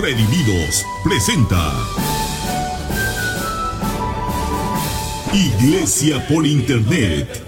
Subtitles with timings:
[0.00, 1.72] Redimidos presenta
[5.32, 7.42] Iglesia por Internet.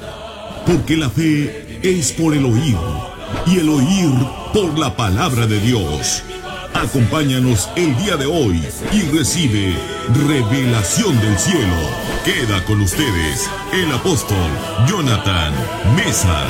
[0.67, 2.77] Porque la fe es por el oír
[3.47, 4.11] y el oír
[4.53, 6.23] por la palabra de Dios.
[6.75, 8.63] Acompáñanos el día de hoy
[8.93, 9.75] y recibe
[10.29, 11.77] revelación del cielo.
[12.25, 14.51] Queda con ustedes el apóstol
[14.87, 15.53] Jonathan
[15.97, 16.47] Mesa.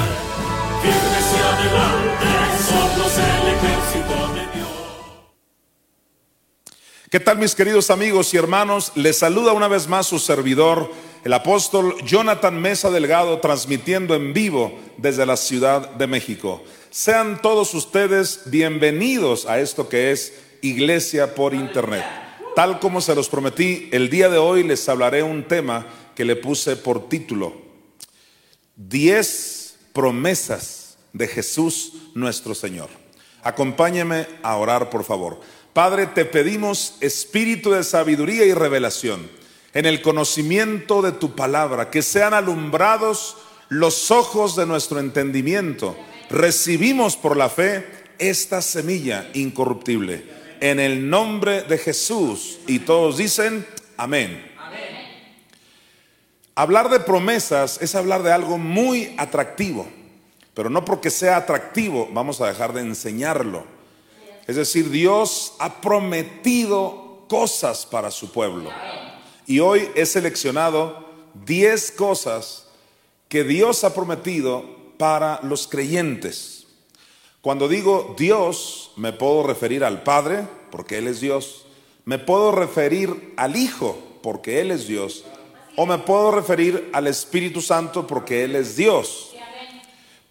[7.11, 8.93] ¿Qué tal mis queridos amigos y hermanos?
[8.95, 10.93] Les saluda una vez más su servidor,
[11.25, 16.63] el apóstol Jonathan Mesa Delgado, transmitiendo en vivo desde la Ciudad de México.
[16.91, 22.05] Sean todos ustedes bienvenidos a esto que es Iglesia por Internet.
[22.55, 26.37] Tal como se los prometí, el día de hoy les hablaré un tema que le
[26.37, 27.55] puse por título,
[28.77, 32.89] 10 promesas de Jesús nuestro Señor.
[33.43, 35.41] Acompáñeme a orar, por favor.
[35.73, 39.29] Padre, te pedimos espíritu de sabiduría y revelación
[39.73, 43.37] en el conocimiento de tu palabra, que sean alumbrados
[43.69, 45.97] los ojos de nuestro entendimiento.
[46.29, 47.87] Recibimos por la fe
[48.19, 50.25] esta semilla incorruptible.
[50.61, 52.59] En el nombre de Jesús.
[52.67, 53.65] Y todos dicen,
[53.97, 54.51] amén.
[56.57, 59.89] Hablar de promesas es hablar de algo muy atractivo,
[60.53, 63.65] pero no porque sea atractivo vamos a dejar de enseñarlo.
[64.51, 68.69] Es decir, Dios ha prometido cosas para su pueblo.
[69.47, 71.07] Y hoy he seleccionado
[71.47, 72.67] 10 cosas
[73.29, 74.65] que Dios ha prometido
[74.99, 76.67] para los creyentes.
[77.43, 81.67] Cuando digo Dios, me puedo referir al Padre, porque Él es Dios.
[82.05, 85.25] Me puedo referir al Hijo, porque Él es Dios.
[85.77, 89.31] O me puedo referir al Espíritu Santo, porque Él es Dios.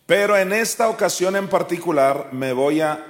[0.06, 3.09] Pero en esta ocasión en particular me voy a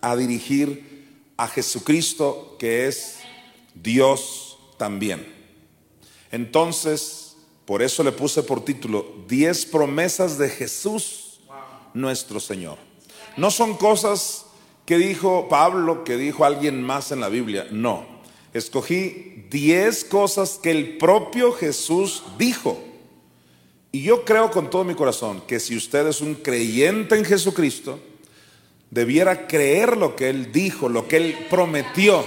[0.00, 3.18] a dirigir a Jesucristo, que es
[3.74, 5.26] Dios también.
[6.30, 11.40] Entonces, por eso le puse por título, 10 promesas de Jesús
[11.94, 12.78] nuestro Señor.
[13.36, 14.46] No son cosas
[14.84, 18.06] que dijo Pablo, que dijo alguien más en la Biblia, no.
[18.54, 22.82] Escogí 10 cosas que el propio Jesús dijo.
[23.92, 28.00] Y yo creo con todo mi corazón que si usted es un creyente en Jesucristo,
[28.90, 32.24] debiera creer lo que Él dijo, lo que Él prometió.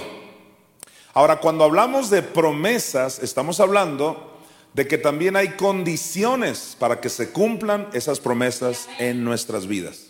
[1.14, 4.40] Ahora, cuando hablamos de promesas, estamos hablando
[4.74, 10.06] de que también hay condiciones para que se cumplan esas promesas en nuestras vidas.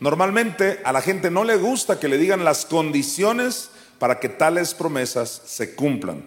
[0.00, 4.74] Normalmente a la gente no le gusta que le digan las condiciones para que tales
[4.74, 6.24] promesas se cumplan.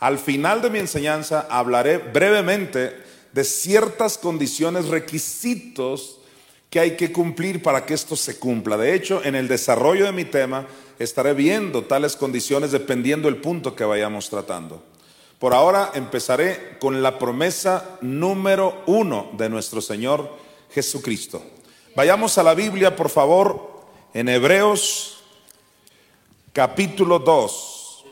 [0.00, 2.96] Al final de mi enseñanza hablaré brevemente
[3.32, 6.18] de ciertas condiciones, requisitos
[6.72, 8.78] que hay que cumplir para que esto se cumpla.
[8.78, 10.66] De hecho, en el desarrollo de mi tema
[10.98, 14.82] estaré viendo tales condiciones dependiendo del punto que vayamos tratando.
[15.38, 20.34] Por ahora empezaré con la promesa número uno de nuestro Señor
[20.70, 21.42] Jesucristo.
[21.94, 23.82] Vayamos a la Biblia, por favor,
[24.14, 25.22] en Hebreos
[26.54, 28.04] capítulo 2,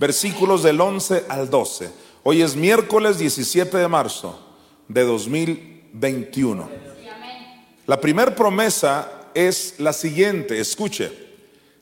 [0.00, 1.92] versículos del 11 al 12.
[2.24, 4.36] Hoy es miércoles 17 de marzo
[4.88, 6.93] de 2021.
[7.86, 11.12] La primera promesa es la siguiente, escuche,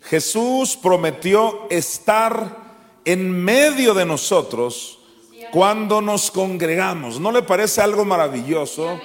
[0.02, 2.56] Jesús prometió estar
[3.04, 4.98] en medio de nosotros
[5.52, 7.20] cuando nos congregamos.
[7.20, 9.00] ¿No le parece algo maravilloso?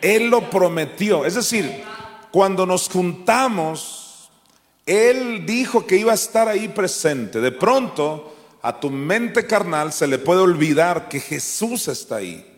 [0.00, 1.24] Él lo prometió.
[1.24, 1.82] Es decir,
[2.30, 4.30] cuando nos juntamos,
[4.86, 7.40] Él dijo que iba a estar ahí presente.
[7.40, 12.53] De pronto, a tu mente carnal se le puede olvidar que Jesús está ahí.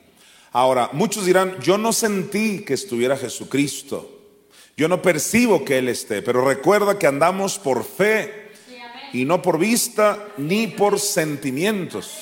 [0.57, 4.11] Ahora, muchos dirán, yo no sentí que estuviera Jesucristo.
[4.75, 8.53] Yo no percibo que Él esté, pero recuerda que andamos por fe
[9.13, 12.21] y no por vista ni por sentimientos.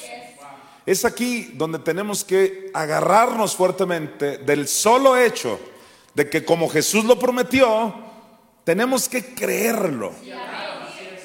[0.84, 5.60] Es aquí donde tenemos que agarrarnos fuertemente del solo hecho
[6.14, 7.94] de que como Jesús lo prometió,
[8.64, 10.12] tenemos que creerlo.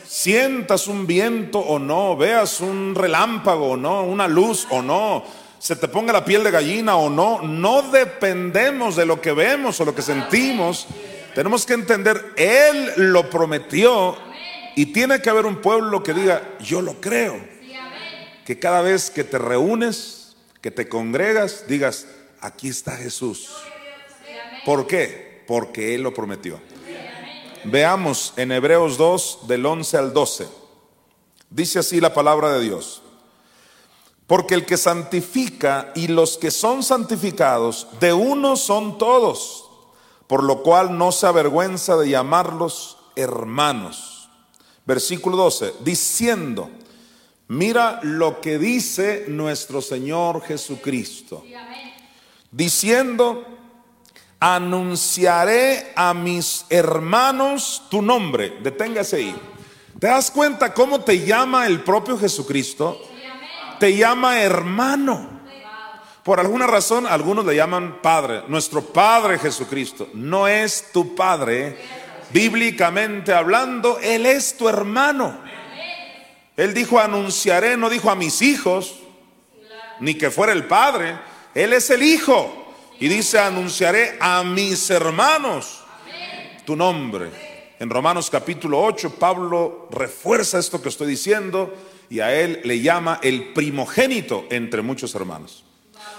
[0.05, 5.23] Sientas un viento o no, veas un relámpago o no, una luz o no,
[5.59, 9.79] se te ponga la piel de gallina o no, no dependemos de lo que vemos
[9.79, 10.87] o lo que sentimos.
[11.35, 14.17] Tenemos que entender, Él lo prometió
[14.75, 17.39] y tiene que haber un pueblo que diga, yo lo creo.
[18.45, 22.07] Que cada vez que te reúnes, que te congregas, digas,
[22.39, 23.49] aquí está Jesús.
[24.65, 25.43] ¿Por qué?
[25.45, 26.59] Porque Él lo prometió.
[27.65, 30.47] Veamos en Hebreos 2 del 11 al 12.
[31.49, 33.03] Dice así la palabra de Dios.
[34.29, 39.67] Porque el que santifica y los que son santificados, de uno son todos,
[40.27, 44.29] por lo cual no se avergüenza de llamarlos hermanos.
[44.85, 46.69] versículo 12, diciendo,
[47.47, 51.43] mira lo que dice nuestro Señor Jesucristo,
[52.51, 53.43] diciendo,
[54.39, 58.59] anunciaré a mis hermanos tu nombre.
[58.61, 59.35] Deténgase ahí.
[59.97, 63.08] ¿Te das cuenta cómo te llama el propio Jesucristo?
[63.79, 65.39] Te llama hermano.
[66.23, 68.43] Por alguna razón, algunos le llaman Padre.
[68.49, 71.77] Nuestro Padre Jesucristo no es tu Padre.
[72.31, 75.39] Bíblicamente hablando, Él es tu hermano.
[76.57, 78.99] Él dijo, anunciaré, no dijo a mis hijos,
[80.01, 81.17] ni que fuera el Padre.
[81.55, 82.75] Él es el Hijo.
[82.99, 85.79] Y dice, anunciaré a mis hermanos
[86.65, 87.31] tu nombre.
[87.79, 91.73] En Romanos capítulo 8, Pablo refuerza esto que estoy diciendo
[92.09, 95.63] y a él le llama el primogénito entre muchos hermanos.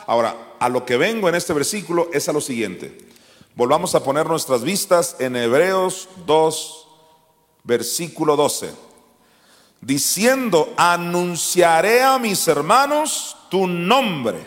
[0.07, 2.97] Ahora, a lo que vengo en este versículo es a lo siguiente.
[3.55, 6.89] Volvamos a poner nuestras vistas en Hebreos 2,
[7.65, 8.71] versículo 12.
[9.81, 14.39] Diciendo, anunciaré a mis hermanos tu nombre.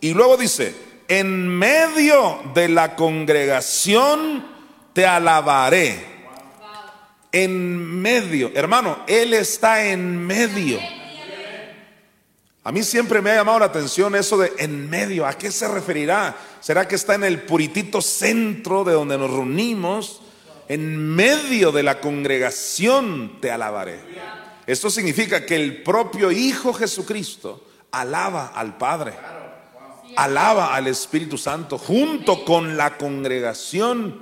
[0.00, 0.74] Y luego dice,
[1.08, 4.46] en medio de la congregación
[4.92, 6.13] te alabaré.
[7.34, 10.78] En medio, hermano, Él está en medio.
[12.62, 15.26] A mí siempre me ha llamado la atención eso de en medio.
[15.26, 16.36] ¿A qué se referirá?
[16.60, 20.22] ¿Será que está en el puritito centro de donde nos reunimos?
[20.68, 23.98] En medio de la congregación te alabaré.
[24.64, 29.14] Esto significa que el propio Hijo Jesucristo alaba al Padre,
[30.14, 34.20] alaba al Espíritu Santo junto con la congregación.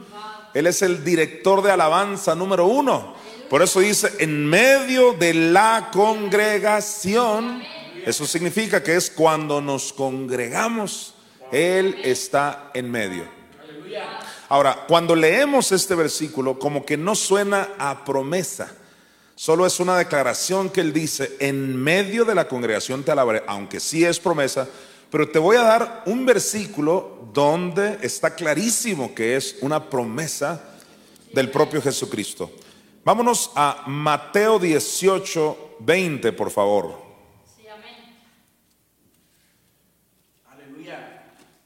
[0.55, 3.15] Él es el director de alabanza número uno.
[3.49, 7.63] Por eso dice, en medio de la congregación
[8.05, 11.15] eso significa que es cuando nos congregamos,
[11.53, 13.25] Él está en medio.
[14.49, 18.75] Ahora, cuando leemos este versículo, como que no suena a promesa,
[19.37, 23.79] solo es una declaración que Él dice, en medio de la congregación te alabaré, aunque
[23.79, 24.69] sí es promesa,
[25.13, 30.79] pero te voy a dar un versículo donde está clarísimo que es una promesa
[31.35, 32.51] del propio Jesucristo.
[33.05, 37.03] Vámonos a Mateo 18, 20, por favor.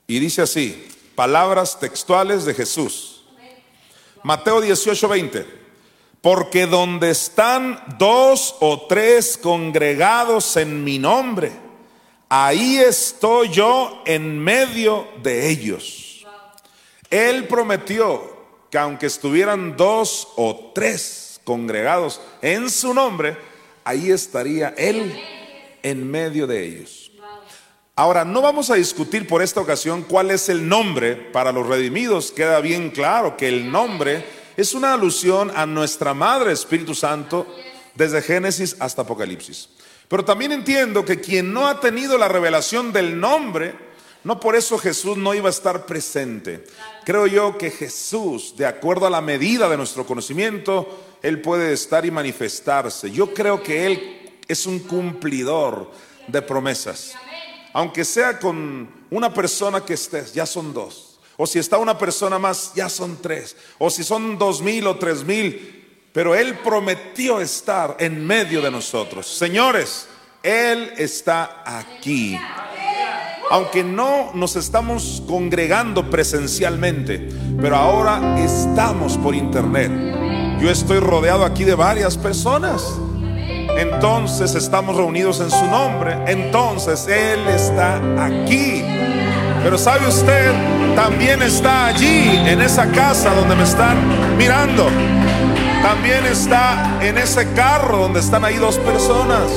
[0.09, 3.27] Y dice así, palabras textuales de Jesús.
[4.25, 5.47] Mateo 18, 20.
[6.21, 11.66] Porque donde están dos o tres congregados en mi nombre,
[12.29, 16.25] ahí estoy yo en medio de ellos.
[17.11, 18.37] Él prometió
[18.71, 23.37] que aunque estuvieran dos o tres congregados en su nombre,
[23.85, 25.19] ahí estaría Él
[25.83, 27.13] en medio de ellos.
[27.99, 32.31] Ahora, no vamos a discutir por esta ocasión cuál es el nombre para los redimidos.
[32.31, 34.23] Queda bien claro que el nombre
[34.57, 37.47] es una alusión a nuestra Madre Espíritu Santo
[37.95, 39.71] desde Génesis hasta Apocalipsis.
[40.09, 43.75] Pero también entiendo que quien no ha tenido la revelación del nombre,
[44.25, 46.65] no por eso Jesús no iba a estar presente.
[47.05, 52.05] Creo yo que Jesús, de acuerdo a la medida de nuestro conocimiento, Él puede estar
[52.07, 53.11] y manifestarse.
[53.11, 55.91] Yo creo que Él es un cumplidor
[56.29, 57.15] de promesas
[57.77, 61.19] aunque sea con una persona que estés, ya son dos.
[61.37, 63.55] O si está una persona más, ya son tres.
[63.77, 65.86] O si son dos mil o tres mil.
[66.17, 69.27] Pero Él prometió estar en medio de nosotros.
[69.27, 70.09] Señores,
[70.43, 72.41] Él está aquí.
[73.51, 77.29] Aunque no nos estamos congregando presencialmente,
[77.61, 79.93] pero ahora estamos por internet.
[80.59, 82.83] Yo estoy rodeado aquí de varias personas
[83.77, 88.83] entonces estamos reunidos en su nombre, entonces Él está aquí.
[89.63, 90.51] Pero sabe usted,
[90.95, 93.99] también está allí, en esa casa donde me están
[94.39, 94.89] mirando.
[95.83, 99.51] También está en ese carro donde están ahí dos personas.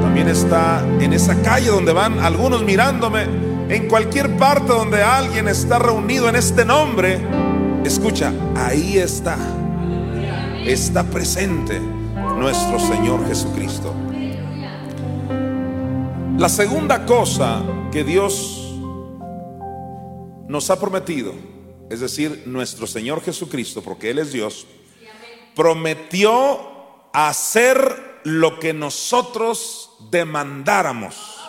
[0.00, 3.26] También está en esa calle donde van algunos mirándome.
[3.68, 7.18] En cualquier parte donde alguien está reunido en este nombre,
[7.84, 9.36] escucha, ahí está.
[10.64, 11.80] Está presente
[12.38, 13.94] nuestro Señor Jesucristo.
[16.38, 17.62] La segunda cosa
[17.92, 18.76] que Dios
[20.48, 21.32] nos ha prometido,
[21.90, 24.66] es decir, nuestro Señor Jesucristo, porque Él es Dios,
[25.54, 26.60] prometió
[27.12, 31.40] hacer lo que nosotros demandáramos.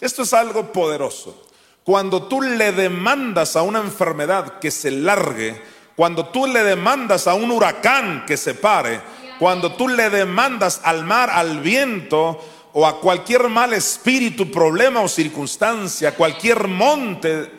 [0.00, 1.44] Esto es algo poderoso.
[1.82, 5.60] Cuando tú le demandas a una enfermedad que se largue,
[5.96, 9.00] cuando tú le demandas a un huracán que se pare,
[9.38, 12.40] cuando tú le demandas al mar, al viento
[12.72, 17.50] o a cualquier mal espíritu, problema o circunstancia, cualquier monte,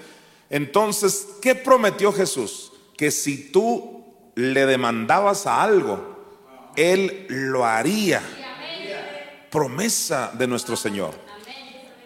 [0.50, 2.72] entonces, ¿qué prometió Jesús?
[2.96, 3.99] Que si tú
[4.36, 8.22] le demandabas a algo, Él lo haría.
[9.50, 11.14] Promesa de nuestro Señor.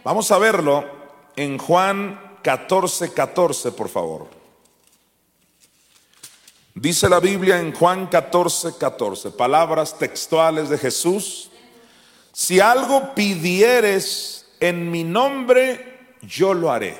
[0.03, 0.86] Vamos a verlo
[1.36, 4.27] en Juan 14, 14, por favor.
[6.75, 11.51] Dice la Biblia en Juan 14, 14, palabras textuales de Jesús.
[12.32, 16.98] Si algo pidieres en mi nombre, yo lo haré.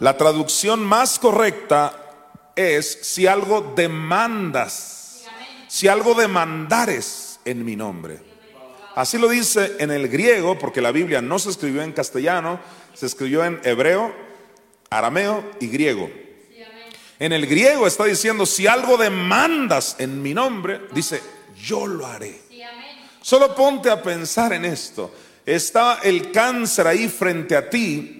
[0.00, 2.05] La traducción más correcta
[2.56, 5.24] es si algo demandas,
[5.68, 8.18] si algo demandares en mi nombre.
[8.94, 12.58] Así lo dice en el griego, porque la Biblia no se escribió en castellano,
[12.94, 14.14] se escribió en hebreo,
[14.88, 16.10] arameo y griego.
[17.18, 21.20] En el griego está diciendo, si algo demandas en mi nombre, dice,
[21.62, 22.40] yo lo haré.
[23.20, 25.12] Solo ponte a pensar en esto.
[25.44, 28.16] Está el cáncer ahí frente a ti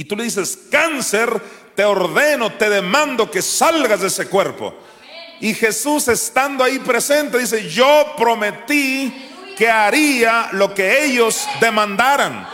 [0.00, 1.28] y tú le dices, cáncer,
[1.80, 4.74] te ordeno, te demando que salgas de ese cuerpo.
[5.40, 12.46] Y Jesús estando ahí presente dice, yo prometí que haría lo que ellos demandaran.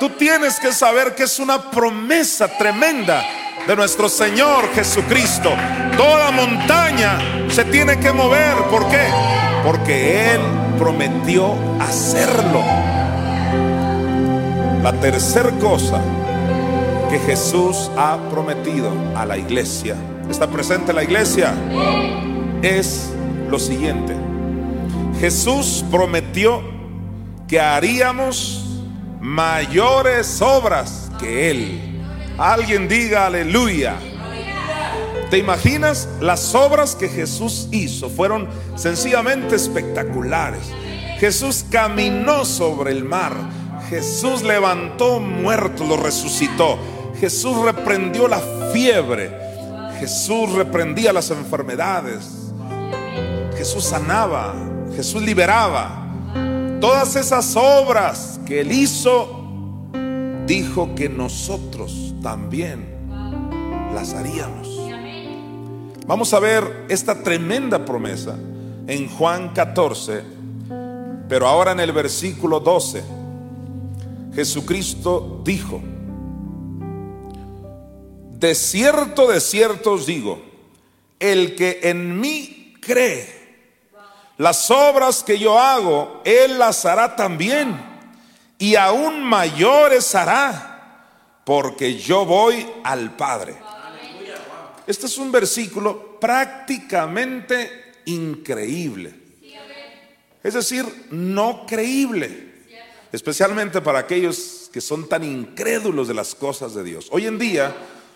[0.00, 3.22] Tú tienes que saber que es una promesa tremenda
[3.66, 5.54] de nuestro Señor Jesucristo.
[5.98, 7.18] Toda montaña
[7.50, 8.54] se tiene que mover.
[8.70, 9.06] ¿Por qué?
[9.66, 10.40] Porque Él
[10.78, 12.64] prometió hacerlo.
[14.82, 16.00] La tercera cosa
[17.12, 19.94] que Jesús ha prometido a la iglesia,
[20.30, 21.52] está presente la iglesia,
[22.62, 23.10] es
[23.50, 24.16] lo siguiente.
[25.20, 26.62] Jesús prometió
[27.46, 28.64] que haríamos
[29.20, 32.02] mayores obras que Él.
[32.38, 33.96] Alguien diga aleluya.
[35.28, 36.08] ¿Te imaginas?
[36.18, 40.62] Las obras que Jesús hizo fueron sencillamente espectaculares.
[41.18, 43.34] Jesús caminó sobre el mar.
[43.90, 46.78] Jesús levantó muertos, lo resucitó.
[47.22, 48.40] Jesús reprendió la
[48.72, 49.30] fiebre.
[50.00, 52.50] Jesús reprendía las enfermedades.
[53.56, 54.52] Jesús sanaba.
[54.96, 56.04] Jesús liberaba.
[56.80, 59.44] Todas esas obras que él hizo,
[60.48, 62.88] dijo que nosotros también
[63.94, 64.68] las haríamos.
[66.04, 68.34] Vamos a ver esta tremenda promesa
[68.88, 70.24] en Juan 14,
[71.28, 73.00] pero ahora en el versículo 12.
[74.34, 75.80] Jesucristo dijo,
[78.42, 80.42] de cierto, de cierto os digo,
[81.20, 83.40] el que en mí cree,
[84.36, 87.80] las obras que yo hago, él las hará también,
[88.58, 91.06] y aún mayores hará,
[91.44, 93.54] porque yo voy al Padre.
[94.88, 99.14] Este es un versículo prácticamente increíble.
[100.42, 102.50] Es decir, no creíble.
[103.12, 107.06] Especialmente para aquellos que son tan incrédulos de las cosas de Dios.
[107.12, 107.72] Hoy en día,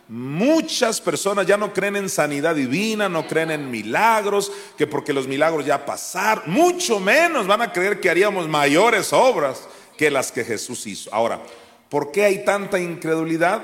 [0.09, 5.27] muchas personas ya no creen en sanidad divina, no creen en milagros, que porque los
[5.27, 10.45] milagros ya pasaron, mucho menos van a creer que haríamos mayores obras que las que
[10.45, 11.13] Jesús hizo.
[11.13, 11.43] Ahora,
[11.89, 13.63] ¿por qué hay tanta incredulidad?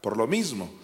[0.00, 0.78] Por lo mismo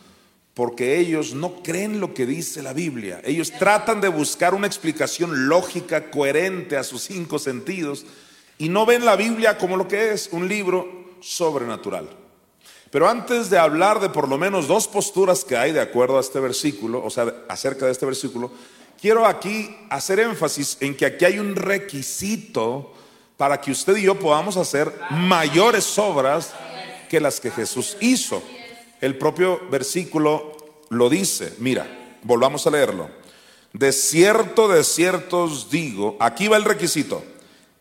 [0.55, 3.21] porque ellos no creen lo que dice la Biblia.
[3.25, 8.07] Ellos tratan de buscar una explicación lógica, coherente a sus cinco sentidos,
[8.57, 12.09] y no ven la Biblia como lo que es, un libro sobrenatural.
[12.94, 16.20] Pero antes de hablar de por lo menos dos posturas que hay de acuerdo a
[16.20, 18.52] este versículo, o sea, acerca de este versículo,
[19.00, 22.92] quiero aquí hacer énfasis en que aquí hay un requisito
[23.36, 26.52] para que usted y yo podamos hacer mayores obras
[27.10, 28.40] que las que Jesús hizo.
[29.00, 30.56] El propio versículo
[30.90, 31.52] lo dice.
[31.58, 31.88] Mira,
[32.22, 33.10] volvamos a leerlo.
[33.72, 37.24] De cierto, de cierto os digo, aquí va el requisito.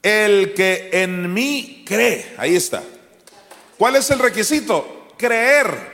[0.01, 2.81] El que en mí cree, ahí está.
[3.77, 5.02] ¿Cuál es el requisito?
[5.23, 5.93] Creer.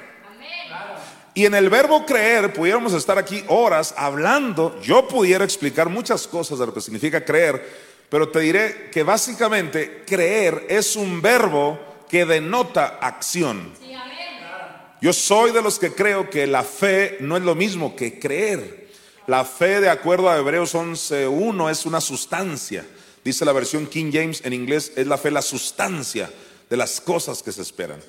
[1.36, 6.58] Y en el verbo creer, pudiéramos estar aquí horas hablando, yo pudiera explicar muchas cosas
[6.58, 7.64] de lo que significa creer,
[8.10, 13.72] pero te diré que básicamente creer es un verbo que denota acción.
[15.00, 18.90] Yo soy de los que creo que la fe no es lo mismo que creer.
[19.28, 22.84] La fe, de acuerdo a Hebreos 11.1, es una sustancia.
[23.24, 26.32] Dice la versión King James en inglés, es la fe la sustancia
[26.68, 28.00] de las cosas que se esperan.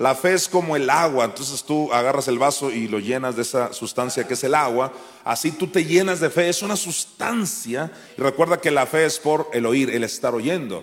[0.00, 3.42] La fe es como el agua, entonces tú agarras el vaso y lo llenas de
[3.42, 4.90] esa sustancia que es el agua,
[5.24, 7.92] así tú te llenas de fe, es una sustancia.
[8.16, 10.82] Y recuerda que la fe es por el oír, el estar oyendo.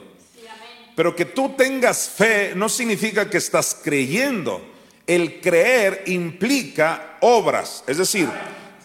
[0.96, 4.62] Pero que tú tengas fe no significa que estás creyendo
[5.08, 8.30] el creer implica obras, es decir,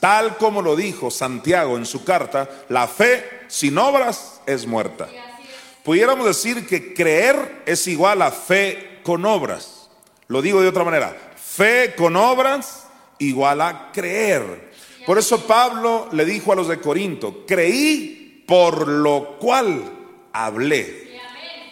[0.00, 5.10] tal como lo dijo Santiago en su carta, la fe sin obras es muerta.
[5.82, 9.81] Pudiéramos decir que creer es igual a fe con obras.
[10.32, 12.86] Lo digo de otra manera, fe con obras
[13.18, 14.72] igual a creer.
[15.04, 19.92] Por eso Pablo le dijo a los de Corinto, creí por lo cual
[20.32, 21.20] hablé.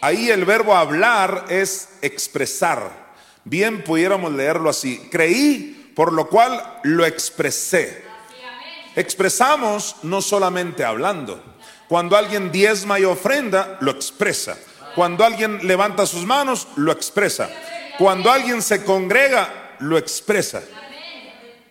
[0.01, 3.13] Ahí el verbo hablar es expresar.
[3.45, 5.09] Bien pudiéramos leerlo así.
[5.11, 8.03] Creí, por lo cual lo expresé.
[8.95, 11.43] Expresamos no solamente hablando.
[11.87, 14.55] Cuando alguien diezma y ofrenda, lo expresa.
[14.93, 17.49] Cuando alguien levanta sus manos, lo expresa.
[18.01, 20.63] Cuando alguien se congrega, lo expresa.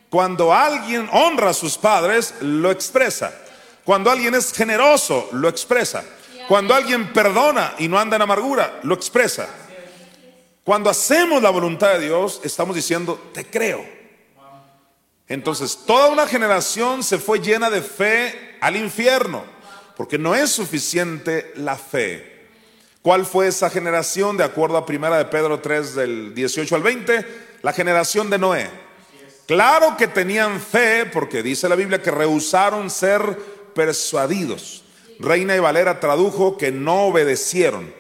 [0.08, 3.34] Cuando alguien honra a sus padres, lo expresa.
[3.84, 6.04] Cuando alguien es generoso, lo expresa.
[6.46, 9.48] Cuando alguien perdona y no anda en amargura, lo expresa.
[10.62, 13.84] Cuando hacemos la voluntad de Dios, estamos diciendo, te creo.
[15.26, 19.42] Entonces, toda una generación se fue llena de fe al infierno,
[19.96, 22.29] porque no es suficiente la fe.
[23.02, 24.36] ¿Cuál fue esa generación?
[24.36, 27.26] De acuerdo a Primera de Pedro 3 del 18 al 20,
[27.62, 28.68] la generación de Noé.
[29.46, 33.38] Claro que tenían fe, porque dice la Biblia que rehusaron ser
[33.74, 34.84] persuadidos.
[35.18, 37.92] Reina y Valera tradujo que no obedecieron.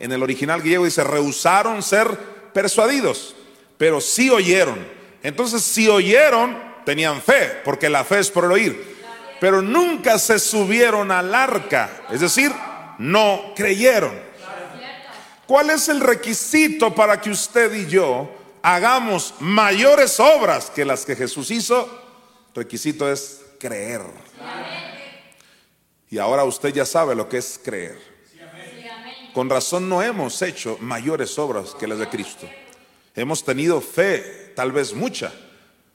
[0.00, 2.18] En el original griego dice, rehusaron ser
[2.52, 3.36] persuadidos,
[3.76, 4.84] pero sí oyeron.
[5.22, 8.96] Entonces, si oyeron, tenían fe, porque la fe es por el oír.
[9.40, 12.52] Pero nunca se subieron al arca, es decir,
[12.98, 14.27] no creyeron.
[15.48, 18.28] ¿Cuál es el requisito para que usted y yo
[18.60, 21.88] hagamos mayores obras que las que Jesús hizo?
[22.54, 24.02] Requisito es creer.
[26.10, 27.98] Y ahora usted ya sabe lo que es creer.
[29.32, 32.46] Con razón no hemos hecho mayores obras que las de Cristo.
[33.16, 35.32] Hemos tenido fe, tal vez mucha,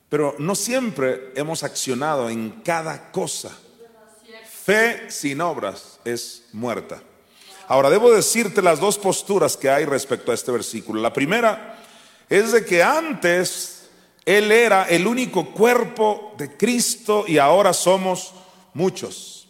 [0.10, 3.56] pero no siempre hemos accionado en cada cosa.
[4.66, 7.04] Fe sin obras es muerta.
[7.68, 11.02] Ahora, debo decirte las dos posturas que hay respecto a este versículo.
[11.02, 11.80] La primera
[12.30, 13.90] es de que antes
[14.26, 18.34] Él era el único cuerpo de Cristo y ahora somos
[18.74, 19.48] muchos.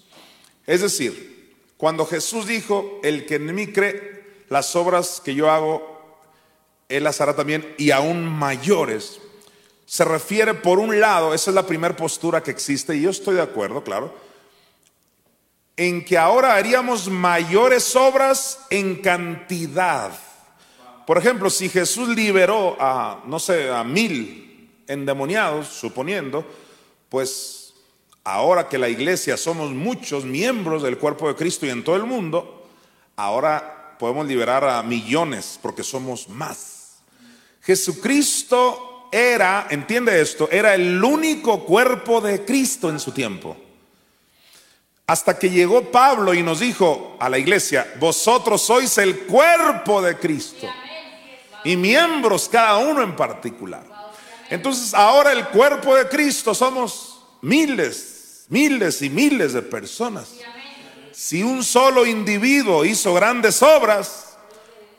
[0.65, 6.21] Es decir, cuando Jesús dijo, el que en mí cree, las obras que yo hago,
[6.87, 9.19] Él las hará también y aún mayores.
[9.85, 13.35] Se refiere por un lado, esa es la primera postura que existe y yo estoy
[13.35, 14.13] de acuerdo, claro,
[15.75, 20.11] en que ahora haríamos mayores obras en cantidad.
[21.05, 26.45] Por ejemplo, si Jesús liberó a, no sé, a mil endemoniados, suponiendo,
[27.09, 27.73] pues
[28.23, 32.05] ahora que la iglesia somos muchos miembros del cuerpo de Cristo y en todo el
[32.05, 32.67] mundo,
[33.15, 37.01] ahora podemos liberar a millones porque somos más.
[37.61, 43.57] Jesucristo era, entiende esto, era el único cuerpo de Cristo en su tiempo.
[45.05, 50.17] Hasta que llegó Pablo y nos dijo a la iglesia, vosotros sois el cuerpo de
[50.17, 50.67] Cristo
[51.65, 53.83] y miembros cada uno en particular.
[54.49, 60.35] Entonces ahora el cuerpo de Cristo somos miles, miles y miles de personas.
[61.11, 64.37] Si un solo individuo hizo grandes obras,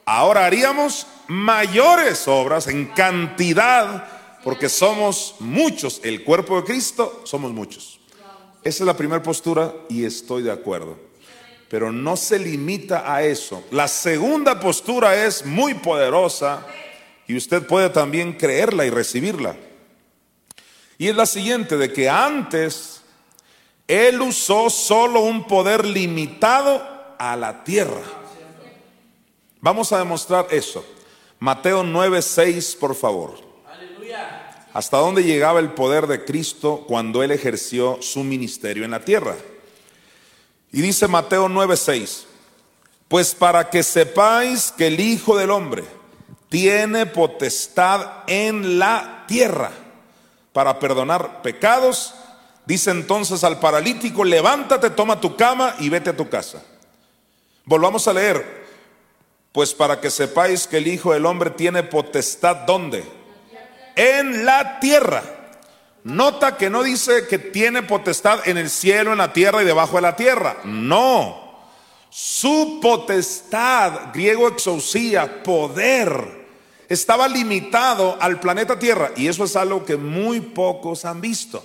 [0.04, 4.06] ahora haríamos mayores obras en cantidad,
[4.42, 6.00] porque somos muchos.
[6.04, 8.00] El cuerpo de Cristo somos muchos.
[8.64, 10.96] Esa es la primera postura y estoy de acuerdo.
[11.68, 13.62] Pero no se limita a eso.
[13.70, 16.66] La segunda postura es muy poderosa
[17.26, 19.54] y usted puede también creerla y recibirla.
[20.96, 23.02] Y es la siguiente, de que antes
[23.86, 26.82] él usó solo un poder limitado
[27.18, 28.00] a la tierra.
[29.60, 30.84] Vamos a demostrar eso.
[31.38, 33.34] Mateo 9:6, por favor.
[34.74, 39.36] ¿Hasta dónde llegaba el poder de Cristo cuando Él ejerció su ministerio en la tierra?
[40.70, 42.26] Y dice Mateo 9:6,
[43.08, 45.84] pues para que sepáis que el Hijo del Hombre
[46.50, 49.70] tiene potestad en la tierra
[50.52, 52.14] para perdonar pecados
[52.66, 56.62] Dice entonces al paralítico, levántate, toma tu cama y vete a tu casa.
[57.64, 58.64] Volvamos a leer,
[59.52, 63.04] pues para que sepáis que el Hijo del Hombre tiene potestad, ¿dónde?
[63.96, 65.22] En la tierra.
[66.04, 69.96] Nota que no dice que tiene potestad en el cielo, en la tierra y debajo
[69.96, 70.58] de la tierra.
[70.64, 71.44] No.
[72.10, 76.46] Su potestad, griego exousia, poder,
[76.88, 79.10] estaba limitado al planeta Tierra.
[79.16, 81.64] Y eso es algo que muy pocos han visto.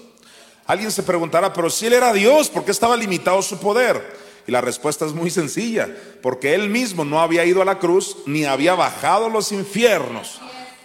[0.65, 4.18] Alguien se preguntará, pero si él era Dios, ¿por qué estaba limitado su poder?
[4.48, 5.88] Y la respuesta es muy sencilla,
[6.22, 10.39] porque él mismo no había ido a la cruz ni había bajado los infiernos.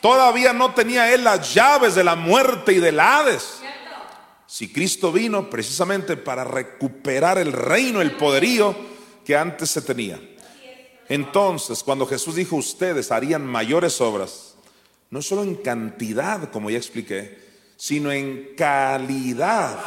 [0.04, 3.60] Todavía no tenía él las llaves de la muerte y del Hades.
[4.46, 8.76] Si Cristo vino precisamente para recuperar el reino, el poderío
[9.24, 10.20] que antes se tenía.
[11.08, 14.56] Entonces, cuando Jesús dijo, ustedes harían mayores obras,
[15.08, 17.38] no solo en cantidad, como ya expliqué,
[17.78, 19.78] sino en calidad.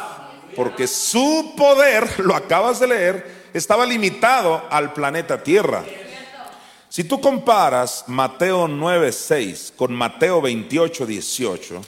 [0.56, 5.84] Porque su poder, lo acabas de leer, estaba limitado al planeta Tierra.
[6.98, 11.80] Si tú comparas Mateo 9:6 con Mateo 28:18,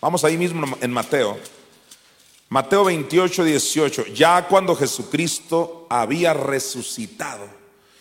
[0.00, 1.38] vamos ahí mismo en Mateo.
[2.48, 7.46] Mateo 28:18, ya cuando Jesucristo había resucitado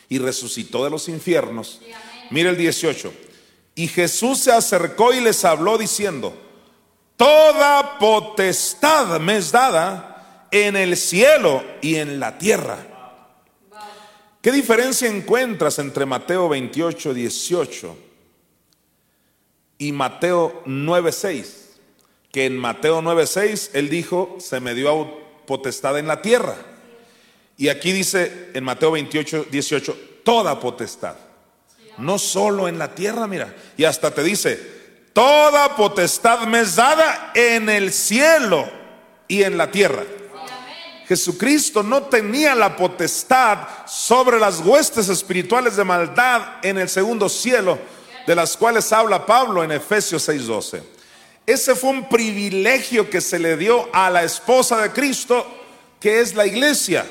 [0.08, 1.82] y resucitó de los infiernos.
[2.30, 3.14] Mire el 18.
[3.76, 6.34] Y Jesús se acercó y les habló diciendo,
[7.18, 12.93] Toda potestad me es dada en el cielo y en la tierra.
[14.44, 17.98] ¿Qué diferencia encuentras entre Mateo 28, 18
[19.80, 21.70] y Mateo 9, 6?
[22.32, 26.56] Que en Mateo 9, 6 él dijo, se me dio potestad en la tierra.
[27.58, 31.16] Y aquí dice en Mateo 28, 18, toda potestad.
[31.98, 33.56] No solo en la tierra, mira.
[33.78, 38.68] Y hasta te dice, Toda potestad me es dada en el cielo
[39.28, 40.04] y en la tierra.
[41.14, 47.78] Jesucristo no tenía la potestad sobre las huestes espirituales de maldad en el segundo cielo,
[48.26, 50.82] de las cuales habla Pablo en Efesios 6:12.
[51.46, 55.46] Ese fue un privilegio que se le dio a la esposa de Cristo,
[56.00, 57.06] que es la iglesia.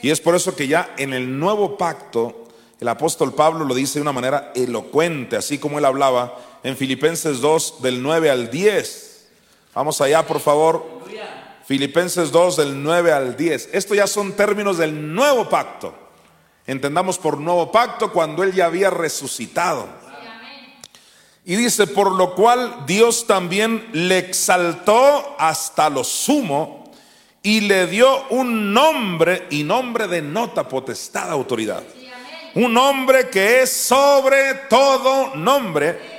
[0.00, 2.46] Y es por eso que ya en el nuevo pacto,
[2.78, 7.40] el apóstol Pablo lo dice de una manera elocuente, así como él hablaba en Filipenses
[7.40, 9.26] 2 del 9 al 10.
[9.74, 10.93] Vamos allá, por favor.
[11.66, 13.70] Filipenses 2 del 9 al 10.
[13.72, 15.94] Esto ya son términos del nuevo pacto.
[16.66, 19.86] Entendamos por nuevo pacto cuando Él ya había resucitado.
[21.46, 26.90] Y dice, por lo cual Dios también le exaltó hasta lo sumo
[27.42, 31.82] y le dio un nombre, y nombre de nota potestad, autoridad.
[32.54, 36.14] Un nombre que es sobre todo nombre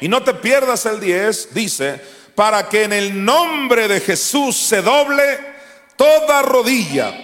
[0.00, 2.00] y no te pierdas el 10, dice,
[2.34, 5.22] para que en el nombre de Jesús se doble
[5.96, 7.14] toda rodilla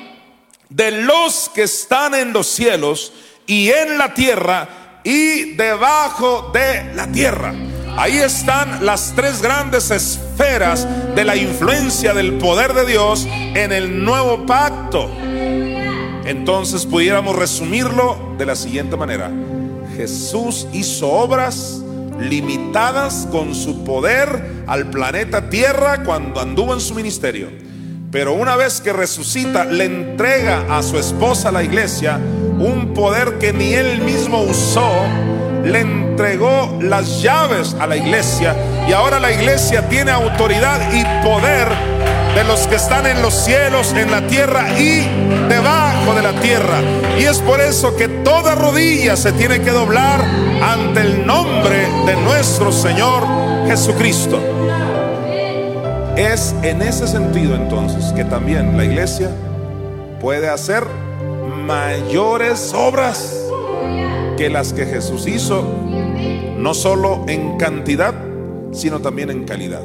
[0.69, 3.13] de los que están en los cielos
[3.47, 7.53] y en la tierra y debajo de la tierra.
[7.97, 14.05] Ahí están las tres grandes esferas de la influencia del poder de Dios en el
[14.05, 15.11] nuevo pacto.
[16.25, 19.31] Entonces pudiéramos resumirlo de la siguiente manera.
[19.97, 21.83] Jesús hizo obras
[22.21, 27.49] limitadas con su poder al planeta Tierra cuando anduvo en su ministerio.
[28.11, 32.19] Pero una vez que resucita, le entrega a su esposa, la iglesia,
[32.59, 34.91] un poder que ni él mismo usó.
[35.65, 38.57] Le entregó las llaves a la iglesia
[38.89, 41.69] y ahora la iglesia tiene autoridad y poder
[42.35, 45.07] de los que están en los cielos, en la tierra y
[45.49, 46.81] debajo de la tierra.
[47.19, 50.21] Y es por eso que toda rodilla se tiene que doblar
[50.63, 53.27] ante el nombre de nuestro Señor
[53.67, 54.39] Jesucristo.
[56.17, 59.31] Es en ese sentido entonces que también la iglesia
[60.21, 60.85] puede hacer
[61.67, 63.37] mayores obras
[64.41, 65.63] que las que Jesús hizo,
[66.57, 68.15] no solo en cantidad,
[68.73, 69.83] sino también en calidad.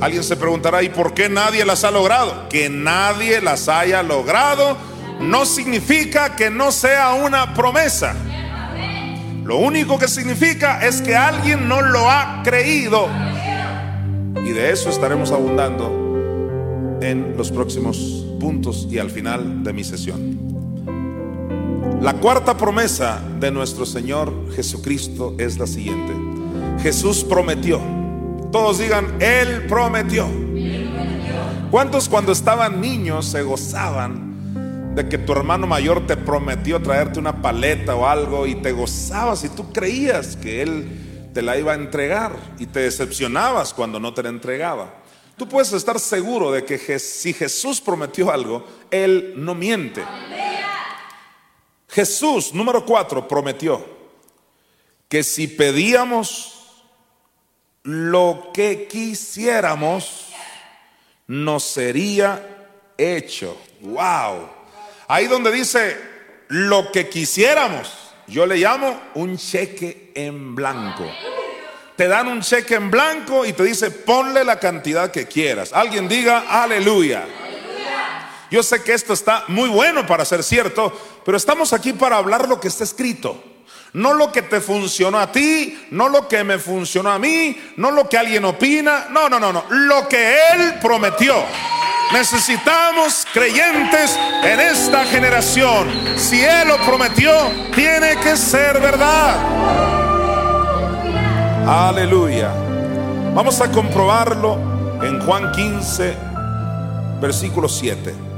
[0.00, 2.48] Alguien se preguntará, ¿y por qué nadie las ha logrado?
[2.48, 4.76] Que nadie las haya logrado
[5.20, 8.14] no significa que no sea una promesa.
[9.42, 13.08] Lo único que significa es que alguien no lo ha creído.
[14.36, 20.29] Y de eso estaremos abundando en los próximos puntos y al final de mi sesión.
[22.00, 26.12] La cuarta promesa de nuestro Señor Jesucristo es la siguiente.
[26.82, 27.80] Jesús prometió
[28.50, 30.28] todos digan, Él prometió.
[31.70, 37.40] ¿Cuántos cuando estaban niños se gozaban de que tu hermano mayor te prometió traerte una
[37.40, 41.76] paleta o algo y te gozabas y tú creías que Él te la iba a
[41.76, 44.94] entregar y te decepcionabas cuando no te la entregaba?
[45.36, 50.02] Tú puedes estar seguro de que si Jesús prometió algo, Él no miente.
[51.90, 53.84] Jesús, número cuatro, prometió
[55.08, 56.54] que si pedíamos
[57.82, 60.28] lo que quisiéramos
[61.26, 63.56] nos sería hecho.
[63.80, 64.48] Wow.
[65.08, 65.96] Ahí donde dice
[66.48, 67.92] lo que quisiéramos,
[68.28, 71.04] yo le llamo un cheque en blanco.
[71.96, 75.72] Te dan un cheque en blanco y te dice ponle la cantidad que quieras.
[75.72, 77.26] Alguien diga aleluya.
[78.50, 80.92] Yo sé que esto está muy bueno para ser cierto,
[81.24, 83.42] pero estamos aquí para hablar lo que está escrito.
[83.92, 87.90] No lo que te funcionó a ti, no lo que me funcionó a mí, no
[87.90, 91.34] lo que alguien opina, no, no, no, no, lo que Él prometió.
[92.12, 95.88] Necesitamos creyentes en esta generación.
[96.16, 97.32] Si Él lo prometió,
[97.74, 99.36] tiene que ser verdad.
[101.66, 102.52] Aleluya.
[103.34, 104.58] Vamos a comprobarlo
[105.02, 106.16] en Juan 15,
[107.20, 108.29] versículo 7.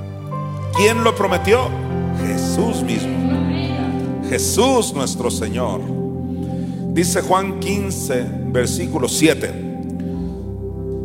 [0.76, 1.68] ¿Quién lo prometió?
[2.26, 3.12] Jesús mismo.
[4.28, 5.80] Jesús nuestro Señor.
[6.94, 9.72] Dice Juan 15, versículo 7.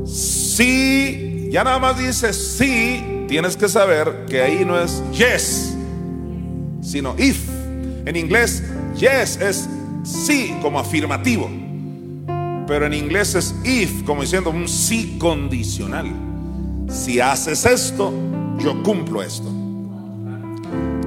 [0.06, 5.76] Si, ya nada más dice si, tienes que saber que ahí no es yes,
[6.82, 7.50] sino if.
[8.06, 8.64] En inglés,
[8.96, 9.70] yes es
[10.04, 11.50] sí como afirmativo.
[12.68, 16.08] Pero en inglés es if, como diciendo un sí condicional.
[16.90, 18.14] Si haces esto,
[18.60, 19.57] yo cumplo esto.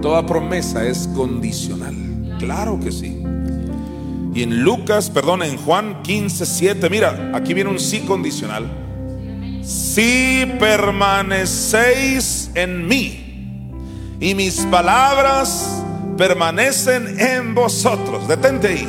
[0.03, 2.37] Toda promesa es condicional.
[2.39, 3.23] Claro que sí.
[4.35, 8.71] Y en Lucas, perdón, en Juan 15, 7, mira, aquí viene un sí condicional.
[9.63, 13.21] Si permanecéis en mí
[14.21, 15.83] y mis palabras
[16.17, 18.27] permanecen en vosotros.
[18.29, 18.89] Detente ahí.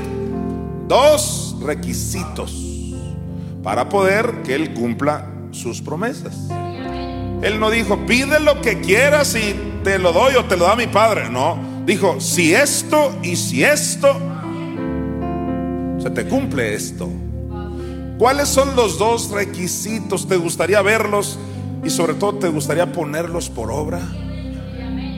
[0.87, 2.53] Dos requisitos
[3.63, 6.47] para poder que Él cumpla sus promesas.
[7.41, 10.75] Él no dijo, pide lo que quieras y te lo doy o te lo da
[10.75, 11.29] mi padre.
[11.29, 14.15] No, dijo, si esto y si esto,
[15.99, 17.09] se te cumple esto.
[18.17, 20.27] ¿Cuáles son los dos requisitos?
[20.27, 21.39] ¿Te gustaría verlos
[21.83, 23.99] y sobre todo te gustaría ponerlos por obra?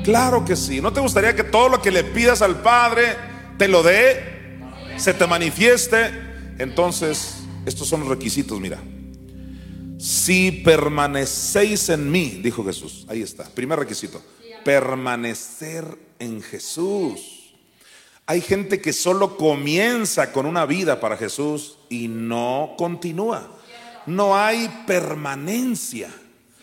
[0.04, 0.82] Claro que sí.
[0.82, 3.15] ¿No te gustaría que todo lo que le pidas al Padre
[3.58, 4.60] te lo dé,
[4.97, 5.97] se te manifieste?
[6.60, 8.80] Entonces, estos son los requisitos, mira.
[9.97, 14.21] Si permanecéis en mí, dijo Jesús, ahí está, primer requisito,
[14.63, 15.86] permanecer
[16.19, 17.54] en Jesús.
[18.26, 23.47] Hay gente que solo comienza con una vida para Jesús y no continúa.
[24.06, 26.10] No hay permanencia.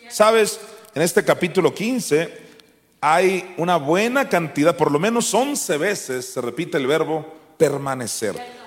[0.08, 0.60] Sabes,
[0.94, 2.50] en este capítulo 15
[3.00, 8.60] hay una buena cantidad, por lo menos 11 veces se repite el verbo permanecer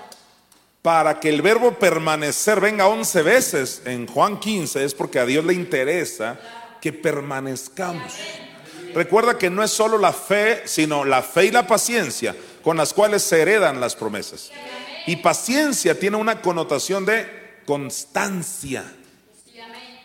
[0.84, 5.42] para que el verbo permanecer venga once veces en Juan 15 es porque a Dios
[5.42, 6.38] le interesa
[6.78, 8.12] que permanezcamos.
[8.94, 12.94] Recuerda que no es solo la fe, sino la fe y la paciencia con las
[12.94, 14.50] cuales se heredan las promesas.
[15.06, 18.84] Y paciencia tiene una connotación de constancia.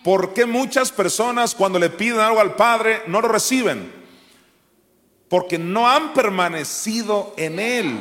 [0.04, 3.92] ¿Por qué muchas personas cuando le piden algo al Padre no lo reciben?
[5.30, 8.00] Porque no han permanecido en Él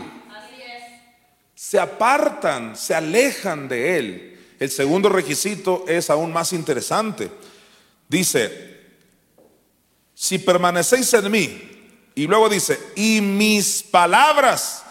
[1.59, 4.39] se apartan, se alejan de Él.
[4.61, 7.33] El segundo requisito es aún más interesante.
[8.09, 8.78] Dice,
[10.19, 11.63] si permanecéis en mí,
[12.15, 14.83] y luego dice, y mis palabras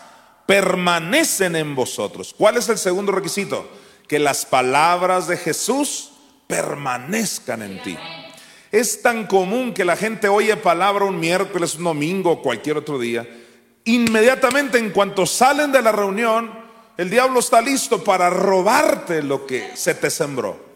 [0.45, 2.33] permanecen en vosotros.
[2.37, 3.69] ¿Cuál es el segundo requisito?
[4.07, 6.11] Que las palabras de Jesús
[6.47, 7.97] permanezcan en ti.
[8.71, 12.97] Es tan común que la gente oye palabra un miércoles, un domingo o cualquier otro
[12.97, 13.27] día
[13.87, 16.51] inmediatamente en cuanto salen de la reunión,
[16.97, 20.67] el diablo está listo para robarte lo que se te sembró.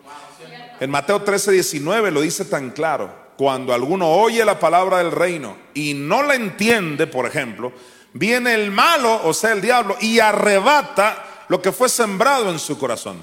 [0.79, 3.13] En Mateo 13, 19 lo dice tan claro.
[3.41, 7.73] Cuando alguno oye la palabra del reino y no la entiende, por ejemplo,
[8.13, 12.77] viene el malo, o sea, el diablo, y arrebata lo que fue sembrado en su
[12.77, 13.17] corazón.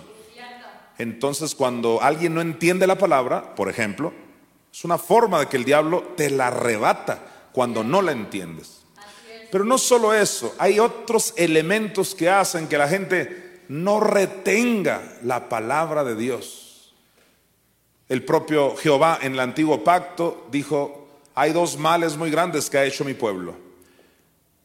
[0.98, 4.12] Entonces, cuando alguien no entiende la palabra, por ejemplo,
[4.72, 7.20] es una forma de que el diablo te la arrebata
[7.52, 8.82] cuando no la entiendes.
[9.52, 15.48] Pero no solo eso, hay otros elementos que hacen que la gente no retenga la
[15.48, 16.67] palabra de Dios.
[18.08, 22.84] El propio Jehová en el antiguo pacto dijo, hay dos males muy grandes que ha
[22.84, 23.54] hecho mi pueblo.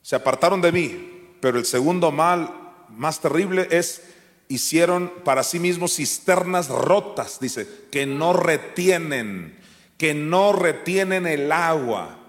[0.01, 2.49] Se apartaron de mí, pero el segundo mal
[2.89, 4.01] más terrible es
[4.47, 9.57] hicieron para sí mismos cisternas rotas, dice, que no retienen,
[9.97, 12.19] que no retienen el agua.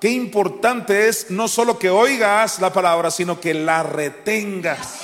[0.00, 5.00] Qué importante es no solo que oigas la palabra, sino que la retengas.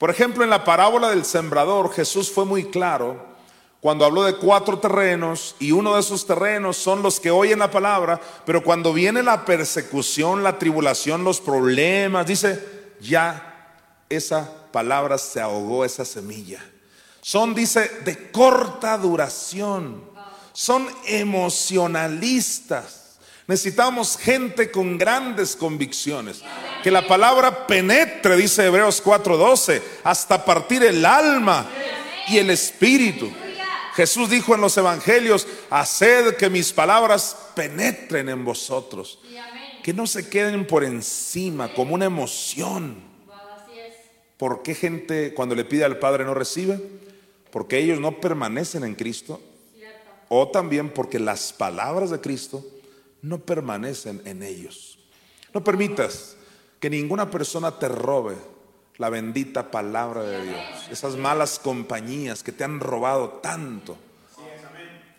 [0.00, 3.22] Por ejemplo, en la parábola del sembrador, Jesús fue muy claro
[3.82, 7.70] cuando habló de cuatro terrenos y uno de esos terrenos son los que oyen la
[7.70, 13.76] palabra, pero cuando viene la persecución, la tribulación, los problemas, dice, ya
[14.08, 16.64] esa palabra se ahogó, esa semilla.
[17.20, 20.08] Son, dice, de corta duración
[20.52, 22.99] son emocionalistas.
[23.50, 26.40] Necesitamos gente con grandes convicciones.
[26.84, 31.68] Que la palabra penetre, dice Hebreos 4:12, hasta partir el alma
[32.28, 33.28] y el espíritu.
[33.96, 39.18] Jesús dijo en los evangelios, haced que mis palabras penetren en vosotros.
[39.82, 43.02] Que no se queden por encima como una emoción.
[44.36, 46.80] ¿Por qué gente cuando le pide al Padre no recibe?
[47.50, 49.40] Porque ellos no permanecen en Cristo
[50.28, 52.64] o también porque las palabras de Cristo
[53.22, 54.98] no permanecen en ellos.
[55.52, 56.36] No permitas
[56.78, 58.36] que ninguna persona te robe
[58.98, 60.60] la bendita palabra de Dios.
[60.90, 63.96] Esas malas compañías que te han robado tanto.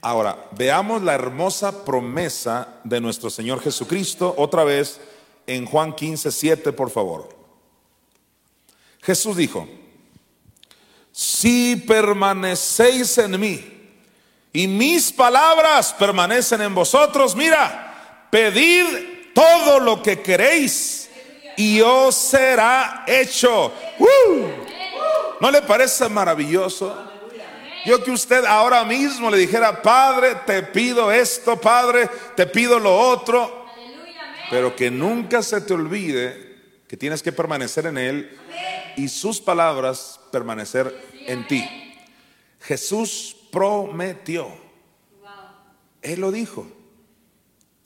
[0.02, 5.00] Ahora, veamos la hermosa promesa de nuestro Señor Jesucristo otra vez
[5.46, 7.30] en Juan 15, 7, por favor.
[9.02, 9.68] Jesús dijo,
[11.12, 13.64] si permanecéis en mí
[14.54, 17.90] y mis palabras permanecen en vosotros, mira,
[18.32, 18.86] pedid
[19.34, 21.10] todo lo que queréis
[21.58, 23.72] y os será hecho.
[25.39, 27.10] ¿No le parece maravilloso?
[27.86, 32.96] Yo que usted ahora mismo le dijera, Padre, te pido esto, Padre, te pido lo
[32.96, 33.65] otro,
[34.50, 36.52] pero que nunca se te olvide
[36.88, 38.38] que tienes que permanecer en Él
[38.98, 40.94] y sus palabras permanecer
[41.26, 41.67] en ti.
[42.60, 44.50] Jesús prometió,
[46.02, 46.67] Él lo dijo,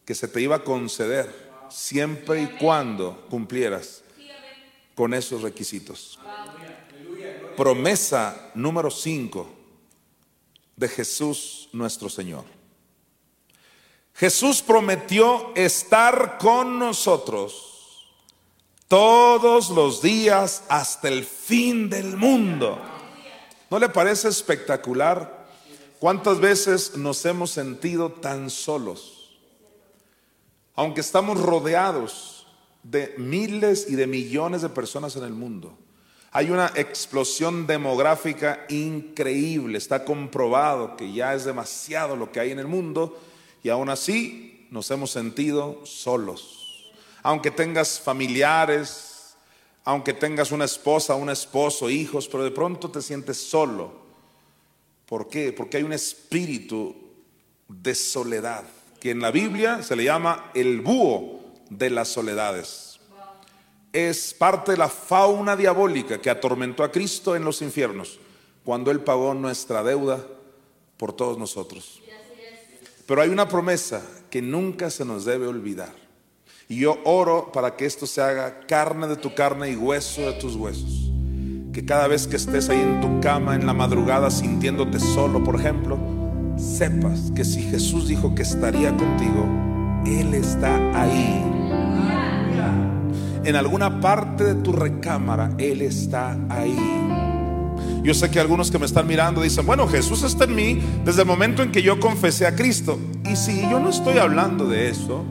[0.05, 4.03] que se te iba a conceder siempre y cuando cumplieras
[4.93, 6.19] con esos requisitos.
[7.57, 9.49] Promesa número 5
[10.75, 12.45] de Jesús nuestro Señor.
[14.13, 18.07] Jesús prometió estar con nosotros
[18.87, 22.79] todos los días hasta el fin del mundo.
[23.69, 25.47] ¿No le parece espectacular?
[25.99, 29.14] ¿Cuántas veces nos hemos sentido tan solos?
[30.75, 32.47] Aunque estamos rodeados
[32.83, 35.77] de miles y de millones de personas en el mundo.
[36.31, 42.59] Hay una explosión demográfica increíble, está comprobado que ya es demasiado lo que hay en
[42.59, 43.17] el mundo
[43.63, 46.91] y aún así nos hemos sentido solos.
[47.23, 49.35] Aunque tengas familiares,
[49.85, 53.93] aunque tengas una esposa, un esposo, hijos, pero de pronto te sientes solo.
[55.05, 55.53] ¿Por qué?
[55.53, 56.95] Porque hay un espíritu
[57.67, 58.65] de soledad,
[59.05, 61.39] que en la Biblia se le llama el búho
[61.69, 62.99] de las soledades
[63.93, 68.19] es parte de la fauna diabólica que atormentó a Cristo en los infiernos
[68.63, 70.25] cuando Él pagó nuestra deuda
[70.97, 72.01] por todos nosotros.
[73.05, 75.93] Pero hay una promesa que nunca se nos debe olvidar.
[76.67, 80.33] Y yo oro para que esto se haga carne de tu carne y hueso de
[80.39, 81.11] tus huesos.
[81.71, 85.59] Que cada vez que estés ahí en tu cama en la madrugada sintiéndote solo, por
[85.59, 86.24] ejemplo,
[86.57, 89.45] sepas que si Jesús dijo que estaría contigo,
[90.05, 91.55] Él está ahí
[93.45, 96.75] en alguna parte de tu recámara, Él está ahí.
[98.03, 101.21] Yo sé que algunos que me están mirando dicen, bueno, Jesús está en mí desde
[101.21, 102.99] el momento en que yo confesé a Cristo.
[103.23, 105.23] Y si yo no estoy hablando de eso,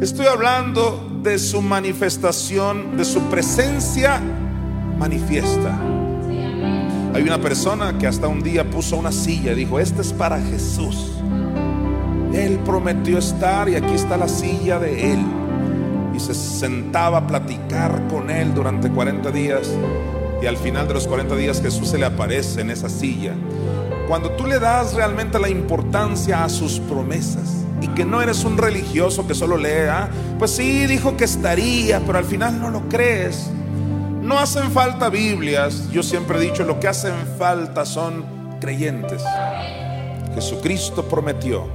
[0.00, 4.20] estoy hablando de su manifestación, de su presencia
[4.98, 5.97] manifiesta.
[7.14, 10.40] Hay una persona que hasta un día puso una silla y dijo, esta es para
[10.40, 11.12] Jesús.
[12.32, 15.20] Él prometió estar y aquí está la silla de Él
[16.20, 19.70] se sentaba a platicar con él durante 40 días.
[20.42, 23.34] Y al final de los 40 días Jesús se le aparece en esa silla.
[24.06, 28.56] Cuando tú le das realmente la importancia a sus promesas y que no eres un
[28.56, 33.50] religioso que solo lea, pues sí, dijo que estaría, pero al final no lo crees.
[34.28, 38.26] No hacen falta Biblias, yo siempre he dicho, lo que hacen falta son
[38.60, 39.24] creyentes.
[40.34, 41.66] Jesucristo prometió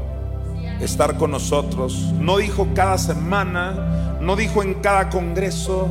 [0.80, 5.89] estar con nosotros, no dijo cada semana, no dijo en cada congreso,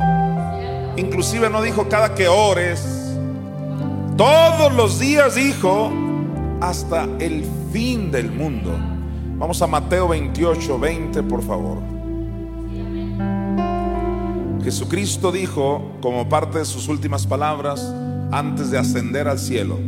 [0.95, 3.17] inclusive no dijo cada que ores.
[4.15, 5.91] Todos los días dijo
[6.61, 8.71] hasta el fin del mundo.
[9.35, 12.02] Vamos a Mateo 28, 20, por favor.
[14.63, 17.93] Jesucristo dijo, como parte de sus últimas palabras,
[18.31, 19.79] antes de ascender al cielo,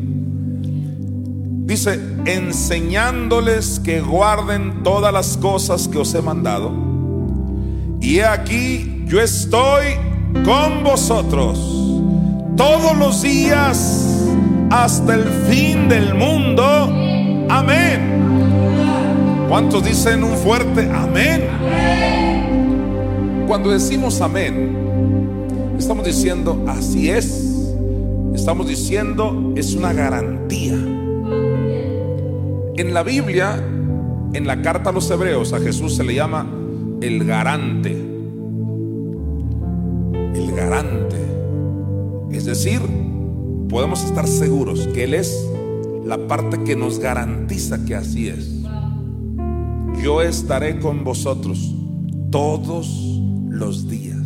[1.65, 6.85] dice, enseñándoles que guarden todas las cosas que os he mandado
[8.05, 9.95] y aquí yo estoy
[10.45, 11.57] con vosotros
[12.55, 14.27] todos los días
[14.69, 16.63] hasta el fin del mundo.
[17.49, 19.47] Amén.
[19.49, 22.34] ¿Cuántos dicen un fuerte amén?
[23.47, 27.43] Cuando decimos amén, estamos diciendo así es.
[28.33, 30.73] Estamos diciendo es una garantía.
[32.77, 33.63] En la Biblia,
[34.33, 36.47] en la carta a los hebreos, a Jesús se le llama
[37.01, 37.91] el garante.
[40.33, 41.17] El garante.
[42.31, 42.81] Es decir,
[43.69, 45.47] podemos estar seguros que Él es
[46.03, 48.63] la parte que nos garantiza que así es.
[50.03, 51.75] Yo estaré con vosotros
[52.31, 53.14] todos
[53.55, 54.17] los días.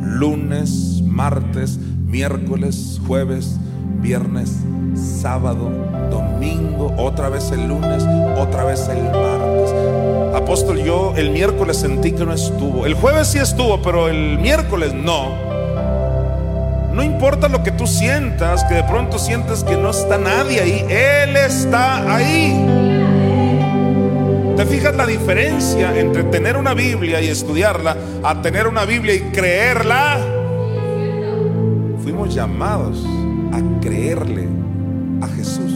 [0.00, 3.58] Lunes, martes, miércoles, jueves,
[4.00, 4.60] viernes,
[4.94, 5.70] sábado,
[6.10, 8.04] domingo, otra vez el lunes,
[8.38, 9.74] otra vez el martes.
[10.36, 12.86] Apóstol, yo el miércoles sentí que no estuvo.
[12.86, 15.28] El jueves sí estuvo, pero el miércoles no.
[16.92, 20.86] No importa lo que tú sientas, que de pronto sientes que no está nadie ahí.
[20.88, 23.03] Él está ahí.
[24.56, 29.20] ¿Te fijas la diferencia entre tener una Biblia y estudiarla a tener una Biblia y
[29.32, 30.20] creerla?
[32.04, 33.04] Fuimos llamados
[33.52, 34.46] a creerle
[35.20, 35.72] a Jesús.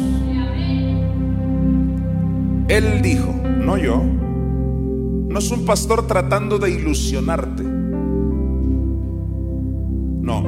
[2.68, 4.00] Él dijo, no yo.
[4.00, 7.64] No es un pastor tratando de ilusionarte.
[10.22, 10.44] No,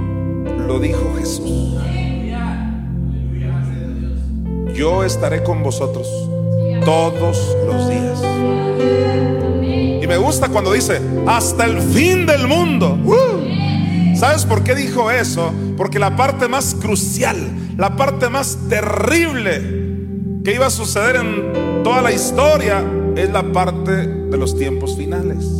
[0.68, 1.78] lo dijo Jesús.
[4.72, 6.06] Yo estaré con vosotros
[6.84, 8.20] todos los días.
[10.02, 12.98] Y me gusta cuando dice, hasta el fin del mundo.
[13.04, 14.16] ¡Uh!
[14.16, 15.52] ¿Sabes por qué dijo eso?
[15.76, 17.36] Porque la parte más crucial,
[17.76, 22.84] la parte más terrible que iba a suceder en toda la historia
[23.16, 25.59] es la parte de los tiempos finales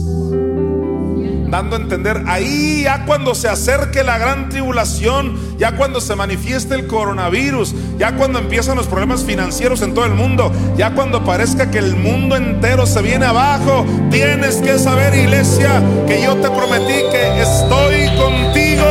[1.51, 6.75] dando a entender ahí ya cuando se acerque la gran tribulación, ya cuando se manifieste
[6.75, 11.71] el coronavirus, ya cuando empiezan los problemas financieros en todo el mundo, ya cuando parezca
[11.71, 17.03] que el mundo entero se viene abajo, tienes que saber iglesia que yo te prometí
[17.11, 18.90] que estoy contigo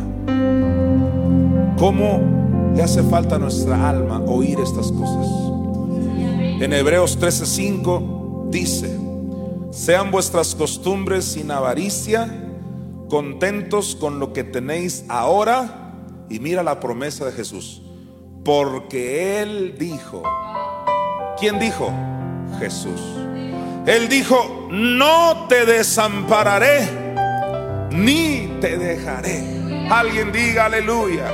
[1.78, 2.22] ¿Cómo
[2.74, 5.28] le hace falta a nuestra alma oír estas cosas?
[6.62, 8.98] En Hebreos 13:5 dice,
[9.72, 12.54] sean vuestras costumbres sin avaricia,
[13.10, 15.91] contentos con lo que tenéis ahora,
[16.30, 17.82] y mira la promesa de Jesús,
[18.46, 20.24] porque Él dijo,
[21.44, 21.91] ¿Quién dijo?
[22.58, 23.02] Jesús.
[23.86, 26.88] Él dijo, no te desampararé,
[27.91, 29.44] ni te dejaré.
[29.91, 31.26] Alguien diga aleluya.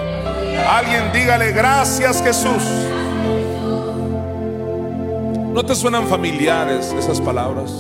[0.67, 2.63] Alguien dígale gracias Jesús.
[5.53, 7.71] ¿No te suenan familiares esas palabras?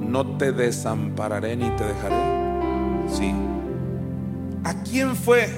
[0.00, 2.16] No te desampararé ni te dejaré.
[3.10, 3.32] Sí.
[4.64, 5.48] ¿A quién fue?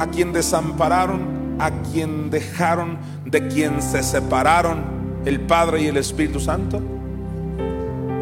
[0.00, 1.56] ¿A quien desampararon?
[1.58, 2.98] ¿A quien dejaron?
[3.24, 4.97] ¿De quien se separaron?
[5.28, 6.80] El Padre y el Espíritu Santo?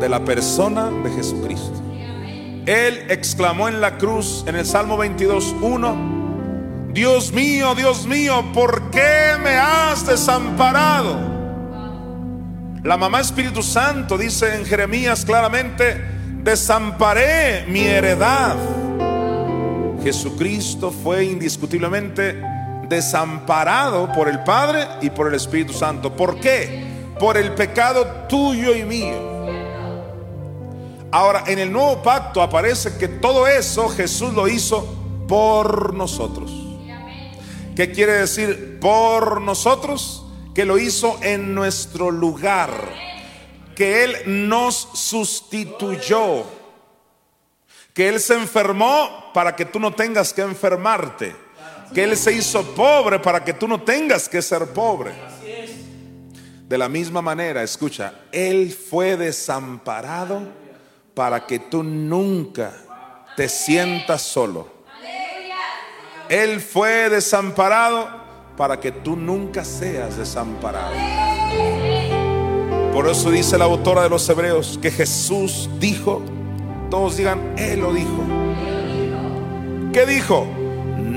[0.01, 1.81] De la persona de Jesucristo.
[2.67, 8.91] Él exclamó en la cruz en el Salmo 22, 1, Dios mío, Dios mío, ¿por
[8.91, 11.17] qué me has desamparado?
[12.83, 16.03] La mamá Espíritu Santo dice en Jeremías claramente,
[16.43, 18.57] desamparé mi heredad.
[20.03, 22.43] Jesucristo fue indiscutiblemente
[22.89, 26.17] desamparado por el Padre y por el Espíritu Santo.
[26.17, 26.96] ¿Por qué?
[27.19, 29.37] Por el pecado tuyo y mío.
[31.11, 34.87] Ahora, en el nuevo pacto aparece que todo eso Jesús lo hizo
[35.29, 36.51] por nosotros.
[37.75, 40.25] ¿Qué quiere decir por nosotros?
[40.55, 42.71] Que lo hizo en nuestro lugar.
[43.75, 46.45] Que Él nos sustituyó.
[47.95, 51.47] Que Él se enfermó para que tú no tengas que enfermarte
[51.95, 55.13] que Él se hizo pobre para que tú no tengas que ser pobre.
[56.67, 60.43] De la misma manera, escucha, Él fue desamparado
[61.15, 62.73] para que tú nunca
[63.37, 64.69] te sientas solo.
[66.29, 68.09] Él fue desamparado
[68.57, 70.95] para que tú nunca seas desamparado.
[72.93, 76.23] Por eso dice la autora de los Hebreos que Jesús dijo,
[76.91, 78.25] todos digan, Él lo dijo.
[79.93, 80.47] ¿Qué dijo?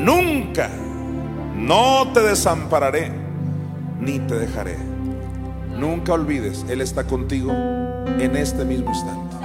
[0.04, 0.70] nunca,
[1.56, 3.12] no te desampararé,
[4.00, 4.89] ni te dejaré.
[5.80, 9.38] Nunca olvides, Él está contigo en este mismo instante.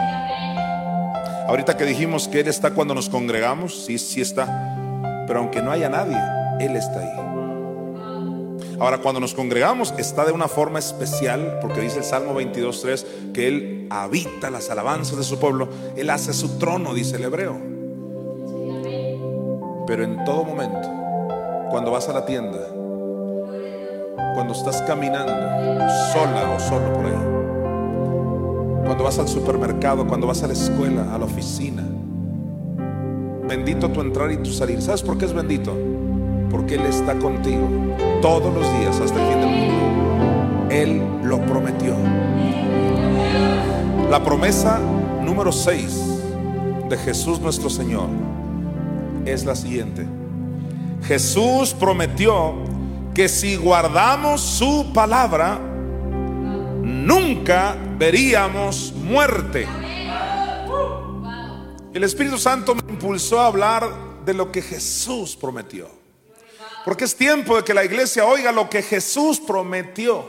[1.47, 5.71] Ahorita que dijimos que Él está cuando nos congregamos, sí, sí está, pero aunque no
[5.71, 6.19] haya nadie,
[6.59, 7.25] Él está ahí.
[8.81, 13.47] Ahora, cuando nos congregamos, está de una forma especial, porque dice el Salmo 22.3 que
[13.47, 17.57] Él habita las alabanzas de su pueblo, Él hace su trono, dice el hebreo.
[19.87, 20.91] Pero en todo momento,
[21.71, 22.74] cuando vas a la tienda,
[24.35, 25.33] cuando estás caminando
[26.13, 31.19] sola o solo por ahí, cuando vas al supermercado, cuando vas a la escuela, a
[31.19, 31.83] la oficina,
[33.49, 34.81] bendito tu entrar y tu salir.
[34.83, 35.77] ¿Sabes por qué es bendito?
[36.51, 37.69] Porque Él está contigo
[38.21, 39.75] todos los días hasta el fin del mundo.
[40.71, 41.95] Él lo prometió.
[44.11, 44.79] La promesa
[45.23, 46.15] número 6
[46.89, 48.09] de Jesús nuestro Señor
[49.25, 50.07] es la siguiente.
[51.03, 52.55] Jesús prometió
[53.15, 55.59] que si guardamos su palabra,
[56.83, 59.69] nunca veríamos muerte.
[61.93, 63.89] El Espíritu Santo me impulsó a hablar
[64.25, 65.89] de lo que Jesús prometió.
[66.85, 70.29] Porque es tiempo de que la iglesia oiga lo que Jesús prometió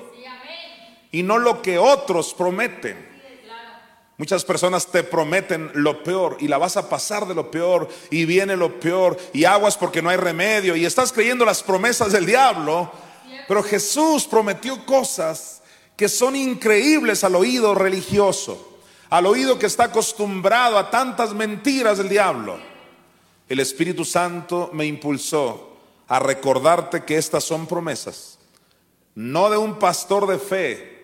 [1.12, 3.15] y no lo que otros prometen.
[4.18, 8.24] Muchas personas te prometen lo peor y la vas a pasar de lo peor y
[8.24, 12.26] viene lo peor y aguas porque no hay remedio y estás creyendo las promesas del
[12.26, 12.92] diablo.
[13.48, 15.62] Pero Jesús prometió cosas
[15.98, 22.08] que son increíbles al oído religioso, al oído que está acostumbrado a tantas mentiras del
[22.08, 22.58] diablo.
[23.50, 28.40] El Espíritu Santo me impulsó a recordarte que estas son promesas,
[29.14, 30.95] no de un pastor de fe,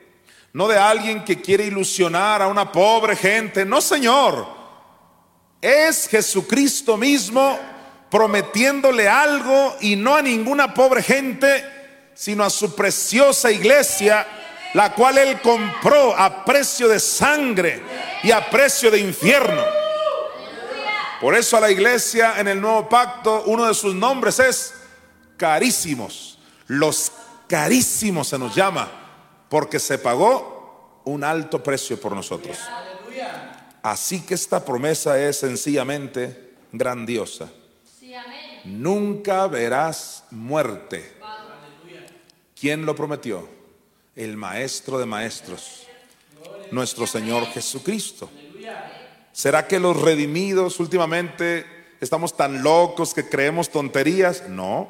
[0.53, 4.45] no de alguien que quiere ilusionar a una pobre gente, no Señor,
[5.61, 7.57] es Jesucristo mismo
[8.09, 11.63] prometiéndole algo y no a ninguna pobre gente,
[12.13, 14.27] sino a su preciosa iglesia,
[14.73, 17.81] la cual Él compró a precio de sangre
[18.21, 19.63] y a precio de infierno.
[21.21, 24.73] Por eso a la iglesia en el nuevo pacto, uno de sus nombres es
[25.37, 26.37] carísimos.
[26.67, 27.11] Los
[27.47, 29.00] carísimos se nos llama
[29.51, 32.57] porque se pagó un alto precio por nosotros.
[33.83, 37.51] Así que esta promesa es sencillamente grandiosa.
[38.63, 41.17] Nunca verás muerte.
[42.57, 43.45] ¿Quién lo prometió?
[44.15, 45.85] El Maestro de Maestros,
[46.71, 48.29] nuestro Señor Jesucristo.
[49.33, 51.65] ¿Será que los redimidos últimamente
[51.99, 54.47] estamos tan locos que creemos tonterías?
[54.47, 54.87] No.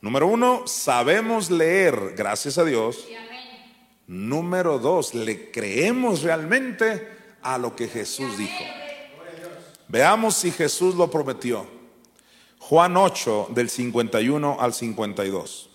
[0.00, 3.04] Número uno, sabemos leer, gracias a Dios.
[4.10, 7.06] Número dos, le creemos realmente
[7.42, 8.64] a lo que Jesús dijo.
[9.86, 11.64] Veamos si Jesús lo prometió.
[12.58, 15.70] Juan 8, del 51 al 52.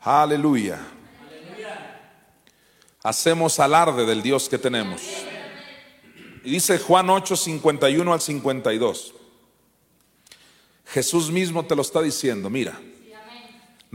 [0.00, 0.78] Aleluya.
[3.02, 5.00] Hacemos alarde del Dios que tenemos.
[6.44, 9.14] Y dice Juan 8, 51 al 52.
[10.84, 12.78] Jesús mismo te lo está diciendo, mira.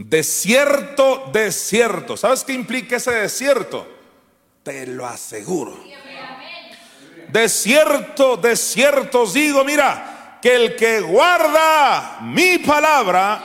[0.04, 2.16] Desierto, desierto.
[2.16, 3.86] ¿Sabes qué implica ese desierto?
[4.62, 5.78] Te lo aseguro.
[7.28, 13.42] Desierto, desierto os digo, mira, que el que guarda mi palabra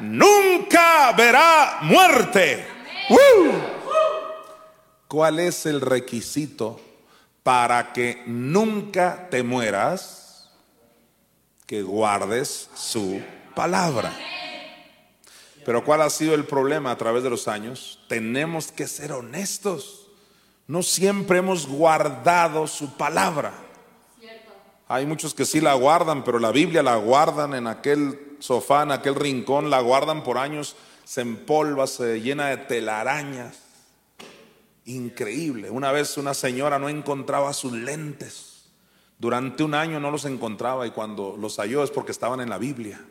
[0.00, 2.66] nunca verá muerte.
[5.08, 6.80] ¿Cuál es el requisito
[7.42, 10.20] para que nunca te mueras?
[11.70, 13.22] que guardes su
[13.54, 14.12] palabra.
[15.64, 18.00] Pero ¿cuál ha sido el problema a través de los años?
[18.08, 20.08] Tenemos que ser honestos.
[20.66, 23.52] No siempre hemos guardado su palabra.
[24.88, 28.90] Hay muchos que sí la guardan, pero la Biblia la guardan en aquel sofá, en
[28.90, 33.58] aquel rincón, la guardan por años, se empolva, se llena de telarañas.
[34.86, 35.70] Increíble.
[35.70, 38.50] Una vez una señora no encontraba sus lentes
[39.20, 42.56] durante un año no los encontraba y cuando los halló es porque estaban en la
[42.56, 43.04] Biblia.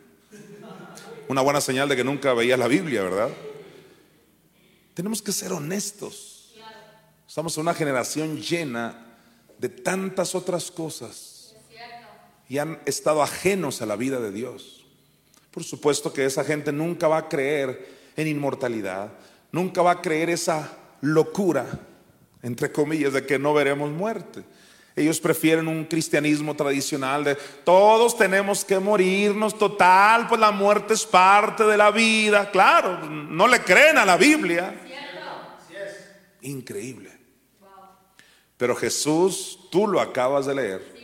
[1.30, 3.30] Una buena señal de que nunca veía la Biblia, ¿verdad?
[4.94, 6.56] Tenemos que ser honestos.
[7.28, 9.16] Estamos en una generación llena
[9.56, 11.54] de tantas otras cosas
[12.48, 14.84] y han estado ajenos a la vida de Dios.
[15.52, 19.12] Por supuesto que esa gente nunca va a creer en inmortalidad,
[19.52, 21.64] nunca va a creer esa locura,
[22.42, 24.42] entre comillas, de que no veremos muerte.
[25.00, 27.34] Ellos prefieren un cristianismo tradicional de
[27.64, 32.50] todos tenemos que morirnos, total, pues la muerte es parte de la vida.
[32.50, 34.74] Claro, no le creen a la Biblia.
[36.42, 37.10] Increíble.
[38.56, 40.94] Pero Jesús, tú lo acabas de leer,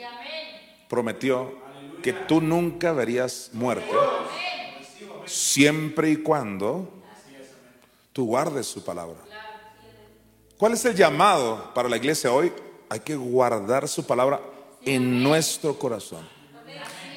[0.89, 1.59] prometió
[2.03, 3.91] que tú nunca verías muerte,
[5.25, 6.93] siempre y cuando
[8.13, 9.17] tú guardes su palabra.
[10.59, 12.53] ¿Cuál es el llamado para la iglesia hoy?
[12.89, 14.41] Hay que guardar su palabra
[14.85, 16.27] en nuestro corazón.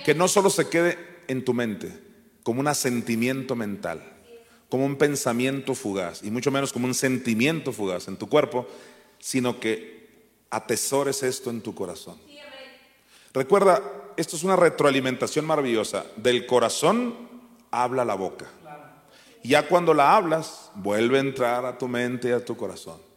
[0.03, 0.97] Que no solo se quede
[1.27, 1.97] en tu mente,
[2.43, 4.01] como un asentimiento mental,
[4.69, 8.67] como un pensamiento fugaz, y mucho menos como un sentimiento fugaz en tu cuerpo,
[9.19, 9.99] sino que
[10.49, 12.17] atesores esto en tu corazón.
[13.33, 13.83] Recuerda,
[14.17, 16.05] esto es una retroalimentación maravillosa.
[16.15, 17.15] Del corazón
[17.69, 18.45] habla la boca.
[19.43, 23.08] Ya cuando la hablas, vuelve a entrar a tu mente y a tu corazón.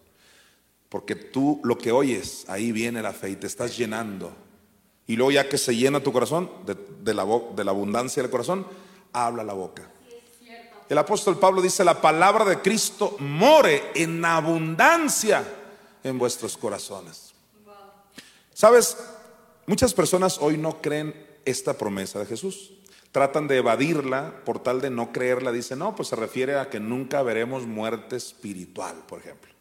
[0.92, 4.30] Porque tú lo que oyes, ahí viene la fe y te estás llenando.
[5.06, 7.26] Y luego ya que se llena tu corazón, de, la,
[7.56, 8.66] de la abundancia del corazón,
[9.10, 9.90] habla la boca.
[10.90, 15.42] El apóstol Pablo dice, la palabra de Cristo more en abundancia
[16.04, 17.32] en vuestros corazones.
[18.52, 18.98] Sabes,
[19.66, 21.14] muchas personas hoy no creen
[21.46, 22.70] esta promesa de Jesús.
[23.12, 25.52] Tratan de evadirla por tal de no creerla.
[25.52, 29.51] Dicen, no, pues se refiere a que nunca veremos muerte espiritual, por ejemplo.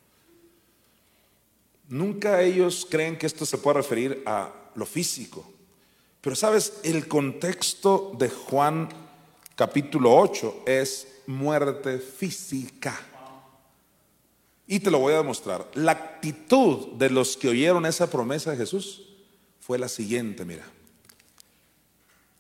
[1.92, 5.46] Nunca ellos creen que esto se pueda referir a lo físico.
[6.22, 8.88] Pero sabes, el contexto de Juan
[9.58, 12.98] capítulo 8 es muerte física.
[14.68, 15.70] Y te lo voy a demostrar.
[15.74, 19.10] La actitud de los que oyeron esa promesa de Jesús
[19.60, 20.64] fue la siguiente, mira.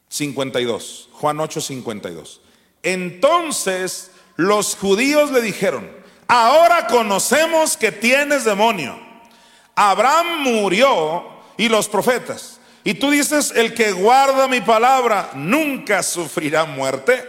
[0.07, 2.39] 52, Juan 8, 52.
[2.83, 5.91] Entonces los judíos le dijeron,
[6.29, 9.10] ahora conocemos que tienes demonio.
[9.75, 11.23] Abraham murió
[11.57, 12.59] y los profetas.
[12.83, 17.23] Y tú dices, el que guarda mi palabra nunca sufrirá muerte.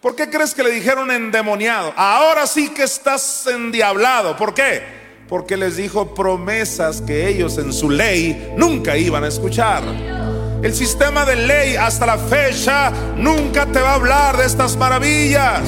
[0.00, 1.92] ¿Por qué crees que le dijeron endemoniado?
[1.96, 4.36] Ahora sí que estás endiablado.
[4.36, 4.82] ¿Por qué?
[5.28, 9.82] Porque les dijo promesas que ellos en su ley nunca iban a escuchar.
[10.62, 15.62] El sistema de ley hasta la fecha nunca te va a hablar de estas maravillas.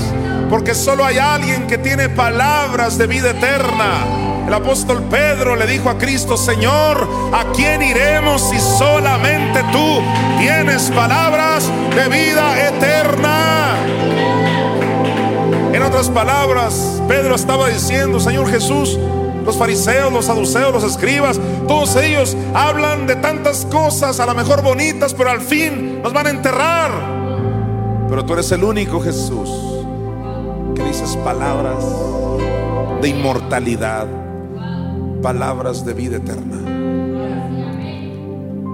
[0.49, 4.30] Porque solo hay alguien que tiene palabras de vida eterna.
[4.47, 10.01] El apóstol Pedro le dijo a Cristo, Señor, ¿a quién iremos si solamente tú
[10.39, 13.77] tienes palabras de vida eterna?
[15.73, 18.99] En otras palabras, Pedro estaba diciendo, Señor Jesús,
[19.45, 24.63] los fariseos, los saduceos, los escribas, todos ellos hablan de tantas cosas, a lo mejor
[24.63, 26.91] bonitas, pero al fin nos van a enterrar.
[28.09, 29.49] Pero tú eres el único Jesús
[30.75, 31.85] que dices palabras
[33.01, 34.07] de inmortalidad,
[35.23, 36.57] palabras de vida eterna.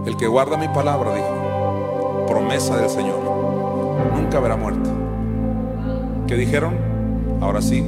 [0.06, 3.18] El que guarda mi palabra, dijo, promesa del Señor,
[4.14, 4.88] nunca verá muerte.
[6.26, 6.76] ¿Qué dijeron?
[7.40, 7.84] Ahora sí,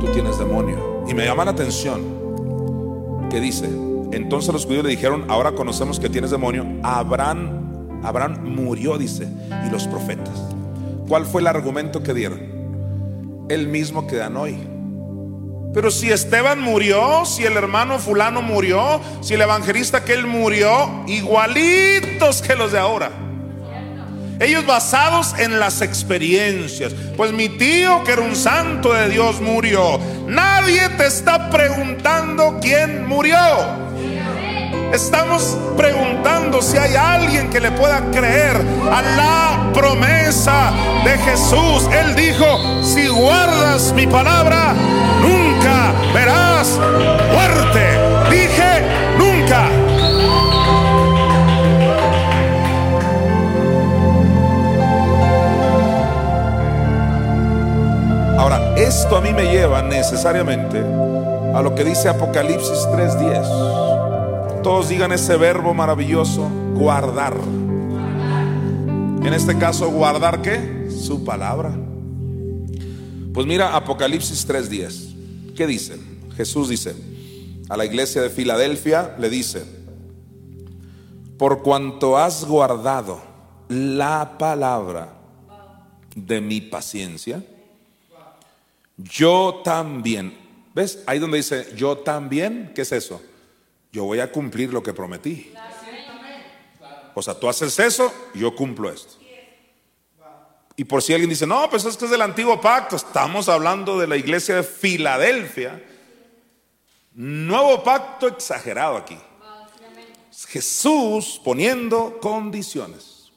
[0.00, 1.04] tú tienes demonio.
[1.08, 2.00] Y me llama la atención
[3.30, 3.68] que dice,
[4.12, 6.66] entonces los judíos le dijeron, ahora conocemos que tienes demonio.
[6.82, 9.28] Abraham, Abraham murió, dice,
[9.66, 10.42] y los profetas.
[11.08, 12.40] ¿Cuál fue el argumento que dieron?
[13.48, 14.71] El mismo que dan hoy.
[15.74, 22.42] Pero si Esteban murió, si el hermano fulano murió, si el evangelista aquel murió, igualitos
[22.42, 23.10] que los de ahora.
[24.38, 26.92] Ellos basados en las experiencias.
[27.16, 30.00] Pues mi tío, que era un santo de Dios, murió.
[30.26, 33.36] Nadie te está preguntando quién murió.
[34.92, 38.56] Estamos preguntando si hay alguien que le pueda creer
[38.90, 40.72] a la promesa
[41.04, 41.88] de Jesús.
[41.92, 44.74] Él dijo, si guardas mi palabra,
[45.22, 45.41] nunca
[46.14, 46.78] verás
[47.32, 47.98] muerte.
[48.30, 48.82] Dije,
[49.18, 49.68] nunca.
[58.38, 60.78] Ahora, esto a mí me lleva necesariamente
[61.54, 64.62] a lo que dice Apocalipsis 3:10.
[64.62, 67.34] Todos digan ese verbo maravilloso, guardar.
[69.24, 70.88] En este caso, guardar qué?
[70.90, 71.70] Su palabra.
[73.32, 75.11] Pues mira Apocalipsis 3:10.
[75.56, 75.98] ¿Qué dice?
[76.36, 76.94] Jesús dice,
[77.68, 79.64] a la iglesia de Filadelfia le dice,
[81.38, 83.20] por cuanto has guardado
[83.68, 85.14] la palabra
[86.14, 87.42] de mi paciencia,
[88.96, 90.38] yo también.
[90.74, 91.02] ¿Ves?
[91.06, 93.20] Ahí donde dice, yo también, ¿qué es eso?
[93.92, 95.52] Yo voy a cumplir lo que prometí.
[97.14, 99.21] O sea, tú haces eso, yo cumplo esto.
[100.76, 104.06] Y por si alguien dice, no, pues esto es del antiguo pacto, estamos hablando de
[104.06, 105.82] la iglesia de Filadelfia.
[107.14, 109.18] Nuevo pacto exagerado aquí.
[110.48, 113.32] Jesús poniendo condiciones.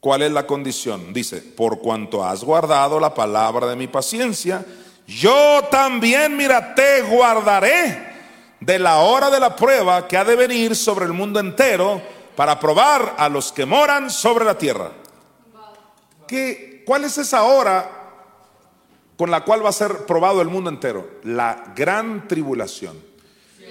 [0.00, 1.12] ¿Cuál es la condición?
[1.12, 4.64] Dice, por cuanto has guardado la palabra de mi paciencia,
[5.06, 8.14] yo también, mira, te guardaré
[8.60, 12.00] de la hora de la prueba que ha de venir sobre el mundo entero
[12.34, 14.90] para probar a los que moran sobre la tierra.
[16.26, 17.90] ¿Qué, ¿Cuál es esa hora
[19.16, 21.08] con la cual va a ser probado el mundo entero?
[21.22, 22.96] La gran tribulación.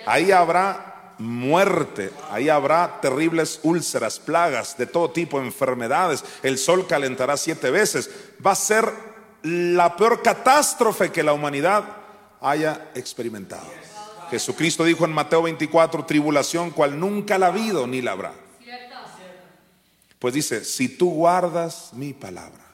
[0.06, 6.24] Ahí habrá muerte, ahí habrá terribles úlceras, plagas de todo tipo, enfermedades.
[6.44, 8.10] El sol calentará siete veces.
[8.46, 8.92] Va a ser
[9.44, 11.84] la peor catástrofe que la humanidad
[12.42, 13.66] haya experimentado.
[14.30, 18.34] Jesucristo dijo en Mateo 24, tribulación cual nunca la ha habido ni la habrá.
[20.26, 22.66] Pues dice, si tú guardas mi palabra.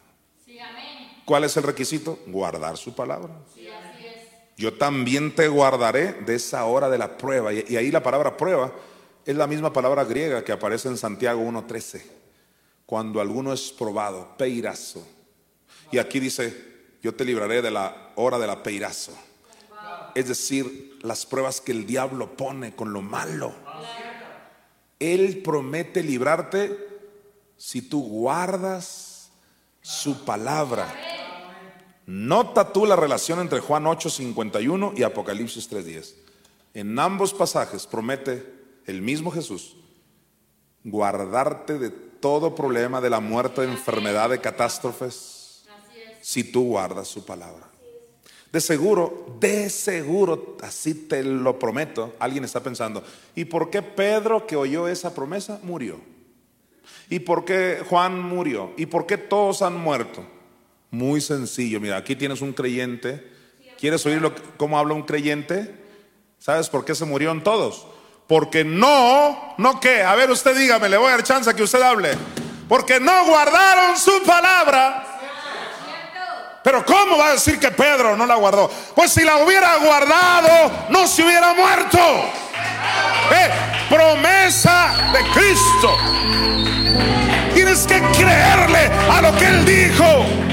[1.25, 2.17] ¿Cuál es el requisito?
[2.27, 3.33] Guardar su palabra.
[4.55, 7.51] Yo también te guardaré de esa hora de la prueba.
[7.51, 8.71] Y, ahí la palabra prueba
[9.25, 12.01] es la misma palabra griega que aparece en Santiago 1.13.
[12.85, 15.05] Cuando alguno es probado, peirazo.
[15.91, 16.55] Y aquí dice,
[17.03, 19.11] yo te libraré de la hora de la peirazo.
[20.15, 23.53] Es decir, las pruebas que el diablo pone con lo malo.
[24.99, 26.90] Él promete librarte
[27.61, 29.29] si tú guardas
[29.81, 30.91] su palabra.
[32.07, 36.15] Nota tú la relación entre Juan 8:51 y Apocalipsis 3:10.
[36.73, 38.51] En ambos pasajes promete
[38.87, 39.75] el mismo Jesús
[40.83, 45.63] guardarte de todo problema, de la muerte, de enfermedad, de catástrofes,
[46.19, 47.69] si tú guardas su palabra.
[48.51, 53.03] De seguro, de seguro, así te lo prometo, alguien está pensando,
[53.35, 56.10] ¿y por qué Pedro que oyó esa promesa murió?
[57.11, 58.71] ¿Y por qué Juan murió?
[58.77, 60.25] ¿Y por qué todos han muerto?
[60.91, 63.29] Muy sencillo, mira, aquí tienes un creyente.
[63.77, 65.75] ¿Quieres oír lo, cómo habla un creyente?
[66.39, 67.85] ¿Sabes por qué se murieron todos?
[68.27, 71.63] Porque no, no qué, a ver usted dígame, le voy a dar chance a que
[71.63, 72.13] usted hable.
[72.69, 75.19] Porque no guardaron su palabra.
[76.63, 78.71] Pero ¿cómo va a decir que Pedro no la guardó?
[78.95, 81.97] Pues si la hubiera guardado, no se hubiera muerto.
[83.33, 85.97] Eh, promesa de Cristo.
[87.53, 90.51] Tienes que creerle a lo que Él dijo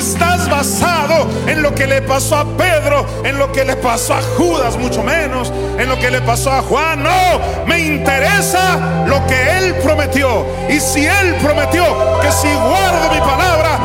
[0.00, 4.22] estás basado en lo que le pasó a Pedro, en lo que le pasó a
[4.36, 7.02] Judas, mucho menos, en lo que le pasó a Juan.
[7.02, 10.46] No, me interesa lo que Él prometió.
[10.68, 11.84] Y si Él prometió
[12.22, 13.78] que si guardo mi palabra,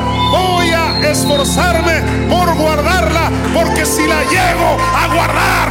[1.15, 5.67] esforzarme por guardarla, porque si la llego a guardar,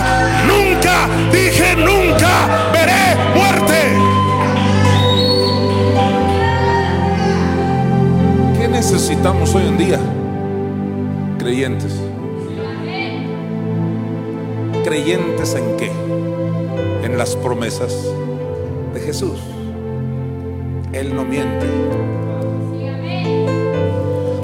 [0.46, 3.80] nunca, dije nunca, veré muerte.
[8.58, 10.00] ¿Qué necesitamos hoy en día?
[11.44, 11.92] creyentes.
[14.82, 15.92] ¿Creyentes en qué?
[17.04, 17.94] En las promesas
[18.94, 19.40] de Jesús.
[20.94, 21.66] Él no miente.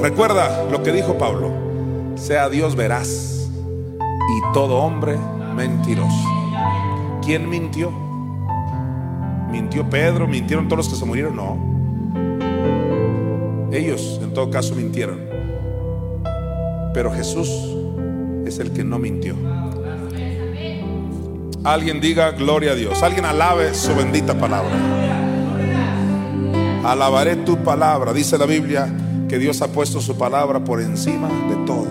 [0.03, 1.53] Recuerda lo que dijo Pablo.
[2.16, 3.51] Sea Dios veraz
[3.98, 5.18] y todo hombre
[5.55, 6.26] mentiroso.
[7.22, 7.92] ¿Quién mintió?
[9.51, 10.26] ¿Mintió Pedro?
[10.26, 11.36] ¿Mintieron todos los que se murieron?
[11.36, 11.70] No.
[13.72, 15.20] Ellos en todo caso mintieron.
[16.94, 17.51] Pero Jesús
[18.46, 19.34] es el que no mintió.
[21.62, 23.03] Alguien diga gloria a Dios.
[23.03, 24.70] Alguien alabe su bendita palabra.
[26.84, 28.14] Alabaré tu palabra.
[28.14, 28.88] Dice la Biblia
[29.30, 31.86] que Dios ha puesto su palabra por encima de todo.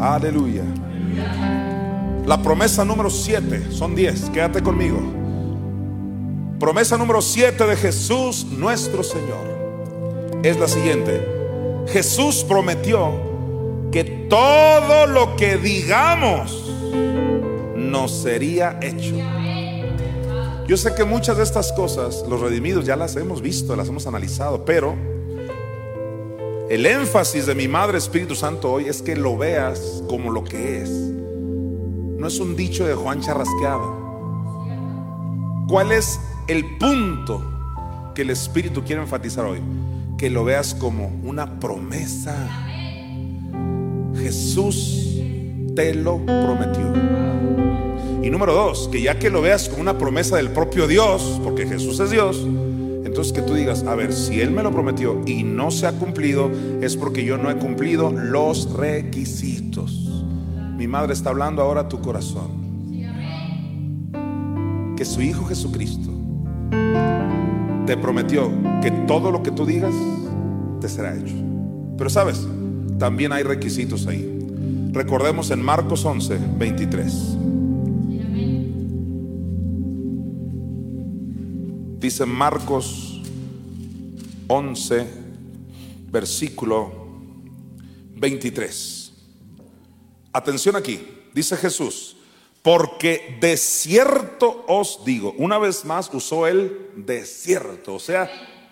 [0.00, 0.64] Aleluya.
[2.24, 4.98] La promesa número 7, son 10, quédate conmigo.
[6.58, 11.22] Promesa número 7 de Jesús nuestro Señor es la siguiente.
[11.88, 13.10] Jesús prometió
[13.92, 16.72] que todo lo que digamos
[17.76, 19.16] nos sería hecho.
[20.66, 24.06] Yo sé que muchas de estas cosas, los redimidos, ya las hemos visto, las hemos
[24.06, 25.11] analizado, pero
[26.70, 30.82] el énfasis de mi Madre Espíritu Santo hoy es que lo veas como lo que
[30.82, 30.90] es.
[30.90, 34.00] No es un dicho de Juan charrasqueado.
[35.68, 37.42] ¿Cuál es el punto
[38.14, 39.60] que el Espíritu quiere enfatizar hoy?
[40.22, 42.48] que lo veas como una promesa.
[44.14, 45.20] Jesús
[45.74, 46.92] te lo prometió.
[48.22, 51.66] Y número dos, que ya que lo veas como una promesa del propio Dios, porque
[51.66, 52.46] Jesús es Dios,
[53.12, 55.92] entonces que tú digas, a ver, si Él me lo prometió y no se ha
[55.92, 56.50] cumplido,
[56.80, 60.24] es porque yo no he cumplido los requisitos.
[60.78, 62.62] Mi madre está hablando ahora a tu corazón.
[64.96, 66.08] Que su Hijo Jesucristo
[67.84, 68.50] te prometió
[68.80, 69.94] que todo lo que tú digas
[70.80, 71.34] te será hecho.
[71.98, 72.48] Pero sabes,
[72.98, 74.88] también hay requisitos ahí.
[74.92, 77.36] Recordemos en Marcos 11, 23.
[82.02, 83.22] Dice Marcos
[84.48, 85.06] 11,
[86.10, 86.90] versículo
[88.16, 89.12] 23.
[90.32, 92.16] Atención aquí, dice Jesús,
[92.60, 98.28] porque de cierto os digo, una vez más usó el desierto, o sea,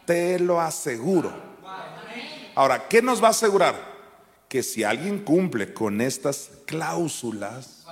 [0.07, 1.33] te lo aseguro.
[2.57, 3.77] Ahora, ¿qué nos va a asegurar?
[4.49, 7.87] Que si alguien cumple con estas cláusulas,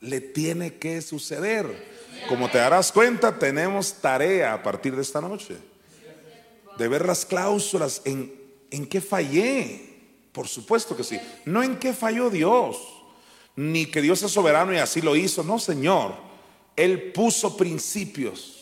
[0.00, 1.93] le tiene que suceder.
[2.28, 5.56] Como te darás cuenta, tenemos tarea a partir de esta noche.
[6.78, 8.32] De ver las cláusulas, en,
[8.70, 9.94] en qué fallé.
[10.32, 11.20] Por supuesto que sí.
[11.44, 12.78] No en qué falló Dios
[13.56, 15.42] ni que Dios es soberano y así lo hizo.
[15.42, 16.14] No, Señor.
[16.76, 18.60] Él puso principios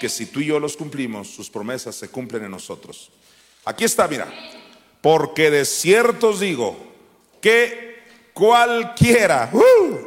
[0.00, 3.10] que si tú y yo los cumplimos, sus promesas se cumplen en nosotros.
[3.64, 4.30] Aquí está, mira.
[5.00, 6.76] Porque de cierto os digo
[7.40, 8.02] que
[8.34, 9.99] cualquiera, uh,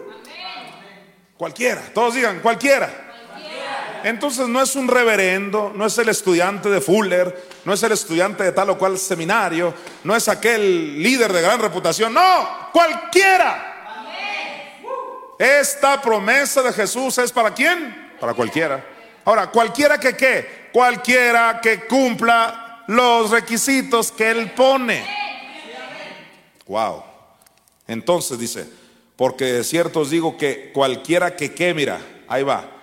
[1.43, 2.89] cualquiera, todos digan cualquiera.
[4.05, 8.45] Entonces no es un reverendo, no es el estudiante de Fuller, no es el estudiante
[8.45, 9.73] de tal o cual seminario,
[10.05, 14.05] no es aquel líder de gran reputación, no, cualquiera.
[15.37, 18.13] Esta promesa de Jesús es para quién?
[18.21, 18.81] Para cualquiera.
[19.25, 20.69] Ahora, cualquiera que qué?
[20.71, 25.05] Cualquiera que cumpla los requisitos que él pone.
[26.67, 27.03] Wow.
[27.85, 28.82] Entonces dice,
[29.15, 32.73] porque de cierto os digo que cualquiera que qué, mira, ahí va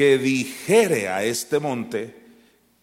[0.00, 2.14] que dijere a este monte,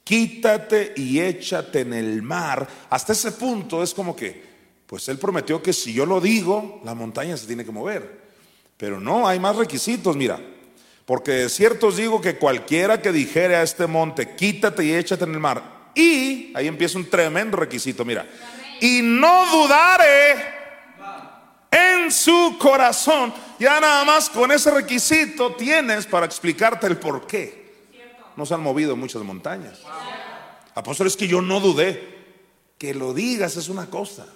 [0.04, 2.68] quítate y échate en el mar.
[2.90, 4.44] Hasta ese punto es como que,
[4.86, 8.22] pues él prometió que si yo lo digo, la montaña se tiene que mover.
[8.78, 10.40] Pero no, hay más requisitos, mira.
[11.06, 15.24] Porque de cierto os digo que cualquiera que dijere a este monte, quítate y échate
[15.24, 15.92] en el mar.
[15.96, 18.28] Y ahí empieza un tremendo requisito, mira.
[18.80, 20.57] Y no dudare
[21.72, 23.34] en su corazón.
[23.60, 27.68] Ya nada más con ese requisito tienes para explicarte el por qué.
[28.36, 29.82] No se han movido muchas montañas.
[30.76, 32.16] Apóstol, es que yo no dudé.
[32.78, 34.28] Que lo digas es una cosa.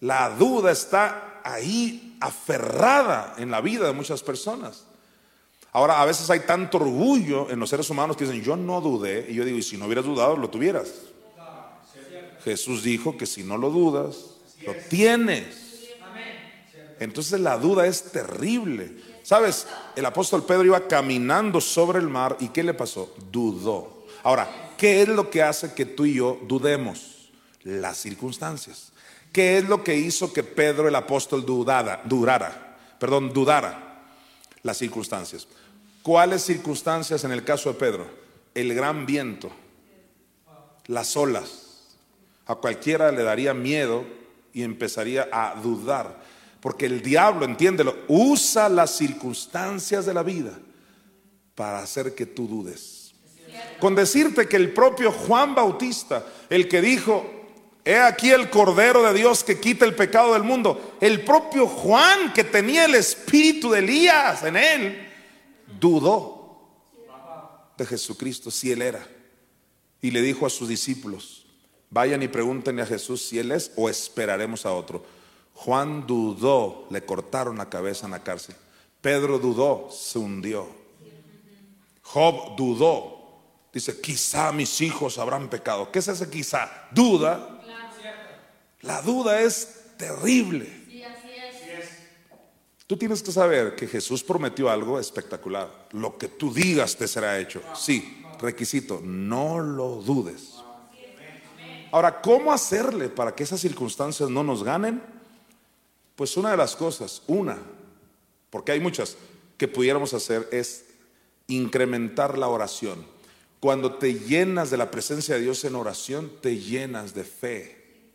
[0.00, 4.84] La duda está ahí aferrada en la vida de muchas personas.
[5.72, 9.26] Ahora, a veces hay tanto orgullo en los seres humanos que dicen, yo no dudé.
[9.28, 10.90] Y yo digo, y si no hubieras dudado, lo tuvieras.
[12.42, 14.16] Jesús dijo que si no lo dudas,
[14.64, 15.59] lo tienes.
[17.00, 18.94] Entonces la duda es terrible.
[19.24, 19.66] ¿Sabes?
[19.96, 23.12] El apóstol Pedro iba caminando sobre el mar y ¿qué le pasó?
[23.32, 24.06] Dudó.
[24.22, 27.30] Ahora, ¿qué es lo que hace que tú y yo dudemos?
[27.64, 28.92] Las circunstancias.
[29.32, 32.76] ¿Qué es lo que hizo que Pedro el apóstol dudara, durara?
[32.98, 34.04] Perdón, dudara.
[34.62, 35.48] Las circunstancias.
[36.02, 38.06] ¿Cuáles circunstancias en el caso de Pedro?
[38.54, 39.50] El gran viento,
[40.86, 41.86] las olas.
[42.46, 44.04] A cualquiera le daría miedo
[44.52, 46.20] y empezaría a dudar.
[46.60, 50.58] Porque el diablo, entiéndelo, usa las circunstancias de la vida
[51.54, 53.12] para hacer que tú dudes.
[53.78, 57.24] Con decirte que el propio Juan Bautista, el que dijo,
[57.84, 62.32] he aquí el Cordero de Dios que quita el pecado del mundo, el propio Juan
[62.32, 65.08] que tenía el espíritu de Elías en él,
[65.78, 66.40] dudó
[67.76, 69.06] de Jesucristo si él era.
[70.02, 71.46] Y le dijo a sus discípulos,
[71.88, 75.04] vayan y pregúntenle a Jesús si él es o esperaremos a otro.
[75.64, 78.56] Juan dudó, le cortaron la cabeza en la cárcel.
[79.02, 80.66] Pedro dudó, se hundió.
[82.02, 83.18] Job dudó.
[83.70, 85.92] Dice, quizá mis hijos habrán pecado.
[85.92, 86.88] ¿Qué es ese quizá?
[86.92, 87.60] Duda.
[88.80, 90.80] La duda es terrible.
[92.86, 95.88] Tú tienes que saber que Jesús prometió algo espectacular.
[95.92, 97.60] Lo que tú digas te será hecho.
[97.74, 100.54] Sí, requisito, no lo dudes.
[101.92, 105.19] Ahora, ¿cómo hacerle para que esas circunstancias no nos ganen?
[106.20, 107.56] Pues una de las cosas, una,
[108.50, 109.16] porque hay muchas
[109.56, 110.84] que pudiéramos hacer, es
[111.46, 113.06] incrementar la oración.
[113.58, 118.12] Cuando te llenas de la presencia de Dios en oración, te llenas de fe.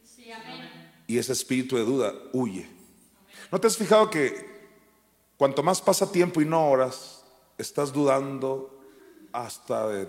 [1.07, 2.69] Y ese espíritu de duda huye.
[3.51, 4.53] ¿No te has fijado que
[5.35, 7.23] cuanto más pasa tiempo y no oras,
[7.57, 8.81] estás dudando
[9.31, 10.07] hasta de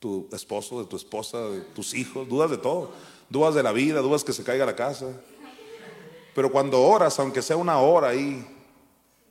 [0.00, 2.90] tu esposo, de tu esposa, de tus hijos, dudas de todo,
[3.30, 5.12] dudas de la vida, dudas que se caiga la casa,
[6.34, 8.44] pero cuando oras, aunque sea una hora ahí,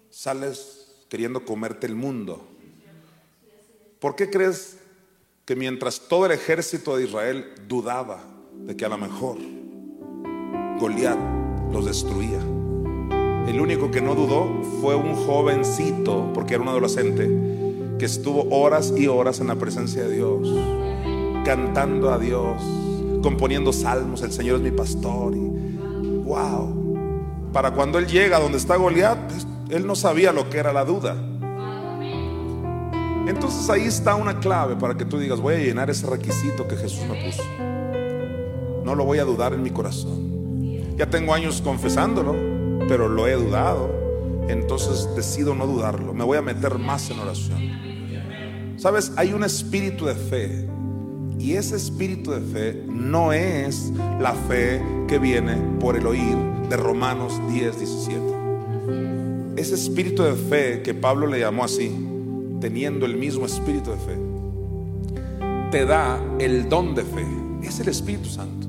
[0.10, 2.42] sales queriendo comerte el mundo.
[4.00, 4.78] ¿Por qué crees
[5.46, 8.24] que mientras todo el ejército de Israel dudaba
[8.54, 9.38] de que a lo mejor
[10.80, 11.18] Goliat
[11.72, 12.40] los destruía?
[13.48, 17.30] El único que no dudó fue un jovencito, porque era un adolescente,
[18.00, 20.50] que estuvo horas y horas en la presencia de Dios,
[21.44, 22.62] cantando a Dios,
[23.22, 25.36] componiendo salmos, el Señor es mi pastor.
[25.36, 25.40] Y,
[26.24, 26.83] wow,
[27.54, 29.20] para cuando él llega donde está Goliat,
[29.70, 31.16] él no sabía lo que era la duda.
[33.28, 36.76] Entonces ahí está una clave para que tú digas, voy a llenar ese requisito que
[36.76, 37.44] Jesús me puso.
[38.84, 40.98] No lo voy a dudar en mi corazón.
[40.98, 42.36] Ya tengo años confesándolo,
[42.88, 43.90] pero lo he dudado.
[44.50, 46.14] Entonces decido no dudarlo.
[46.14, 48.78] Me voy a meter más en oración.
[48.78, 50.68] Sabes, hay un espíritu de fe.
[51.40, 56.78] Y ese espíritu de fe no es la fe que viene por el oír de
[56.78, 58.20] Romanos 10, 17.
[59.58, 61.96] Ese espíritu de fe que Pablo le llamó así,
[62.60, 64.18] teniendo el mismo espíritu de fe,
[65.70, 67.28] te da el don de fe.
[67.62, 68.66] Es el Espíritu Santo.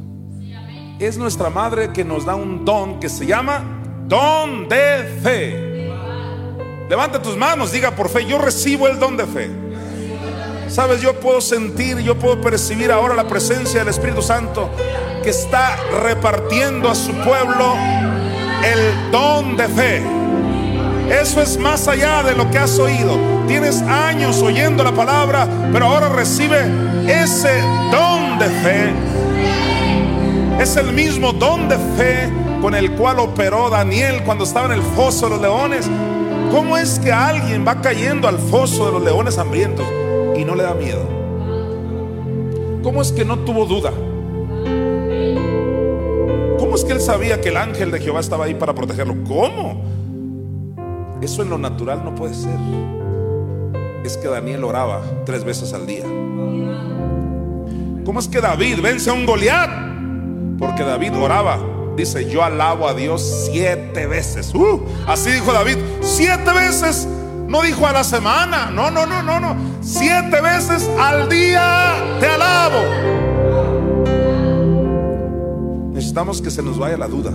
[0.99, 3.65] Es nuestra madre que nos da un don que se llama
[4.07, 5.89] don de fe.
[6.91, 9.64] Levanta tus manos, diga por fe, yo recibo el don de fe.
[10.69, 14.71] Sabes, yo puedo sentir, yo puedo percibir ahora la presencia del Espíritu Santo
[15.23, 17.75] que está repartiendo a su pueblo
[18.65, 20.03] el don de fe.
[21.11, 23.19] Eso es más allá de lo que has oído.
[23.47, 26.61] Tienes años oyendo la palabra, pero ahora recibe
[27.07, 27.61] ese
[27.93, 28.93] don de fe.
[30.61, 32.31] Es el mismo don de fe
[32.63, 35.87] con el cual operó Daniel cuando estaba en el foso de los leones.
[36.51, 39.87] ¿Cómo es que alguien va cayendo al foso de los leones hambrientos
[40.37, 41.07] y no le da miedo?
[42.83, 43.93] ¿Cómo es que no tuvo duda?
[46.59, 49.17] ¿Cómo es que él sabía que el ángel de Jehová estaba ahí para protegerlo?
[49.27, 49.83] ¿Cómo?
[51.23, 52.59] Eso en lo natural no puede ser.
[54.05, 56.05] es que Daniel oraba tres veces al día.
[58.05, 59.71] ¿Cómo es que David vence a un Goliat?
[60.59, 61.59] Porque David oraba.
[61.97, 64.55] Dice, yo alabo a Dios siete veces.
[64.55, 67.09] Uh, así dijo David, siete veces.
[67.55, 68.73] No dijo a la semana.
[68.73, 69.55] No, no, no, no, no.
[69.81, 72.81] Siete veces al día te alabo.
[75.93, 77.31] Necesitamos que se nos vaya la duda.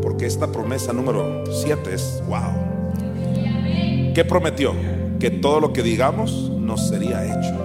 [0.00, 4.14] Porque esta promesa número siete es, wow.
[4.14, 4.72] ¿Qué prometió?
[5.20, 7.62] Que todo lo que digamos nos sería hecho.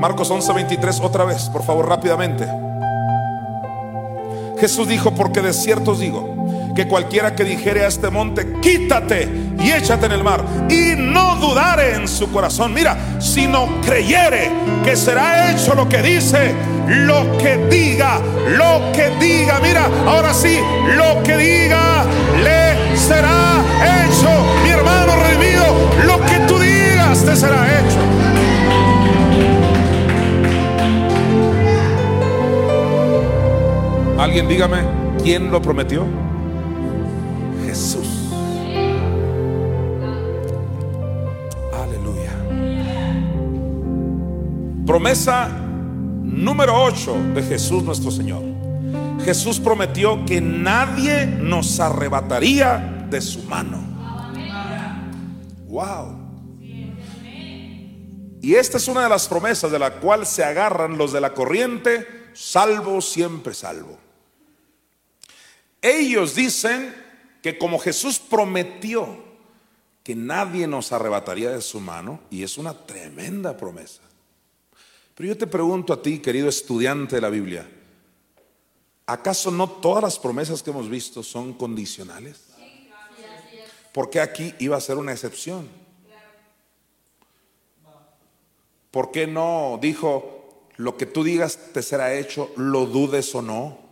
[0.00, 2.48] Marcos 11:23 otra vez, por favor, rápidamente.
[4.58, 6.27] Jesús dijo, porque de cierto os digo,
[6.78, 11.34] que cualquiera que dijere a este monte, quítate y échate en el mar, y no
[11.34, 14.48] dudare en su corazón, mira, sino creyere
[14.84, 16.54] que será hecho lo que dice,
[16.86, 18.20] lo que diga,
[18.50, 20.56] lo que diga, mira, ahora sí,
[20.96, 22.04] lo que diga,
[22.44, 24.28] le será hecho,
[24.62, 25.64] mi hermano redimido,
[26.06, 27.98] lo que tú digas te será hecho.
[34.22, 34.84] Alguien dígame,
[35.24, 36.06] ¿quién lo prometió?
[37.78, 38.08] Jesús.
[41.72, 42.32] Aleluya.
[44.84, 48.42] Promesa número 8 de Jesús nuestro Señor.
[49.24, 53.78] Jesús prometió que nadie nos arrebataría de su mano.
[55.68, 56.18] Wow.
[58.42, 61.32] Y esta es una de las promesas de la cual se agarran los de la
[61.32, 63.96] corriente, salvo siempre salvo.
[65.80, 66.97] Ellos dicen
[67.42, 69.28] que como Jesús prometió
[70.02, 74.00] que nadie nos arrebataría de su mano, y es una tremenda promesa.
[75.14, 77.68] Pero yo te pregunto a ti, querido estudiante de la Biblia,
[79.04, 82.40] ¿acaso no todas las promesas que hemos visto son condicionales?
[83.92, 85.68] ¿Por qué aquí iba a ser una excepción?
[88.90, 93.87] ¿Por qué no dijo, lo que tú digas te será hecho, lo dudes o no?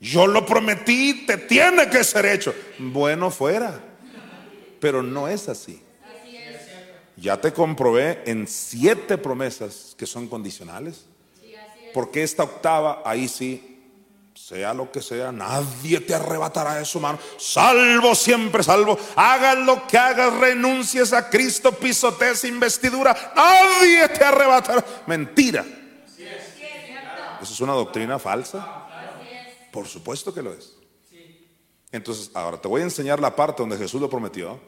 [0.00, 2.54] Yo lo prometí, te tiene que ser hecho.
[2.78, 3.80] Bueno, fuera.
[4.80, 5.82] Pero no es así.
[7.16, 11.06] Ya te comprobé en siete promesas que son condicionales.
[11.94, 13.76] Porque esta octava, ahí sí,
[14.34, 17.18] sea lo que sea, nadie te arrebatará de su mano.
[17.38, 18.98] Salvo siempre, salvo.
[19.16, 23.32] Hagas lo que hagas, renuncies a Cristo, pisotees investidura.
[23.34, 24.84] Nadie te arrebatará.
[25.06, 25.64] Mentira.
[27.40, 28.85] Eso es una doctrina falsa.
[29.76, 30.72] Por supuesto que lo es.
[31.92, 34.58] Entonces, ahora te voy a enseñar la parte donde Jesús lo prometió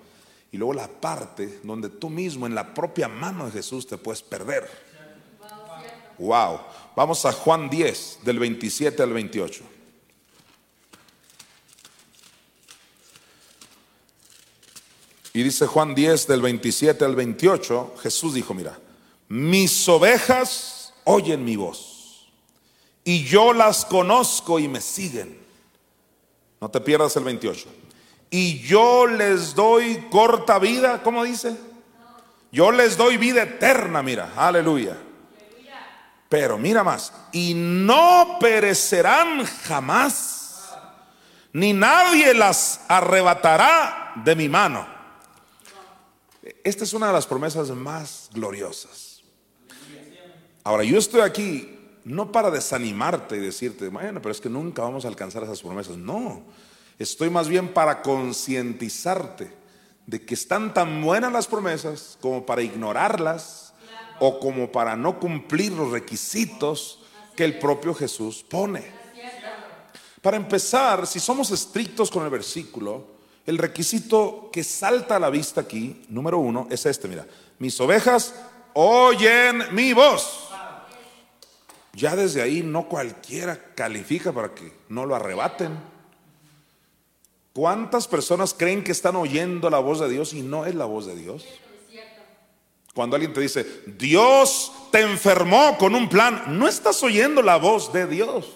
[0.52, 4.20] y luego la parte donde tú mismo en la propia mano de Jesús te puedes
[4.20, 4.68] perder.
[6.18, 6.60] Wow.
[6.94, 9.64] Vamos a Juan 10, del 27 al 28.
[15.32, 18.78] Y dice Juan 10, del 27 al 28, Jesús dijo, mira,
[19.28, 21.97] mis ovejas oyen mi voz
[23.08, 25.40] y yo las conozco y me siguen.
[26.60, 27.66] No te pierdas el 28.
[28.28, 31.56] Y yo les doy corta vida, ¿cómo dice?
[32.52, 34.94] Yo les doy vida eterna, mira, aleluya.
[36.28, 40.68] Pero mira más, y no perecerán jamás,
[41.54, 44.86] ni nadie las arrebatará de mi mano.
[46.62, 49.22] Esta es una de las promesas más gloriosas.
[50.62, 55.04] Ahora, yo estoy aquí no para desanimarte y decirte, bueno, pero es que nunca vamos
[55.04, 55.96] a alcanzar esas promesas.
[55.96, 56.42] No,
[56.98, 59.52] estoy más bien para concientizarte
[60.06, 63.74] de que están tan buenas las promesas como para ignorarlas
[64.20, 67.00] o como para no cumplir los requisitos
[67.36, 68.98] que el propio Jesús pone.
[70.22, 75.60] Para empezar, si somos estrictos con el versículo, el requisito que salta a la vista
[75.60, 77.26] aquí, número uno, es este, mira,
[77.58, 78.34] mis ovejas
[78.74, 80.47] oyen mi voz.
[81.98, 85.76] Ya desde ahí no cualquiera califica para que no lo arrebaten.
[87.52, 91.06] ¿Cuántas personas creen que están oyendo la voz de Dios y no es la voz
[91.06, 91.44] de Dios?
[92.94, 93.66] Cuando alguien te dice,
[93.98, 98.46] Dios te enfermó con un plan, no estás oyendo la voz de Dios.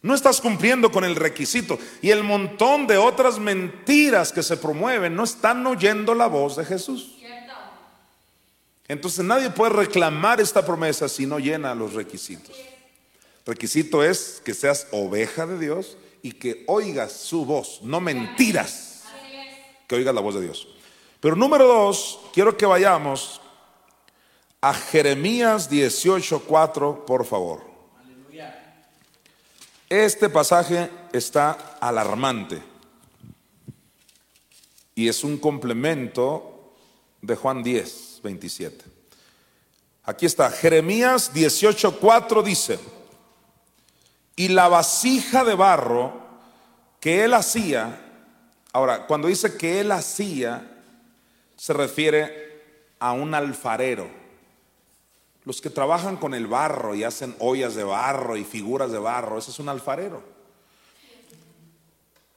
[0.00, 1.78] No estás cumpliendo con el requisito.
[2.00, 6.64] Y el montón de otras mentiras que se promueven no están oyendo la voz de
[6.64, 7.17] Jesús.
[8.88, 12.56] Entonces nadie puede reclamar esta promesa si no llena los requisitos.
[13.44, 19.04] Requisito es que seas oveja de Dios y que oigas su voz, no mentiras.
[19.86, 20.68] Que oigas la voz de Dios.
[21.20, 23.40] Pero número dos, quiero que vayamos
[24.60, 27.68] a Jeremías 18:4, por favor.
[29.88, 32.62] Este pasaje está alarmante.
[34.94, 36.74] Y es un complemento
[37.22, 38.84] de Juan 10, 27.
[40.04, 42.78] Aquí está, Jeremías 18, 4 dice,
[44.36, 46.12] y la vasija de barro
[47.00, 48.00] que él hacía,
[48.72, 50.82] ahora, cuando dice que él hacía,
[51.56, 52.62] se refiere
[52.98, 54.08] a un alfarero.
[55.44, 59.38] Los que trabajan con el barro y hacen ollas de barro y figuras de barro,
[59.38, 60.22] ese es un alfarero.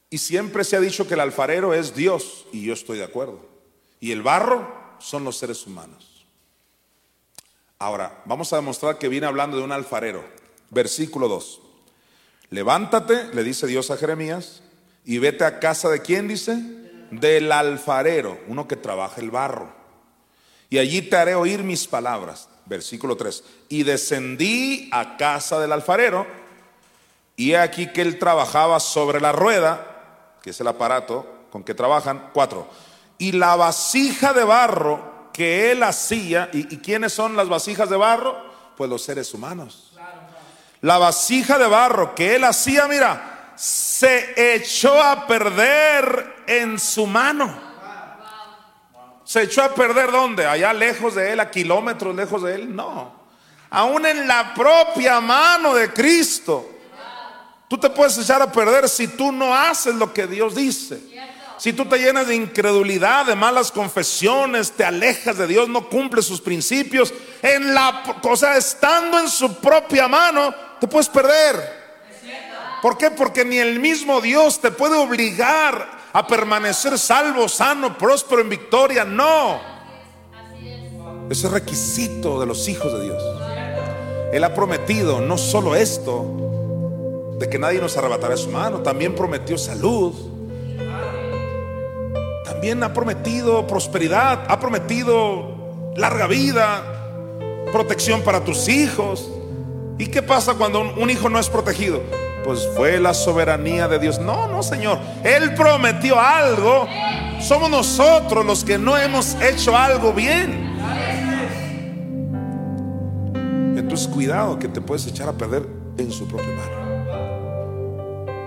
[0.09, 3.45] Y siempre se ha dicho que el alfarero es Dios, y yo estoy de acuerdo.
[4.01, 6.25] Y el barro son los seres humanos.
[7.79, 10.23] Ahora, vamos a demostrar que viene hablando de un alfarero.
[10.69, 11.61] Versículo 2.
[12.49, 14.61] Levántate, le dice Dios a Jeremías,
[15.03, 16.53] y vete a casa de quién dice?
[17.11, 19.73] Del alfarero, uno que trabaja el barro.
[20.69, 22.49] Y allí te haré oír mis palabras.
[22.65, 23.43] Versículo 3.
[23.69, 26.27] Y descendí a casa del alfarero,
[27.35, 29.91] y aquí que él trabajaba sobre la rueda
[30.41, 32.67] que es el aparato con que trabajan, cuatro.
[33.21, 38.35] Y la vasija de barro que él hacía, ¿y, quiénes son las vasijas de barro?
[38.75, 39.93] Pues los seres humanos.
[40.81, 47.55] La vasija de barro que él hacía, mira, se echó a perder en su mano.
[49.23, 50.47] ¿Se echó a perder dónde?
[50.47, 52.75] Allá lejos de él, a kilómetros lejos de él.
[52.75, 53.13] No.
[53.69, 56.67] Aún en la propia mano de Cristo.
[57.67, 61.10] Tú te puedes echar a perder si tú no haces lo que Dios dice.
[61.61, 66.25] Si tú te llenas de incredulidad, de malas confesiones, te alejas de Dios, no cumples
[66.25, 71.55] sus principios, en la cosa estando en su propia mano, te puedes perder.
[72.81, 73.11] ¿Por qué?
[73.11, 79.05] Porque ni el mismo Dios te puede obligar a permanecer salvo, sano, próspero, en victoria.
[79.05, 79.61] No.
[81.29, 83.23] Ese es requisito de los hijos de Dios.
[84.33, 88.79] Él ha prometido no solo esto, de que nadie nos arrebatará su mano.
[88.79, 90.31] También prometió salud.
[92.61, 96.83] También ha prometido prosperidad, ha prometido larga vida,
[97.71, 99.31] protección para tus hijos.
[99.97, 102.03] ¿Y qué pasa cuando un, hijo no es protegido?
[102.45, 104.19] Pues fue la soberanía de Dios.
[104.19, 104.99] No, no, Señor.
[105.23, 106.87] Él prometió algo.
[107.39, 110.69] Somos nosotros los que no hemos hecho algo bien.
[113.75, 115.65] Entonces cuidado que te puedes echar a perder
[115.97, 116.91] en su propia mano.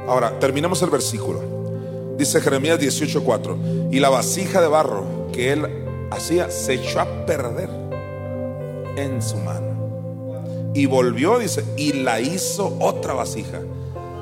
[0.06, 1.53] Ahora, terminemos el versículo.
[2.16, 5.66] Dice Jeremías 18:4, y la vasija de barro que él
[6.10, 7.68] hacía se echó a perder
[8.96, 10.70] en su mano.
[10.74, 13.60] Y volvió, dice, y la hizo otra vasija,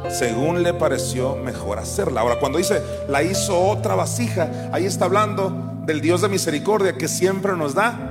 [0.09, 2.21] según le pareció mejor hacerla.
[2.21, 7.09] Ahora, cuando dice, la hizo otra vasija, ahí está hablando del Dios de misericordia que
[7.09, 8.11] siempre nos da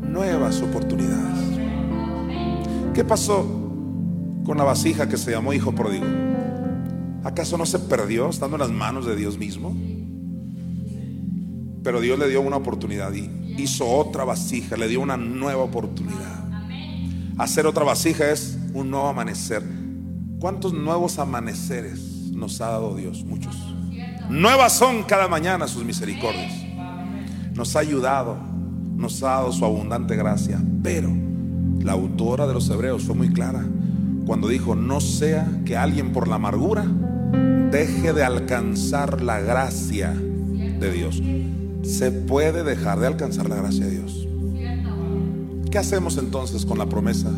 [0.00, 1.58] nuevas oportunidades.
[2.94, 3.44] ¿Qué pasó
[4.44, 6.33] con la vasija que se llamó hijo pródigo?
[7.24, 9.74] ¿Acaso no se perdió estando en las manos de Dios mismo?
[11.82, 16.44] Pero Dios le dio una oportunidad y hizo otra vasija, le dio una nueva oportunidad.
[17.38, 19.62] Hacer otra vasija es un nuevo amanecer.
[20.38, 23.24] ¿Cuántos nuevos amaneceres nos ha dado Dios?
[23.24, 23.56] Muchos.
[24.28, 26.52] Nuevas son cada mañana sus misericordias.
[27.54, 28.36] Nos ha ayudado,
[28.96, 30.62] nos ha dado su abundante gracia.
[30.82, 31.10] Pero
[31.80, 33.64] la autora de los Hebreos fue muy clara
[34.26, 36.86] cuando dijo, no sea que alguien por la amargura
[37.74, 41.20] deje de alcanzar la gracia de Dios.
[41.82, 44.28] Se puede dejar de alcanzar la gracia de Dios.
[45.72, 47.30] ¿Qué hacemos entonces con la promesa?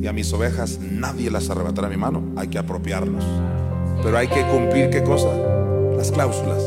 [0.00, 2.24] Y a mis ovejas nadie las arrebatará a mi mano.
[2.34, 3.24] Hay que apropiarnos.
[4.02, 5.28] Pero hay que cumplir qué cosa?
[5.96, 6.60] Las cláusulas.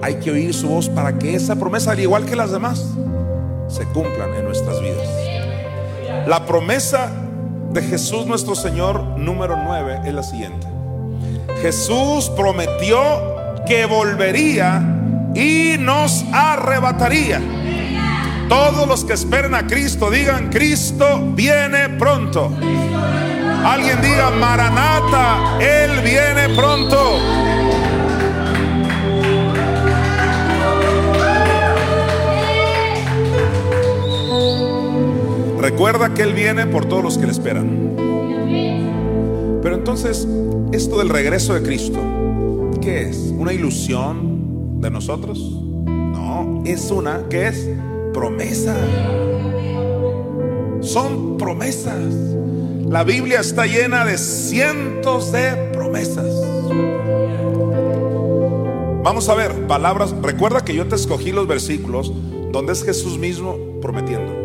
[0.00, 2.86] Hay que oír su voz para que esa promesa, al igual que las demás,
[3.68, 5.06] se cumplan en nuestras vidas.
[6.26, 7.12] La promesa
[7.70, 10.72] de Jesús nuestro Señor número 9 es la siguiente.
[11.62, 12.98] Jesús prometió
[13.68, 14.82] que volvería
[15.32, 17.40] y nos arrebataría.
[18.48, 22.50] Todos los que esperen a Cristo digan, Cristo viene pronto.
[23.64, 27.20] Alguien diga, Maranata, Él viene pronto.
[35.60, 38.31] Recuerda que Él viene por todos los que le esperan.
[39.62, 40.26] Pero entonces,
[40.72, 41.98] esto del regreso de Cristo,
[42.80, 43.32] ¿qué es?
[43.38, 45.38] ¿Una ilusión de nosotros?
[45.38, 47.70] No, es una, ¿qué es?
[48.12, 48.76] Promesa.
[50.80, 52.12] Son promesas.
[52.88, 56.26] La Biblia está llena de cientos de promesas.
[59.04, 60.12] Vamos a ver, palabras.
[60.22, 62.12] Recuerda que yo te escogí los versículos
[62.50, 64.41] donde es Jesús mismo prometiendo.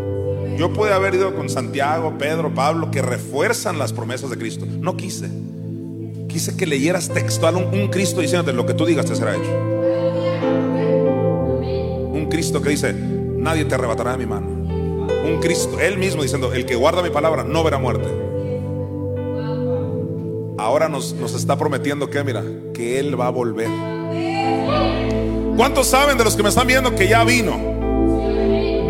[0.58, 4.66] Yo pude haber ido con Santiago, Pedro, Pablo, que refuerzan las promesas de Cristo.
[4.66, 5.30] No quise.
[6.28, 9.52] Quise que leyeras textual un, Cristo diciéndote lo que tú digas te será hecho.
[12.12, 14.48] Un Cristo que dice, nadie te arrebatará de mi mano.
[14.48, 18.08] Un Cristo, Él mismo diciendo, el que guarda mi palabra no verá muerte.
[20.58, 22.44] Ahora nos, nos está prometiendo que, mira,
[22.74, 23.70] que Él va a volver.
[25.56, 27.77] ¿Cuántos saben de los que me están viendo que ya vino?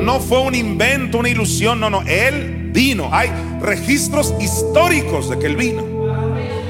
[0.07, 3.09] No fue un invento, una ilusión, no, no, Él vino.
[3.11, 3.29] Hay
[3.59, 5.84] registros históricos de que Él vino.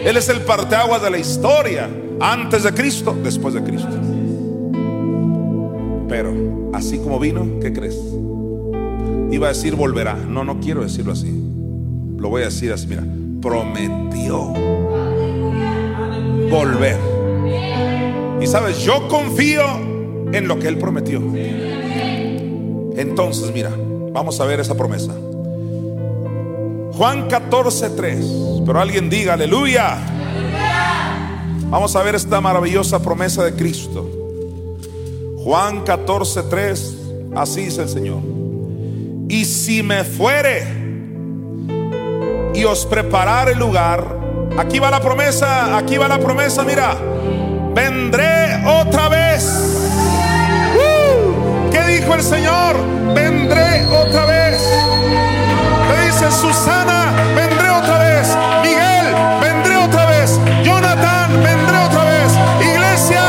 [0.04, 1.88] Él es el parteaguas de la historia,
[2.20, 3.92] antes de Cristo, después de Cristo.
[6.10, 7.96] Pero así como vino, ¿qué crees?
[9.30, 10.16] Iba a decir volverá.
[10.16, 11.32] No, no quiero decirlo así.
[12.18, 13.04] Lo voy a decir así, mira,
[13.40, 14.52] prometió
[16.50, 16.98] volver.
[18.42, 19.62] Y sabes, yo confío
[20.34, 21.22] en lo que Él prometió.
[22.98, 23.72] Entonces, mira,
[24.12, 25.14] vamos a ver esa promesa.
[26.94, 28.26] Juan 14, 3.
[28.66, 29.98] Pero alguien diga, aleluya.
[31.70, 34.10] Vamos a ver esta maravillosa promesa de Cristo.
[35.38, 36.98] Juan 14, 3.
[37.36, 38.22] Así dice el Señor.
[39.30, 40.64] Y si me fuere
[42.56, 44.18] y os preparare el lugar,
[44.58, 46.98] aquí va la promesa, aquí va la promesa, mira,
[47.76, 49.27] vendré otra vez.
[52.18, 52.76] Uh, ¿Qué dijo el Señor?
[53.14, 54.62] Vendré otra vez.
[55.88, 57.14] ¿Qué dice Susana?
[57.36, 58.38] Vendré otra vez.
[58.64, 60.40] Miguel, vendré otra vez.
[60.64, 62.34] Jonathan, vendré otra vez.
[62.62, 63.22] Iglesia,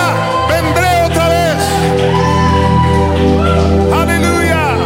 [0.49, 1.57] vendré otra vez.
[3.95, 4.77] Aleluya.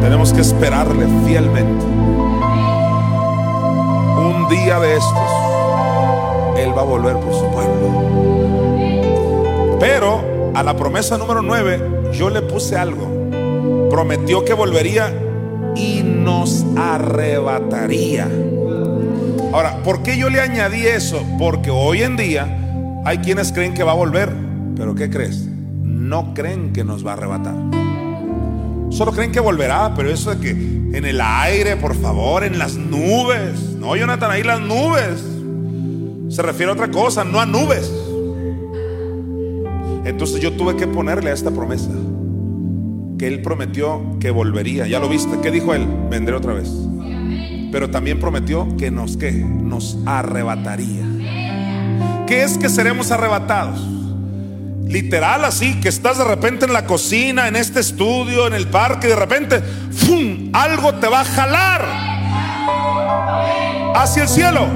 [0.00, 1.84] Tenemos que esperarle fielmente.
[4.16, 5.30] Un día de estos,
[6.56, 8.17] Él va a volver por su pueblo.
[9.90, 13.88] Pero a la promesa número 9, yo le puse algo.
[13.88, 15.14] Prometió que volvería
[15.74, 18.28] y nos arrebataría.
[19.50, 21.22] Ahora, ¿por qué yo le añadí eso?
[21.38, 24.30] Porque hoy en día hay quienes creen que va a volver,
[24.76, 25.46] pero ¿qué crees?
[25.82, 27.54] No creen que nos va a arrebatar.
[28.90, 32.74] Solo creen que volverá, pero eso de que en el aire, por favor, en las
[32.74, 33.58] nubes.
[33.78, 35.24] No, Jonathan, ahí las nubes.
[36.28, 37.90] Se refiere a otra cosa, no a nubes.
[40.08, 41.90] Entonces yo tuve que ponerle a esta promesa
[43.18, 44.86] que él prometió que volvería.
[44.86, 45.86] Ya lo viste, ¿qué dijo él?
[46.08, 46.70] Vendré otra vez.
[47.70, 51.04] Pero también prometió que nos que nos arrebataría.
[52.26, 53.86] ¿Qué es que seremos arrebatados?
[54.86, 59.08] Literal así, que estás de repente en la cocina, en este estudio, en el parque,
[59.08, 60.48] y de repente, ¡fum!
[60.54, 61.84] Algo te va a jalar
[63.94, 64.66] hacia el cielo.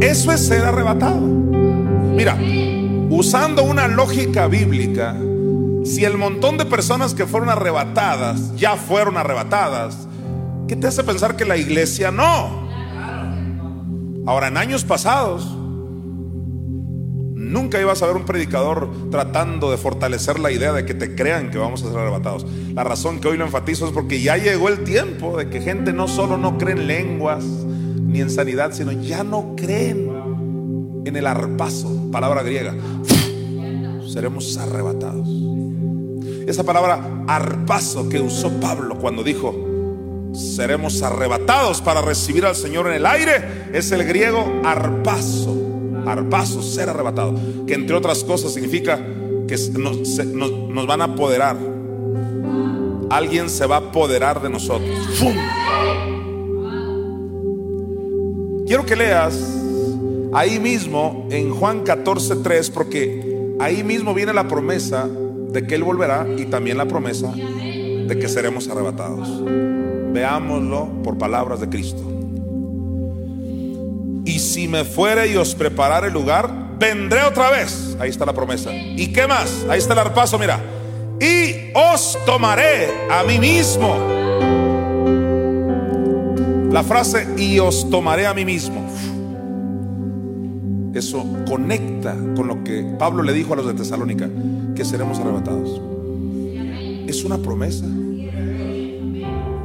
[0.00, 1.20] Eso es ser arrebatado.
[1.20, 2.36] Mira,
[3.10, 5.16] usando una lógica bíblica,
[5.84, 10.06] si el montón de personas que fueron arrebatadas ya fueron arrebatadas,
[10.68, 12.70] ¿qué te hace pensar que la iglesia no?
[14.26, 15.44] Ahora, en años pasados,
[17.34, 21.50] nunca ibas a ver un predicador tratando de fortalecer la idea de que te crean
[21.50, 22.46] que vamos a ser arrebatados.
[22.74, 25.92] La razón que hoy lo enfatizo es porque ya llegó el tiempo de que gente
[25.92, 30.19] no solo no cree en lenguas ni en sanidad, sino ya no creen
[31.04, 32.74] en el arpazo, palabra griega.
[34.06, 35.28] Seremos arrebatados.
[36.46, 39.54] Esa palabra arpazo que usó Pablo cuando dijo,
[40.32, 45.56] seremos arrebatados para recibir al Señor en el aire, es el griego arpazo.
[46.06, 47.34] Arpazo, ser arrebatado.
[47.66, 48.98] Que entre otras cosas significa
[49.46, 51.56] que nos, van a apoderar.
[53.10, 54.90] Alguien se va a apoderar de nosotros.
[58.66, 59.59] Quiero que leas
[60.32, 66.26] ahí mismo en Juan 14:3, porque ahí mismo viene la promesa de que Él volverá
[66.36, 69.42] y también la promesa de que seremos arrebatados.
[70.12, 72.02] Veámoslo por palabras de Cristo.
[74.24, 77.96] Y si me fuere y os preparare el lugar, vendré otra vez.
[77.98, 78.70] Ahí está la promesa.
[78.72, 79.64] ¿Y qué más?
[79.68, 80.60] Ahí está el arpazo, mira.
[81.20, 83.96] Y os tomaré a mí mismo.
[86.70, 88.88] La frase y os tomaré a mí mismo.
[90.94, 94.28] Eso conecta con lo que Pablo le dijo a los de Tesalónica,
[94.74, 95.80] que seremos arrebatados.
[97.06, 97.86] Es una promesa.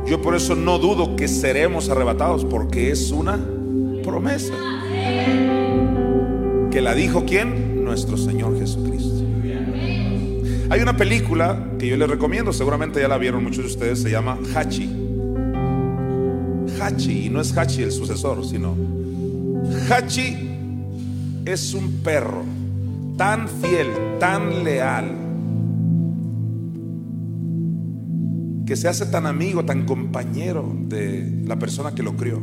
[0.07, 3.39] Yo por eso no dudo que seremos arrebatados, porque es una
[4.03, 4.53] promesa.
[6.69, 7.83] Que la dijo quién?
[7.83, 9.23] Nuestro Señor Jesucristo.
[10.69, 14.11] Hay una película que yo les recomiendo, seguramente ya la vieron muchos de ustedes, se
[14.11, 14.89] llama Hachi.
[16.79, 18.75] Hachi, y no es Hachi el sucesor, sino
[19.89, 20.44] Hachi
[21.45, 22.43] es un perro
[23.17, 23.87] tan fiel,
[24.19, 25.05] tan leal,
[28.65, 32.41] que se hace tan amigo, tan compañero de la persona que lo crió,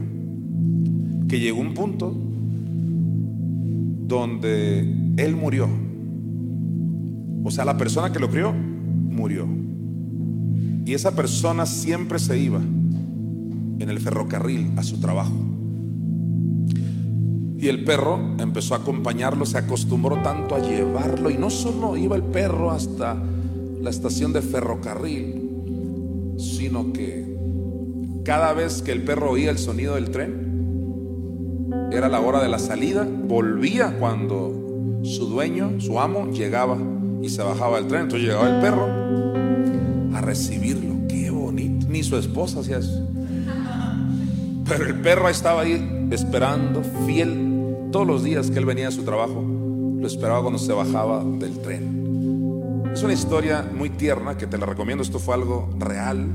[1.29, 2.17] que llegó un punto
[4.07, 4.81] donde
[5.17, 5.69] él murió.
[7.45, 9.49] O sea, la persona que lo crió murió.
[10.85, 15.52] Y esa persona siempre se iba en el ferrocarril a su trabajo.
[17.63, 22.17] Y el perro empezó a acompañarlo, se acostumbró tanto a llevarlo y no solo iba
[22.17, 23.17] el perro hasta
[23.81, 27.25] la estación de ferrocarril, sino que
[28.25, 32.59] cada vez que el perro oía el sonido del tren, era la hora de la
[32.59, 36.77] salida, volvía cuando su dueño, su amo, llegaba
[37.23, 38.03] y se bajaba del tren.
[38.03, 38.89] Entonces llegaba el perro
[40.17, 41.07] a recibirlo.
[41.09, 41.87] Qué bonito.
[41.89, 43.09] Ni su esposa hacía eso.
[44.69, 47.52] Pero el perro estaba ahí esperando, fiel
[47.93, 49.45] todos los días que él venía a su trabajo,
[50.01, 52.83] lo esperaba cuando se bajaba del tren.
[52.93, 55.03] Es una historia muy tierna que te la recomiendo.
[55.03, 56.27] Esto fue algo real.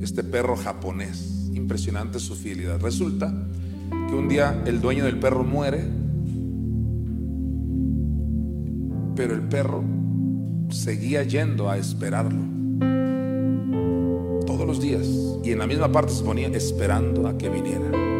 [0.00, 2.80] Este perro japonés, impresionante su fidelidad.
[2.80, 3.32] Resulta
[3.90, 5.84] que un día el dueño del perro muere,
[9.14, 9.84] pero el perro
[10.68, 12.44] seguía yendo a esperarlo
[14.46, 15.06] todos los días
[15.44, 18.17] y en la misma parte se ponía esperando a que viniera.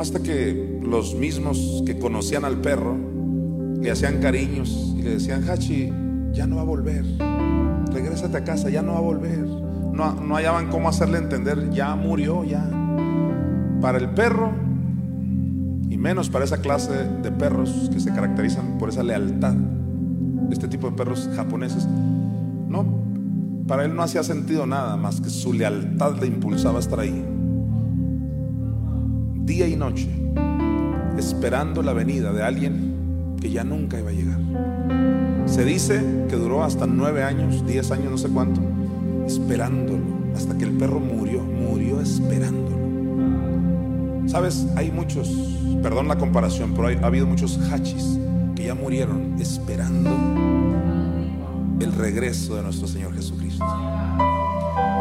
[0.00, 2.96] Hasta que los mismos que conocían al perro
[3.82, 5.92] le hacían cariños y le decían, Hachi,
[6.32, 7.04] ya no va a volver.
[7.92, 9.40] Regrésate a casa, ya no va a volver.
[9.40, 12.66] No, no hallaban cómo hacerle entender, ya murió, ya.
[13.82, 14.52] Para el perro,
[15.90, 19.54] y menos para esa clase de perros que se caracterizan por esa lealtad,
[20.50, 21.86] este tipo de perros japoneses,
[22.68, 22.86] no,
[23.68, 27.22] para él no hacía sentido nada más que su lealtad le impulsaba a estar ahí
[29.50, 30.08] día y noche,
[31.18, 34.38] esperando la venida de alguien que ya nunca iba a llegar.
[35.46, 38.60] Se dice que duró hasta nueve años, diez años, no sé cuánto,
[39.26, 40.04] esperándolo,
[40.36, 44.28] hasta que el perro murió, murió esperándolo.
[44.28, 45.28] Sabes, hay muchos,
[45.82, 48.20] perdón la comparación, pero ha habido muchos hachis
[48.54, 50.10] que ya murieron esperando
[51.80, 53.64] el regreso de nuestro Señor Jesucristo.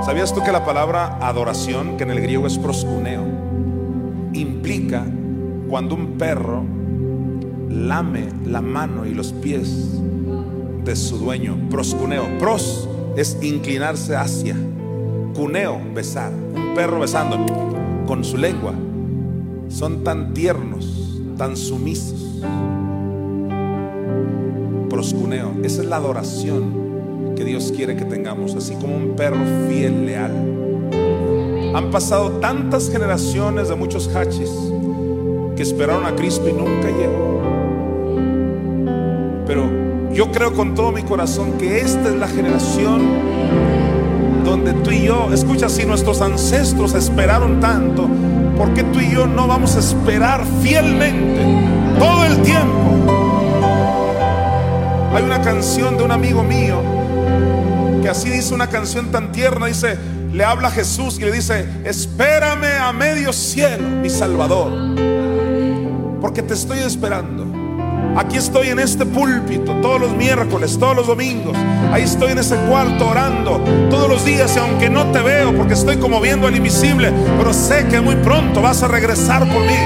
[0.04, 3.49] ¿Sabías tú que la palabra adoración, que en el griego es proscuneo,
[5.70, 6.64] cuando un perro
[7.70, 10.02] lame la mano y los pies
[10.84, 11.58] de su dueño.
[11.70, 12.26] Proscuneo.
[12.40, 14.56] Pros es inclinarse hacia.
[15.36, 16.34] Cuneo, besar.
[16.34, 17.38] Un perro besando
[18.08, 18.74] con su lengua.
[19.70, 22.42] Son tan tiernos, tan sumisos.
[24.90, 25.54] Proscuneo.
[25.64, 29.38] Esa es la adoración que Dios quiere que tengamos, así como un perro
[29.70, 30.32] fiel, leal.
[31.76, 34.50] Han pasado tantas generaciones de muchos hachis
[35.60, 37.42] que esperaron a Cristo y nunca llegó.
[39.46, 39.70] Pero
[40.14, 43.02] yo creo con todo mi corazón que esta es la generación
[44.46, 48.08] donde tú y yo, escucha, si nuestros ancestros esperaron tanto,
[48.58, 51.42] ¿por qué tú y yo no vamos a esperar fielmente
[52.00, 53.12] todo el tiempo?
[55.14, 56.82] Hay una canción de un amigo mío
[58.02, 59.98] que así dice una canción tan tierna, dice,
[60.32, 65.09] le habla a Jesús y le dice, espérame a medio cielo, mi Salvador,
[66.22, 67.46] porque te estoy esperando.
[68.16, 71.56] Aquí estoy en este púlpito todos los miércoles, todos los domingos.
[71.92, 75.74] Ahí estoy en ese cuarto orando todos los días y aunque no te veo porque
[75.74, 79.78] estoy como viendo al invisible, pero sé que muy pronto vas a regresar por mí.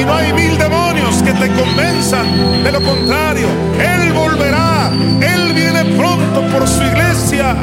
[0.00, 3.46] Y no hay mil demonios que te convenzan de lo contrario.
[3.78, 4.90] Él volverá,
[5.20, 7.56] Él viene pronto por su iglesia.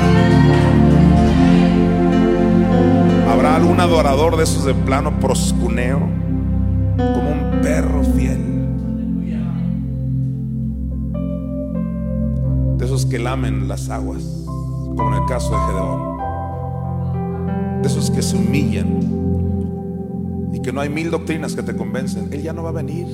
[3.31, 6.20] ¿Habrá algún adorador de esos de plano proscuneo?
[6.97, 8.51] Como un perro fiel.
[12.77, 16.17] De esos que lamen las aguas, como en el caso de Gedeón.
[17.81, 18.99] De esos que se humillan
[20.53, 22.29] y que no hay mil doctrinas que te convencen.
[22.31, 23.07] Él ya no va a venir.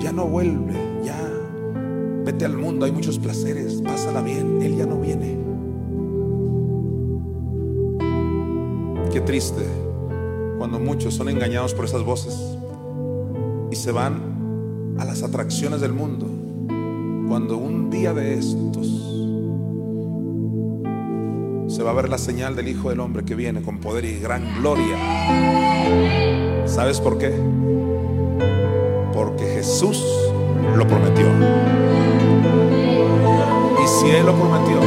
[0.00, 0.74] Ya no vuelve.
[1.04, 1.16] Ya
[2.24, 2.86] vete al mundo.
[2.86, 3.82] Hay muchos placeres.
[3.82, 4.62] Pásala bien.
[4.62, 5.38] Él ya no viene.
[9.12, 9.91] Qué triste
[10.62, 12.38] cuando muchos son engañados por esas voces
[13.72, 16.28] y se van a las atracciones del mundo.
[17.28, 18.86] Cuando un día de estos
[21.66, 24.20] se va a ver la señal del Hijo del Hombre que viene con poder y
[24.20, 24.96] gran gloria.
[26.66, 27.32] ¿Sabes por qué?
[29.12, 30.00] Porque Jesús
[30.76, 31.26] lo prometió.
[33.82, 34.78] Y si Él lo prometió,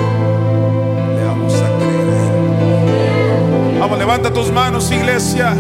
[3.86, 5.54] Vamos, levanta tus manos, iglesia.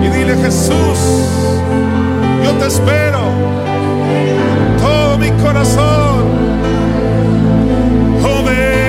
[0.00, 1.26] Y dile, Jesús,
[2.44, 3.18] yo te espero.
[4.80, 6.28] Todo mi corazón.
[8.22, 8.83] Joven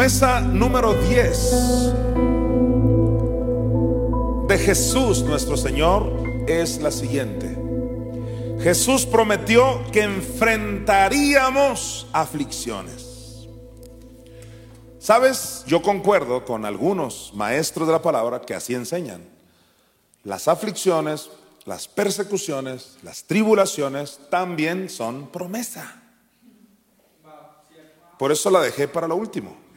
[0.00, 1.92] promesa número 10
[4.48, 7.54] de Jesús nuestro Señor es la siguiente.
[8.62, 13.46] Jesús prometió que enfrentaríamos aflicciones.
[14.98, 15.64] ¿Sabes?
[15.66, 19.22] Yo concuerdo con algunos maestros de la palabra que así enseñan.
[20.24, 21.28] Las aflicciones,
[21.66, 26.00] las persecuciones, las tribulaciones también son promesa.
[28.18, 29.68] Por eso la dejé para lo último.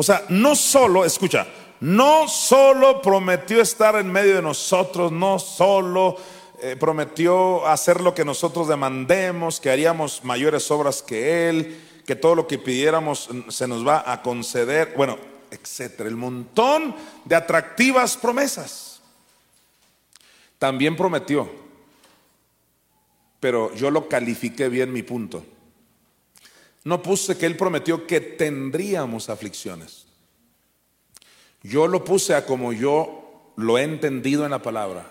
[0.00, 1.48] O sea, no solo, escucha,
[1.80, 6.16] no solo prometió estar en medio de nosotros, no solo
[6.62, 12.36] eh, prometió hacer lo que nosotros demandemos, que haríamos mayores obras que Él, que todo
[12.36, 15.18] lo que pidiéramos se nos va a conceder, bueno,
[15.50, 16.08] etcétera.
[16.08, 16.94] El montón
[17.24, 19.00] de atractivas promesas.
[20.60, 21.50] También prometió,
[23.40, 25.42] pero yo lo califiqué bien mi punto.
[26.88, 30.06] No puse que Él prometió que tendríamos aflicciones.
[31.62, 35.04] Yo lo puse a como yo lo he entendido en la palabra.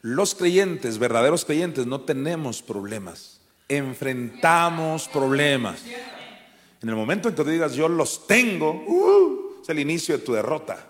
[0.00, 3.42] Los creyentes, verdaderos creyentes, no tenemos problemas.
[3.68, 5.82] Enfrentamos problemas.
[6.80, 10.24] En el momento en que tú digas yo los tengo, uh, es el inicio de
[10.24, 10.82] tu derrota.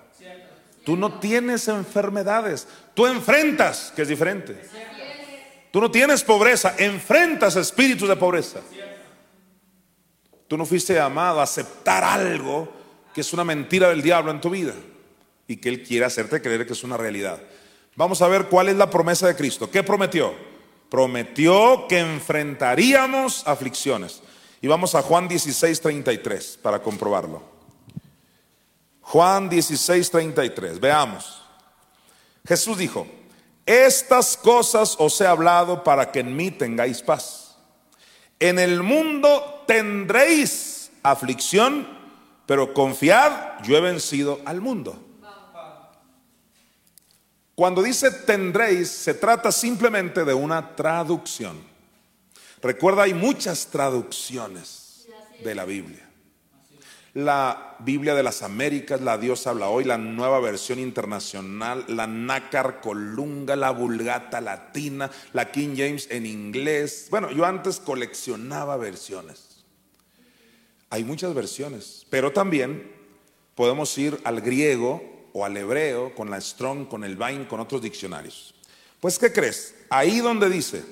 [0.85, 4.57] Tú no tienes enfermedades, tú enfrentas, que es diferente.
[5.73, 8.61] Tú no tienes pobreza, enfrentas espíritus de pobreza.
[10.49, 12.73] Tú no fuiste llamado a aceptar algo
[13.15, 14.73] que es una mentira del diablo en tu vida
[15.47, 17.41] y que él quiere hacerte creer que es una realidad.
[17.95, 19.71] Vamos a ver cuál es la promesa de Cristo.
[19.71, 20.35] ¿Qué prometió?
[20.89, 24.23] Prometió que enfrentaríamos aflicciones.
[24.61, 27.43] Y vamos a Juan 16, 33 para comprobarlo.
[29.03, 30.81] Juan 16, 33.
[30.81, 31.43] Veamos.
[32.47, 33.07] Jesús dijo,
[33.67, 37.57] estas cosas os he hablado para que en mí tengáis paz.
[38.41, 41.87] En el mundo tendréis aflicción,
[42.47, 45.05] pero confiad, yo he vencido al mundo.
[47.55, 51.59] Cuando dice tendréis, se trata simplemente de una traducción.
[52.63, 55.07] Recuerda, hay muchas traducciones
[55.45, 56.09] de la Biblia.
[57.15, 62.81] La Biblia de las Américas, la Dios habla hoy, la nueva versión internacional, la Nácar
[62.81, 67.09] Colunga, la Vulgata Latina, la King James en inglés.
[67.11, 69.48] Bueno, yo antes coleccionaba versiones.
[70.91, 72.91] Hay muchas versiones, pero también
[73.55, 75.03] podemos ir al griego
[75.33, 78.55] o al hebreo con la Strong, con el Vine, con otros diccionarios.
[79.01, 79.75] Pues, ¿qué crees?
[79.91, 80.83] Ahí donde dice,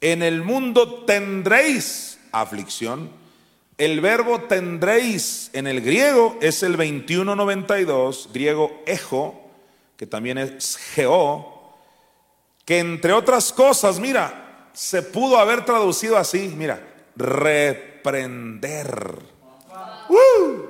[0.00, 3.10] en el mundo tendréis aflicción,
[3.78, 9.50] el verbo tendréis en el griego es el 2192, griego ejo,
[9.96, 11.74] que también es geo,
[12.64, 16.80] que entre otras cosas, mira, se pudo haber traducido así, mira,
[18.04, 19.18] reprender.
[20.08, 20.60] ¡Uh!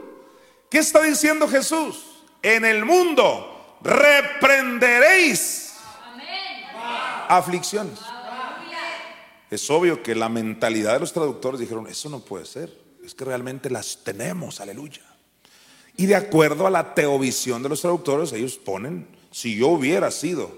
[0.71, 2.23] ¿Qué está diciendo Jesús?
[2.43, 5.75] En el mundo reprenderéis
[7.29, 7.99] aflicciones.
[9.51, 13.27] Es obvio que la mentalidad de los traductores dijeron, eso no puede ser es que
[13.27, 15.03] realmente las tenemos, aleluya.
[15.95, 20.51] Y de acuerdo a la teovisión de los traductores, ellos ponen, si yo hubiera sido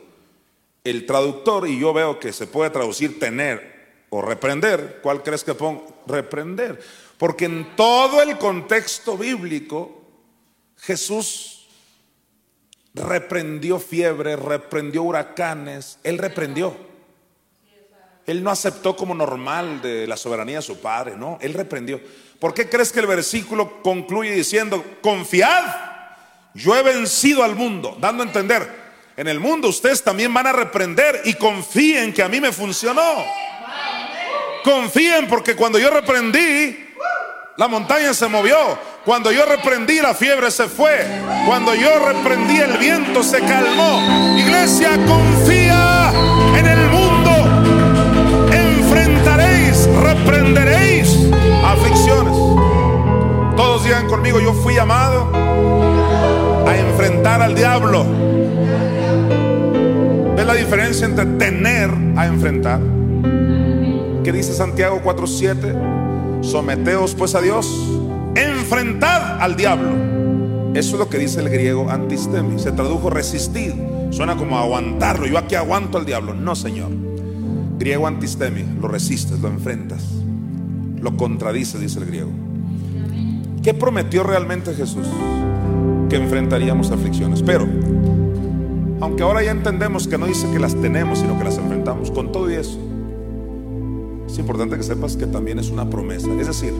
[0.85, 3.76] el traductor y yo veo que se puede traducir tener
[4.11, 6.03] o reprender, ¿cuál crees que pongo?
[6.07, 6.81] Reprender.
[7.19, 10.03] Porque en todo el contexto bíblico,
[10.78, 11.66] Jesús
[12.95, 16.77] reprendió fiebre, reprendió huracanes, Él reprendió.
[18.27, 22.01] Él no aceptó como normal de la soberanía de su padre, no, Él reprendió.
[22.41, 25.65] ¿Por qué crees que el versículo concluye diciendo, confiad,
[26.55, 27.97] yo he vencido al mundo?
[28.01, 28.69] Dando a entender,
[29.16, 33.24] en el mundo ustedes también van a reprender y confíen que a mí me funcionó.
[34.66, 36.76] Confíen porque cuando yo reprendí,
[37.56, 38.56] la montaña se movió.
[39.05, 41.06] Cuando yo reprendí, la fiebre se fue.
[41.47, 44.02] Cuando yo reprendí, el viento se calmó.
[44.36, 46.10] Iglesia, confía
[46.59, 47.30] en el mundo.
[48.52, 51.16] Enfrentaréis, reprenderéis
[51.64, 52.34] aflicciones.
[53.56, 55.30] Todos digan conmigo, yo fui llamado
[56.66, 58.05] a enfrentar al diablo.
[60.34, 62.80] ¿Ves la diferencia entre tener a enfrentar?
[64.27, 66.43] ¿Qué dice Santiago 4:7?
[66.43, 67.73] Someteos pues a Dios,
[68.35, 69.90] enfrentad al diablo.
[70.74, 72.59] Eso es lo que dice el griego antistemi.
[72.59, 73.73] Se tradujo resistir.
[74.11, 75.28] Suena como aguantarlo.
[75.28, 76.35] Yo aquí aguanto al diablo.
[76.35, 76.90] No, Señor.
[77.78, 78.65] Griego antistemi.
[78.81, 80.03] Lo resistes, lo enfrentas.
[81.01, 82.31] Lo contradice, dice el griego.
[83.62, 85.07] ¿Qué prometió realmente Jesús?
[86.11, 87.44] Que enfrentaríamos aflicciones.
[87.44, 87.69] Pero
[89.01, 92.11] Aunque ahora ya entendemos que no dice que las tenemos, sino que las enfrentamos.
[92.11, 92.77] Con todo y eso,
[94.27, 96.28] es importante que sepas que también es una promesa.
[96.40, 96.73] Es decir,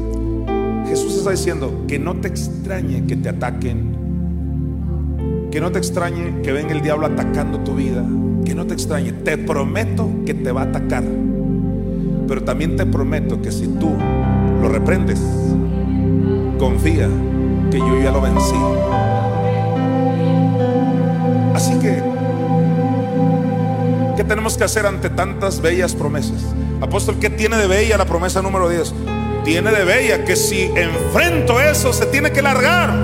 [0.89, 3.97] Jesús está diciendo que no te extrañe que te ataquen,
[5.51, 8.05] que no te extrañe que venga el diablo atacando tu vida,
[8.44, 9.12] que no te extrañe.
[9.12, 11.05] Te prometo que te va a atacar,
[12.28, 13.90] pero también te prometo que si tú
[14.60, 15.20] lo reprendes,
[16.59, 17.09] confía
[17.70, 18.56] que yo ya lo vencí.
[21.55, 22.02] Así que,
[24.16, 26.44] ¿qué tenemos que hacer ante tantas bellas promesas?
[26.86, 28.94] Apóstol, ¿qué tiene de bella la promesa número 10?
[29.44, 32.94] Tiene de bella que si enfrento eso se tiene que largar.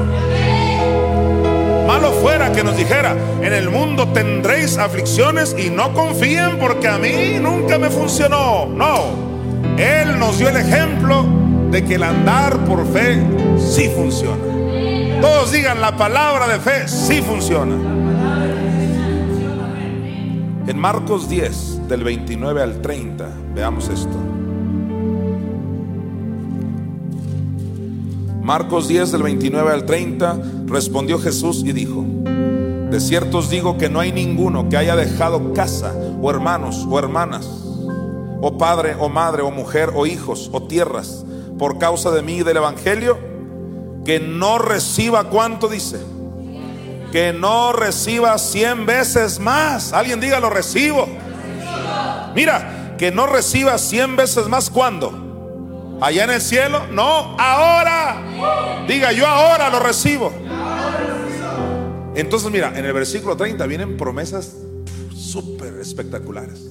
[1.84, 6.96] Malo fuera que nos dijera, en el mundo tendréis aflicciones y no confíen porque a
[6.96, 8.66] mí nunca me funcionó.
[8.66, 11.26] No, Él nos dio el ejemplo
[11.72, 13.20] de que el andar por fe
[13.58, 14.44] sí funciona.
[15.20, 17.74] Todos digan, la palabra de fe sí funciona.
[20.68, 24.16] En Marcos 10, del 29 al 30, veamos esto.
[28.42, 32.04] Marcos 10 del 29 al 30 respondió Jesús y dijo,
[32.90, 36.98] de cierto os digo que no hay ninguno que haya dejado casa o hermanos o
[36.98, 37.48] hermanas,
[38.40, 41.24] o padre o madre o mujer o hijos o tierras
[41.58, 43.16] por causa de mí y del Evangelio,
[44.04, 46.00] que no reciba cuánto dice,
[47.12, 49.92] que no reciba cien veces más.
[49.92, 51.06] Alguien diga, lo recibo.
[52.34, 55.98] Mira, que no reciba cien veces más cuando.
[56.00, 58.84] Allá en el cielo, no, ahora.
[58.88, 60.32] Diga, yo ahora lo recibo.
[62.14, 64.56] Entonces, mira, en el versículo 30 vienen promesas
[65.14, 66.70] súper espectaculares.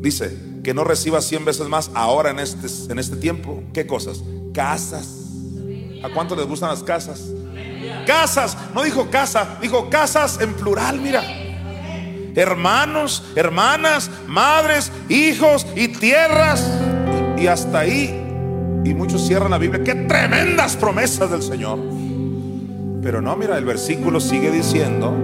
[0.00, 3.62] Dice que no reciba cien veces más ahora en este, en este tiempo.
[3.74, 4.22] ¿Qué cosas?
[4.54, 5.26] Casas.
[6.02, 7.24] ¿A cuánto les gustan las casas?
[8.06, 11.45] Casas, no dijo casa, dijo casas en plural, mira.
[12.36, 16.70] Hermanos, hermanas, madres, hijos y tierras.
[17.38, 18.22] Y hasta ahí.
[18.84, 19.82] Y muchos cierran la Biblia.
[19.82, 21.78] Qué tremendas promesas del Señor.
[23.02, 25.14] Pero no, mira, el versículo sigue diciendo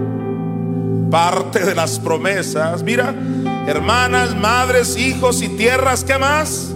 [1.11, 2.81] parte de las promesas.
[2.81, 3.13] Mira,
[3.67, 6.73] hermanas, madres, hijos y tierras, ¿qué más?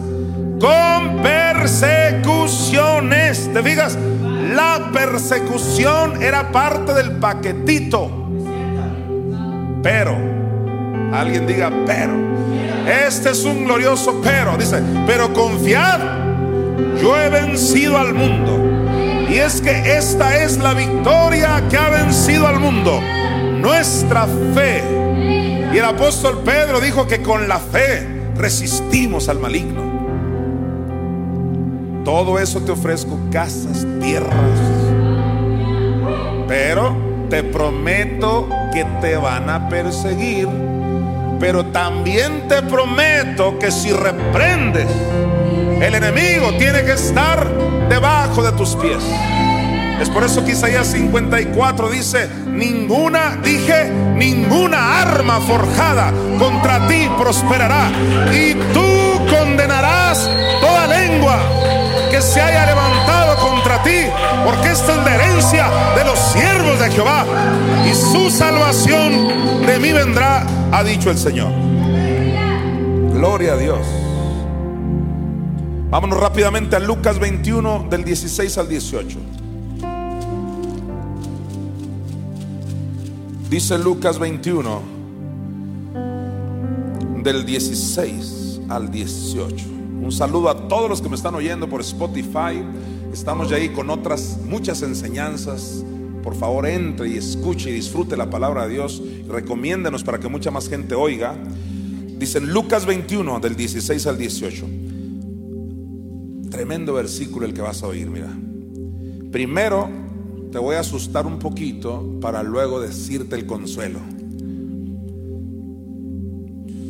[0.61, 3.51] Con persecuciones.
[3.51, 3.97] ¿Te fijas?
[4.53, 8.16] La persecución era parte del paquetito.
[9.87, 10.17] Pero,
[11.13, 12.11] alguien diga, pero.
[13.07, 14.57] Este es un glorioso pero.
[14.57, 16.01] Dice, pero confiad,
[17.01, 18.59] yo he vencido al mundo.
[19.29, 22.99] Y es que esta es la victoria que ha vencido al mundo.
[23.61, 24.83] Nuestra fe.
[25.73, 28.05] Y el apóstol Pedro dijo que con la fe
[28.35, 29.83] resistimos al maligno.
[32.03, 34.33] Todo eso te ofrezco, casas, tierras.
[36.45, 36.93] Pero
[37.29, 40.47] te prometo que te van a perseguir.
[41.39, 44.87] Pero también te prometo que si reprendes,
[45.81, 47.47] el enemigo tiene que estar
[47.89, 49.03] debajo de tus pies.
[50.01, 57.89] Es por eso que Isaías 54 dice, ninguna, dije, ninguna arma forjada contra ti prosperará.
[58.31, 60.29] Y tú condenarás
[60.61, 61.39] toda lengua
[62.09, 64.05] que se haya levantado contra ti,
[64.45, 67.25] porque esta es la herencia de los siervos de Jehová,
[67.89, 71.51] y su salvación de mí vendrá, ha dicho el Señor.
[73.13, 73.79] Gloria a Dios.
[75.89, 79.19] Vámonos rápidamente a Lucas 21 del 16 al 18.
[83.49, 84.81] Dice Lucas 21
[87.23, 89.76] del 16 al 18.
[90.01, 92.63] Un saludo a todos los que me están oyendo por Spotify.
[93.11, 95.83] Estamos ya ahí con otras muchas enseñanzas.
[96.23, 99.01] Por favor, entre y escuche y disfrute la palabra de Dios.
[99.27, 101.35] Recomiéndenos para que mucha más gente oiga.
[102.17, 104.65] Dicen Lucas 21 del 16 al 18.
[106.49, 108.31] Tremendo versículo el que vas a oír, mira.
[109.31, 109.89] Primero
[110.51, 113.99] te voy a asustar un poquito para luego decirte el consuelo.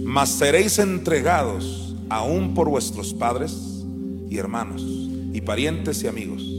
[0.04, 3.86] Mas seréis entregados aún por vuestros padres
[4.30, 4.84] y hermanos
[5.34, 6.58] y parientes y amigos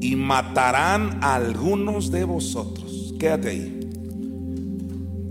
[0.00, 3.14] y matarán a algunos de vosotros.
[3.18, 3.80] Quédate ahí.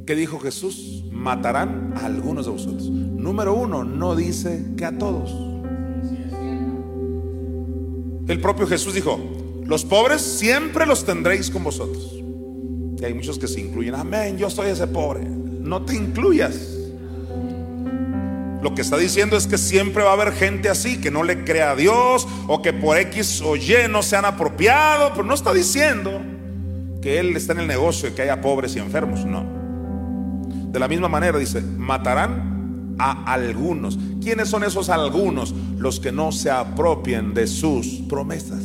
[0.05, 1.05] ¿Qué dijo Jesús?
[1.11, 2.89] Matarán a algunos de vosotros.
[2.89, 5.33] Número uno, no dice que a todos.
[8.27, 9.19] El propio Jesús dijo,
[9.65, 12.21] los pobres siempre los tendréis con vosotros.
[12.99, 15.23] Y hay muchos que se incluyen, amén, yo soy ese pobre.
[15.23, 16.74] No te incluyas.
[18.65, 21.43] Lo que está diciendo es que siempre va a haber gente así, que no le
[21.43, 25.35] crea a Dios o que por X o Y no se han apropiado, pero no
[25.35, 26.19] está diciendo
[26.99, 29.45] que Él está en el negocio de que haya pobres y enfermos, no.
[30.71, 33.99] De la misma manera dice, matarán a algunos.
[34.19, 35.53] ¿Quiénes son esos algunos?
[35.77, 38.63] Los que no se apropien de sus promesas.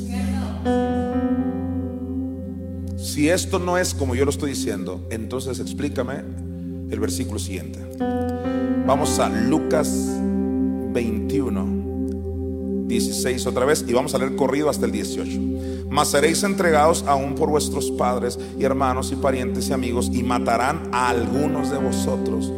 [2.97, 6.50] Si esto no es como yo lo estoy diciendo, entonces explícame
[6.91, 7.79] el versículo siguiente.
[8.87, 9.89] Vamos a Lucas
[10.93, 11.81] 21.
[12.87, 15.87] 16 otra vez y vamos a leer corrido hasta el 18.
[15.89, 20.89] Mas seréis entregados aún por vuestros padres y hermanos y parientes y amigos y matarán
[20.93, 22.53] a algunos de vosotros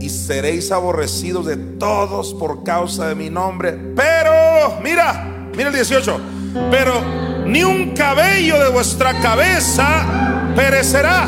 [0.00, 3.72] y seréis aborrecidos de todos por causa de mi nombre.
[3.72, 6.20] Pero, mira, mira el 18,
[6.70, 6.92] pero
[7.46, 11.26] ni un cabello de vuestra cabeza perecerá.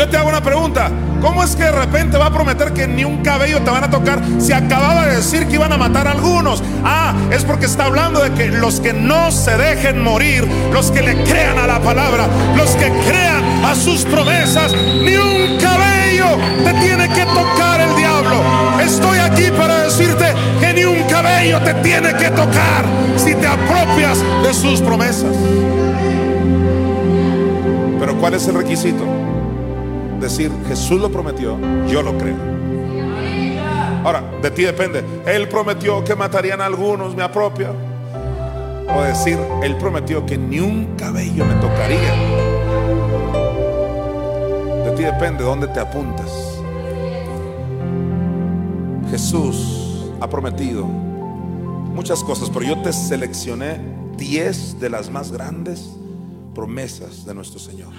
[0.00, 0.90] Yo te hago una pregunta.
[1.20, 3.90] ¿Cómo es que de repente va a prometer que ni un cabello te van a
[3.90, 6.62] tocar si acababa de decir que iban a matar a algunos?
[6.82, 11.02] Ah, es porque está hablando de que los que no se dejen morir, los que
[11.02, 16.72] le crean a la palabra, los que crean a sus promesas, ni un cabello te
[16.80, 18.42] tiene que tocar el diablo.
[18.82, 22.86] Estoy aquí para decirte que ni un cabello te tiene que tocar
[23.16, 25.36] si te apropias de sus promesas.
[27.98, 29.19] Pero ¿cuál es el requisito?
[30.20, 32.36] Decir, Jesús lo prometió, yo lo creo.
[34.04, 35.04] Ahora, de ti depende.
[35.26, 37.70] Él prometió que matarían a algunos, me apropia.
[38.94, 42.14] O decir, Él prometió que ni un cabello me tocaría.
[44.84, 46.30] De ti depende dónde te apuntas.
[49.10, 53.80] Jesús ha prometido muchas cosas, pero yo te seleccioné
[54.16, 55.90] 10 de las más grandes
[56.54, 57.92] promesas de nuestro Señor.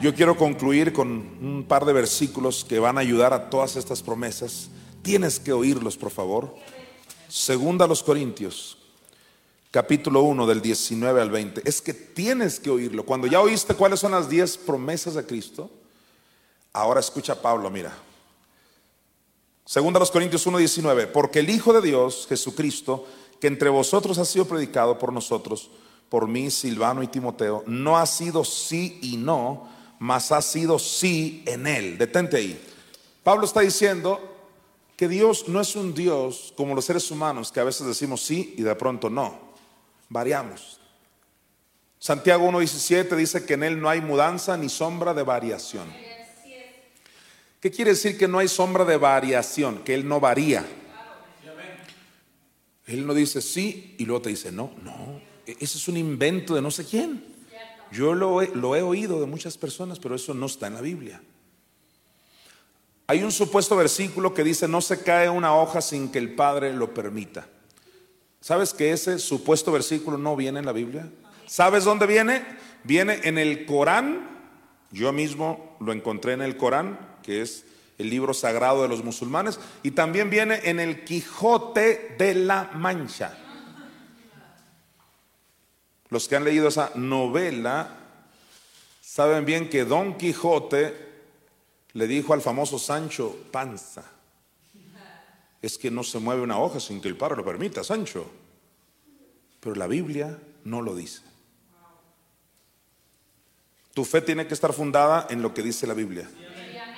[0.00, 4.02] Yo quiero concluir con un par de versículos que van a ayudar a todas estas
[4.02, 4.68] promesas.
[5.02, 6.54] Tienes que oírlos, por favor.
[7.28, 8.76] Segunda a los Corintios,
[9.70, 11.62] capítulo 1 del 19 al 20.
[11.64, 13.04] Es que tienes que oírlo.
[13.04, 15.70] Cuando ya oíste cuáles son las 10 promesas de Cristo,
[16.72, 17.96] ahora escucha Pablo, mira.
[19.64, 21.06] Segunda a los Corintios 1, 19.
[21.06, 23.06] Porque el Hijo de Dios, Jesucristo,
[23.40, 25.70] que entre vosotros ha sido predicado por nosotros,
[26.08, 29.73] por mí, Silvano y Timoteo, no ha sido sí y no,
[30.04, 31.96] mas ha sido sí en él.
[31.96, 32.62] Detente ahí.
[33.22, 34.20] Pablo está diciendo
[34.98, 38.54] que Dios no es un Dios como los seres humanos que a veces decimos sí
[38.58, 39.54] y de pronto no.
[40.10, 40.78] Variamos.
[41.98, 45.90] Santiago 1.17 dice que en él no hay mudanza ni sombra de variación.
[47.58, 49.78] ¿Qué quiere decir que no hay sombra de variación?
[49.84, 50.66] Que él no varía.
[52.86, 55.18] Él no dice sí y luego te dice no, no.
[55.46, 57.33] E-, ese es un invento de no sé quién.
[57.94, 61.22] Yo lo he, oído de muchas personas, pero eso no está en la Biblia.
[63.06, 66.72] Hay un supuesto versículo que dice, no se cae una hoja sin que el Padre
[66.74, 67.46] lo permita.
[68.40, 71.08] ¿Sabes que ese supuesto versículo no viene en la Biblia?
[71.46, 72.44] ¿Sabes dónde viene?
[72.82, 74.28] Viene en el Corán.
[74.90, 77.64] Yo mismo lo encontré en el Corán, que es
[77.98, 83.38] el libro sagrado de los musulmanes, y también viene en el Quijote de la Mancha.
[86.14, 87.88] Los que han leído esa novela
[89.00, 90.94] saben bien que Don Quijote
[91.92, 94.04] le dijo al famoso Sancho Panza,
[95.60, 98.30] es que no se mueve una hoja sin que el paro lo permita, Sancho.
[99.58, 101.22] Pero la Biblia no lo dice.
[103.92, 106.30] Tu fe tiene que estar fundada en lo que dice la Biblia.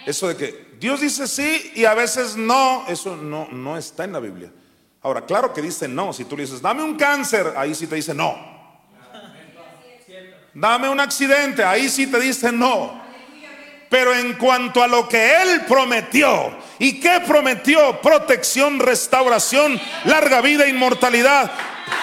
[0.05, 4.13] Eso de que Dios dice sí y a veces no, eso no, no está en
[4.13, 4.53] la Biblia.
[5.01, 6.13] Ahora, claro que dice no.
[6.13, 8.56] Si tú le dices, dame un cáncer, ahí sí te dice no.
[10.59, 12.99] Dame un accidente, ahí sí te dice no.
[13.91, 18.01] Pero en cuanto a lo que Él prometió, ¿y qué prometió?
[18.01, 21.51] Protección, restauración, larga vida, inmortalidad,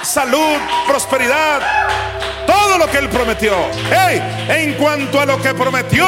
[0.04, 0.56] salud,
[0.88, 1.62] prosperidad,
[2.46, 3.56] todo lo que Él prometió.
[3.90, 6.06] Hey, en cuanto a lo que prometió,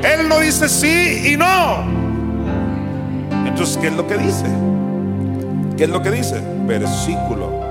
[0.00, 1.82] Él no dice sí y no.
[3.44, 4.44] Entonces, ¿qué es lo que dice?
[5.76, 6.40] ¿Qué es lo que dice?
[6.64, 7.67] Versículo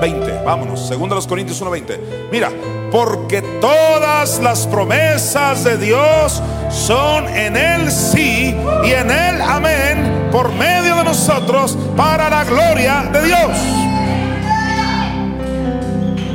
[0.00, 0.42] 20.
[0.44, 2.28] Vámonos, segundo los Corintios 1:20.
[2.30, 2.50] Mira,
[2.90, 8.54] porque todas las promesas de Dios son en él sí
[8.84, 13.50] y en él amén por medio de nosotros para la gloria de Dios.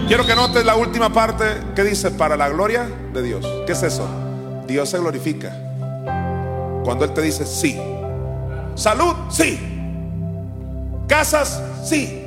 [0.07, 1.45] Quiero que notes la última parte
[1.76, 3.45] que dice para la gloria de Dios.
[3.68, 4.07] ¿Qué es eso?
[4.65, 5.56] Dios se glorifica
[6.84, 7.80] cuando Él te dice sí.
[8.76, 9.60] Salud, sí.
[11.07, 12.19] Casas, sí.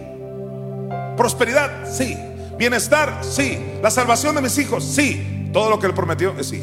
[1.16, 2.16] Prosperidad, sí.
[2.58, 3.58] Bienestar, sí.
[3.82, 5.50] La salvación de mis hijos, sí.
[5.52, 6.62] Todo lo que Él prometió es sí.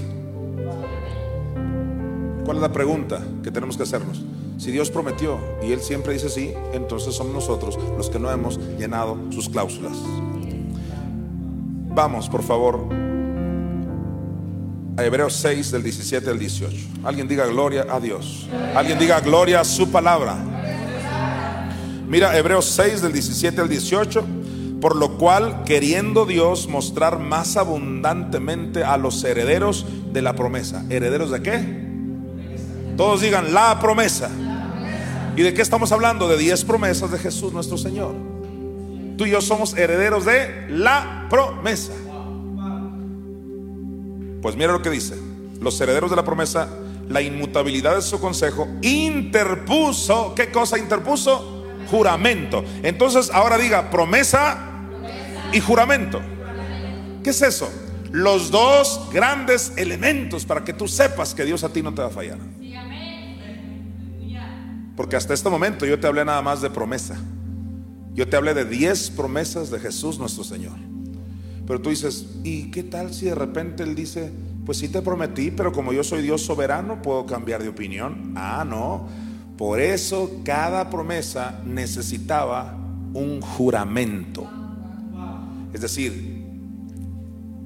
[2.46, 4.24] ¿Cuál es la pregunta que tenemos que hacernos?
[4.58, 8.58] Si Dios prometió y Él siempre dice sí, entonces somos nosotros los que no hemos
[8.78, 9.94] llenado sus cláusulas.
[11.92, 12.88] Vamos, por favor,
[14.98, 16.76] a Hebreos 6 del 17 al 18.
[17.04, 18.48] Alguien diga gloria a Dios.
[18.76, 20.36] Alguien diga gloria a su palabra.
[22.08, 24.26] Mira Hebreos 6 del 17 al 18.
[24.82, 30.86] Por lo cual, queriendo Dios mostrar más abundantemente a los herederos de la promesa.
[30.90, 31.90] ¿Herederos de qué?
[32.96, 34.30] Todos digan la promesa.
[35.36, 36.28] ¿Y de qué estamos hablando?
[36.28, 38.14] De 10 promesas de Jesús nuestro Señor.
[39.18, 41.92] Tú y yo somos herederos de la promesa.
[44.42, 45.16] Pues mira lo que dice.
[45.60, 46.70] Los herederos de la promesa,
[47.10, 51.66] la inmutabilidad de su consejo, interpuso, ¿qué cosa interpuso?
[51.92, 52.64] Juramento.
[52.82, 54.69] Entonces ahora diga promesa
[55.52, 56.22] y juramento.
[57.24, 57.70] ¿Qué es eso?
[58.12, 62.08] Los dos grandes elementos para que tú sepas que Dios a ti no te va
[62.08, 62.38] a fallar.
[64.96, 67.18] Porque hasta este momento yo te hablé nada más de promesa.
[68.14, 70.78] Yo te hablé de 10 promesas de Jesús nuestro Señor.
[71.66, 74.32] Pero tú dices, ¿y qué tal si de repente Él dice,
[74.66, 78.34] pues sí te prometí, pero como yo soy Dios soberano, puedo cambiar de opinión?
[78.36, 79.08] Ah, no.
[79.58, 82.76] Por eso cada promesa necesitaba
[83.14, 84.59] un juramento.
[85.74, 86.48] Es decir,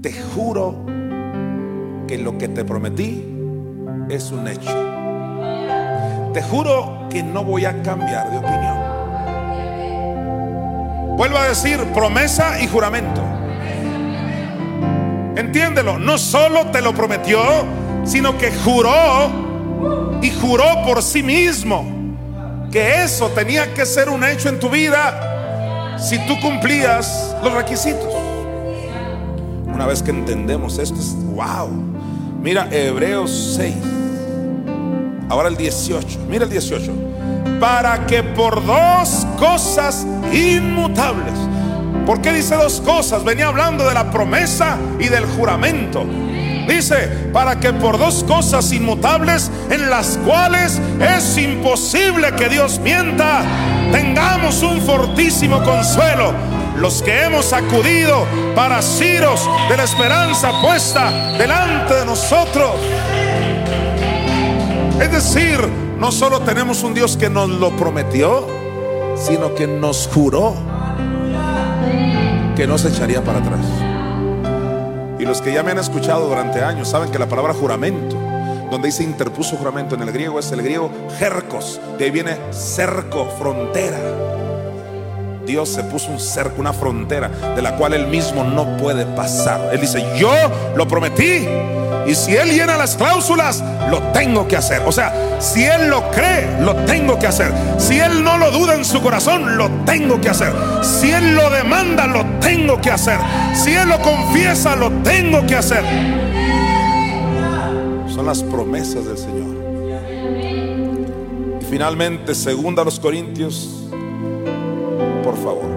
[0.02, 0.86] te juro
[2.08, 3.24] que lo que te prometí
[4.10, 4.72] es un hecho.
[6.34, 8.78] Te juro que no voy a cambiar de opinión.
[11.16, 13.22] Vuelvo a decir promesa y juramento.
[15.36, 17.40] Entiéndelo, no solo te lo prometió,
[18.04, 21.86] sino que juró y juró por sí mismo
[22.72, 25.33] que eso tenía que ser un hecho en tu vida
[26.04, 28.14] si tú cumplías los requisitos.
[29.66, 31.70] Una vez que entendemos esto, es wow.
[32.42, 33.74] Mira Hebreos 6.
[35.30, 36.20] Ahora el 18.
[36.30, 36.92] Mira el 18.
[37.60, 41.34] Para que por dos cosas inmutables.
[42.06, 43.24] ¿Por qué dice dos cosas?
[43.24, 46.06] Venía hablando de la promesa y del juramento.
[46.68, 53.44] Dice, para que por dos cosas inmutables en las cuales es imposible que Dios mienta,
[53.92, 56.34] tengamos un fortísimo consuelo.
[56.78, 58.26] Los que hemos acudido
[58.56, 62.72] para asiros de la esperanza puesta delante de nosotros.
[65.00, 65.60] Es decir,
[66.00, 68.48] no solo tenemos un Dios que nos lo prometió,
[69.16, 70.56] sino que nos juró
[72.56, 73.93] que no se echaría para atrás.
[75.24, 78.18] Y los que ya me han escuchado durante años saben que la palabra juramento,
[78.70, 83.30] donde dice interpuso juramento en el griego, es el griego jercos, de ahí viene cerco,
[83.40, 83.98] frontera.
[85.46, 89.70] Dios se puso un cerco, una frontera de la cual él mismo no puede pasar.
[89.72, 90.34] Él dice, yo
[90.76, 91.48] lo prometí
[92.06, 94.82] y si él llena las cláusulas, lo tengo que hacer.
[94.86, 97.52] O sea, si él lo cree, lo tengo que hacer.
[97.78, 100.54] Si él no lo duda en su corazón, lo tengo que hacer.
[100.82, 103.18] Si él lo demanda, lo tengo que hacer.
[103.54, 105.84] Si él lo confiesa, lo tengo que hacer.
[108.14, 109.54] Son las promesas del Señor.
[111.62, 113.84] Y finalmente, segunda a los Corintios
[115.24, 115.72] por favor.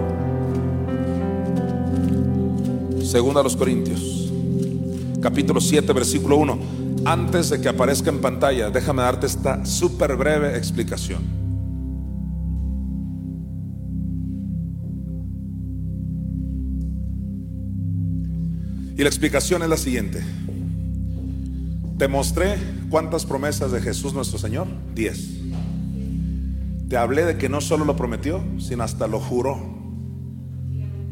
[3.03, 4.26] Segunda a los Corintios,
[5.21, 6.59] capítulo 7, versículo 1.
[7.05, 11.37] Antes de que aparezca en pantalla, déjame darte esta súper breve explicación.
[18.97, 20.23] Y la explicación es la siguiente.
[21.97, 22.57] Te mostré
[22.89, 24.67] cuántas promesas de Jesús nuestro Señor.
[24.95, 25.37] Diez.
[26.89, 29.77] Te hablé de que no solo lo prometió, sino hasta lo juró.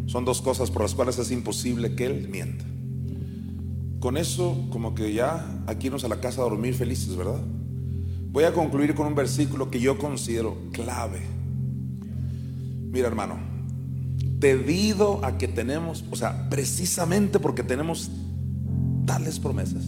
[0.07, 2.65] Son dos cosas por las cuales es imposible que Él mienta.
[4.05, 7.41] Con eso, como que ya aquí nos a la casa a dormir felices, ¿verdad?
[8.29, 11.21] Voy a concluir con un versículo que yo considero clave.
[12.91, 13.39] Mira, hermano,
[14.37, 18.11] debido a que tenemos, o sea, precisamente porque tenemos
[19.07, 19.85] tales promesas,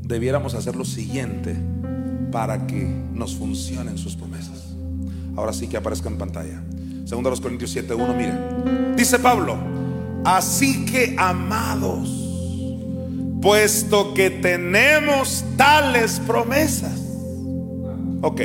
[0.00, 1.54] debiéramos hacer lo siguiente
[2.32, 2.82] para que
[3.12, 4.74] nos funcionen sus promesas.
[5.36, 6.64] Ahora sí que aparezca en pantalla.
[7.04, 8.96] Segundo a los Corintios 7:1, miren.
[8.96, 9.58] Dice Pablo,
[10.24, 12.25] así que amados,
[13.46, 17.00] puesto que tenemos tales promesas.
[18.20, 18.40] Ok,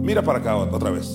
[0.00, 1.06] mira para acá otra vez.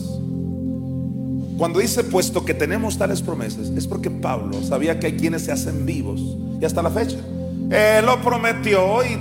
[1.58, 5.52] Cuando dice puesto que tenemos tales promesas, es porque Pablo sabía que hay quienes se
[5.52, 6.22] hacen vivos
[6.62, 7.18] y hasta la fecha.
[7.70, 9.20] Él lo prometió y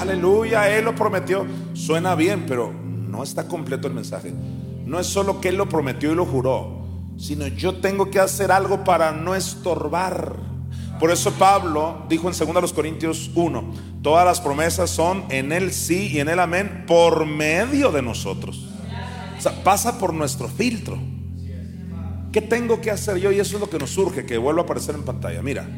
[0.00, 1.46] Aleluya, Él lo prometió.
[1.72, 4.34] Suena bien, pero no está completo el mensaje.
[4.86, 6.84] No es solo que Él lo prometió y lo juró,
[7.16, 10.55] sino yo tengo que hacer algo para no estorbar.
[10.98, 16.08] Por eso Pablo dijo en 2 Corintios 1, todas las promesas son en Él sí
[16.12, 18.68] y en Él amén por medio de nosotros.
[19.36, 20.98] O sea, pasa por nuestro filtro.
[22.32, 23.30] ¿Qué tengo que hacer yo?
[23.30, 25.42] Y eso es lo que nos surge, que vuelva a aparecer en pantalla.
[25.42, 25.68] Mira,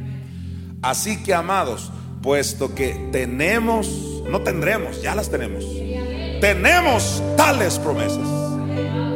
[0.82, 1.90] así que amados,
[2.22, 5.64] puesto que tenemos, no tendremos, ya las tenemos.
[6.40, 8.28] Tenemos tales promesas.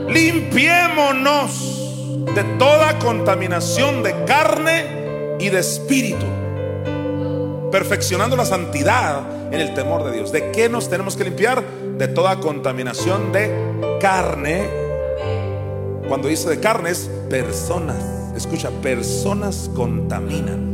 [0.09, 1.79] Limpiémonos
[2.35, 5.02] de toda contaminación de carne
[5.43, 6.25] y de espíritu,
[7.73, 10.31] perfeccionando la santidad en el temor de Dios.
[10.31, 11.65] ¿De qué nos tenemos que limpiar?
[11.99, 13.51] De toda contaminación de
[14.01, 14.69] carne.
[16.07, 17.97] Cuando dice de carne es personas.
[18.37, 20.71] Escucha, personas contaminan.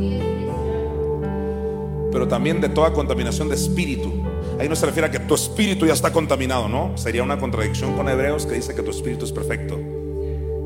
[2.11, 4.23] Pero también de toda contaminación de espíritu.
[4.59, 6.95] Ahí no se refiere a que tu espíritu ya está contaminado, ¿no?
[6.95, 9.79] Sería una contradicción con Hebreos que dice que tu espíritu es perfecto.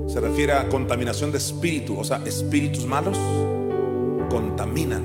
[0.07, 3.17] Se refiere a contaminación de espíritu, o sea, espíritus malos
[4.33, 5.03] contaminan.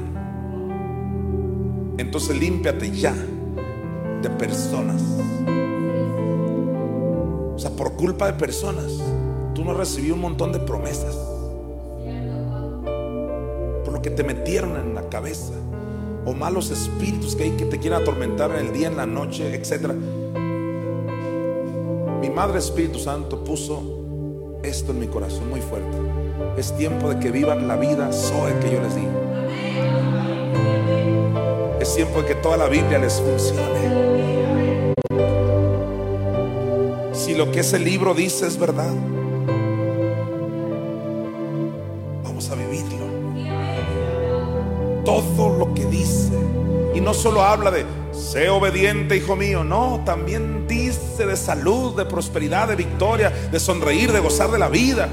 [1.98, 3.14] Entonces límpiate ya
[4.22, 5.02] de personas.
[7.54, 9.02] O sea, por culpa de personas,
[9.54, 11.14] tú no recibí un montón de promesas.
[13.84, 15.52] Por lo que te metieron en la cabeza.
[16.24, 19.54] O malos espíritus que hay que te quieren atormentar en el día, en la noche,
[19.54, 19.92] etc.
[22.22, 26.17] Mi Madre Espíritu Santo puso esto en mi corazón muy fuerte.
[26.56, 29.28] Es tiempo de que vivan la vida Zoe que yo les digo.
[31.80, 34.94] Es tiempo de que toda la Biblia les funcione.
[37.12, 38.92] Si lo que ese libro dice es verdad,
[42.24, 43.06] vamos a vivirlo.
[45.04, 46.32] Todo lo que dice.
[46.94, 49.62] Y no solo habla de, sé obediente, hijo mío.
[49.62, 54.68] No, también dice de salud, de prosperidad, de victoria, de sonreír, de gozar de la
[54.68, 55.08] vida.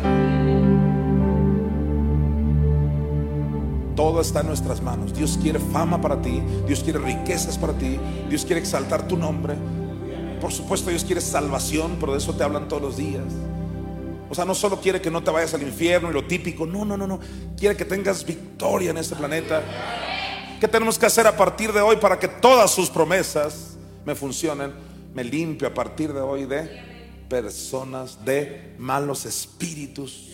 [3.95, 5.13] Todo está en nuestras manos.
[5.13, 6.41] Dios quiere fama para ti.
[6.67, 7.97] Dios quiere riquezas para ti.
[8.29, 9.55] Dios quiere exaltar tu nombre.
[10.41, 13.23] Por supuesto, Dios quiere salvación, pero de eso te hablan todos los días.
[14.29, 16.65] O sea, no solo quiere que no te vayas al infierno y lo típico.
[16.65, 17.19] No, no, no, no.
[17.57, 19.63] Quiere que tengas victoria en este planeta.
[20.59, 24.73] ¿Qué tenemos que hacer a partir de hoy para que todas sus promesas me funcionen?
[25.13, 26.95] Me limpio a partir de hoy de
[27.29, 30.31] personas, de malos espíritus.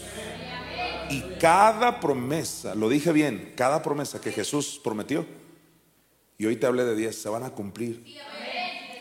[1.12, 5.26] Y cada promesa, lo dije bien, cada promesa que Jesús prometió,
[6.38, 8.04] y hoy te hablé de 10, se van a cumplir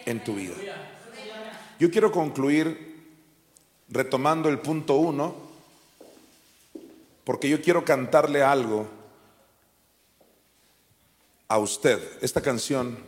[0.04, 0.54] en tu vida.
[1.78, 3.06] Yo quiero concluir
[3.88, 5.34] retomando el punto uno,
[7.24, 8.88] porque yo quiero cantarle algo
[11.48, 12.00] a usted.
[12.20, 12.98] Esta canción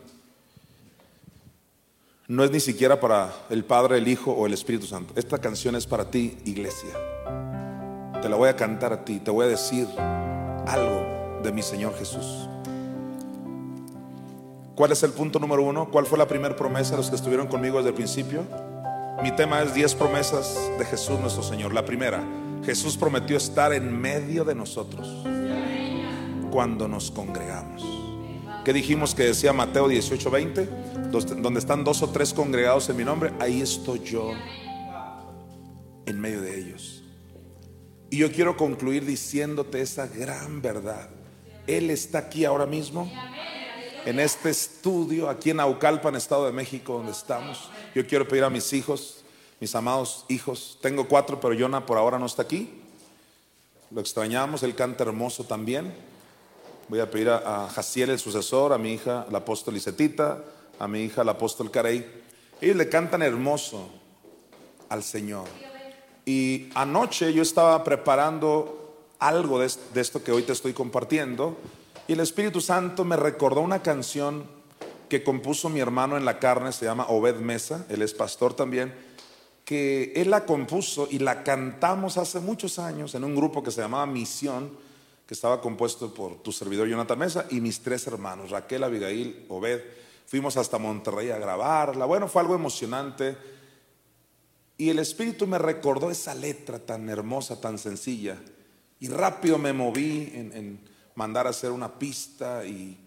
[2.28, 5.12] no es ni siquiera para el Padre, el Hijo o el Espíritu Santo.
[5.16, 7.11] Esta canción es para ti, iglesia.
[8.22, 11.94] Te la voy a cantar a ti, te voy a decir algo de mi Señor
[11.98, 12.48] Jesús.
[14.76, 15.90] ¿Cuál es el punto número uno?
[15.90, 18.44] ¿Cuál fue la primera promesa de los que estuvieron conmigo desde el principio?
[19.24, 21.74] Mi tema es 10 promesas de Jesús nuestro Señor.
[21.74, 22.22] La primera,
[22.64, 25.26] Jesús prometió estar en medio de nosotros
[26.52, 27.84] cuando nos congregamos.
[28.64, 30.68] ¿Qué dijimos que decía Mateo 18, 20?
[31.10, 34.30] Donde están dos o tres congregados en mi nombre, ahí estoy yo
[36.06, 37.01] en medio de ellos.
[38.12, 41.08] Y yo quiero concluir diciéndote esa gran verdad.
[41.66, 43.10] Él está aquí ahora mismo,
[44.04, 47.70] en este estudio, aquí en Aucalpan, Estado de México, donde estamos.
[47.94, 49.24] Yo quiero pedir a mis hijos,
[49.60, 52.82] mis amados hijos, tengo cuatro, pero Jonah por ahora no está aquí.
[53.90, 55.90] Lo extrañamos, él canta hermoso también.
[56.88, 60.44] Voy a pedir a, Jaciel, el sucesor, a mi hija, la apóstol Isetita,
[60.78, 62.06] a mi hija, la apóstol Carey.
[62.60, 63.88] Ellos le cantan hermoso
[64.90, 65.71] al Señor.
[66.24, 68.82] Y anoche yo estaba preparando
[69.18, 71.56] algo de, esto que hoy te estoy compartiendo
[72.08, 74.44] y el Espíritu Santo me recordó una canción
[75.08, 78.92] que compuso mi hermano en la carne, se llama Obed Mesa, él es pastor también,
[79.64, 83.80] que él la compuso y la cantamos hace muchos años en un grupo que se
[83.80, 84.70] llamaba Misión,
[85.26, 89.80] que estaba compuesto por tu servidor Jonathan Mesa y mis tres hermanos, Raquel, Abigail, Obed.
[90.26, 92.06] Fuimos hasta Monterrey a grabarla.
[92.06, 93.36] Bueno, fue algo emocionante.
[94.82, 98.36] Y el Espíritu me recordó esa letra tan hermosa, tan sencilla.
[98.98, 100.80] Y rápido me moví en, en
[101.14, 102.98] mandar a hacer una pista y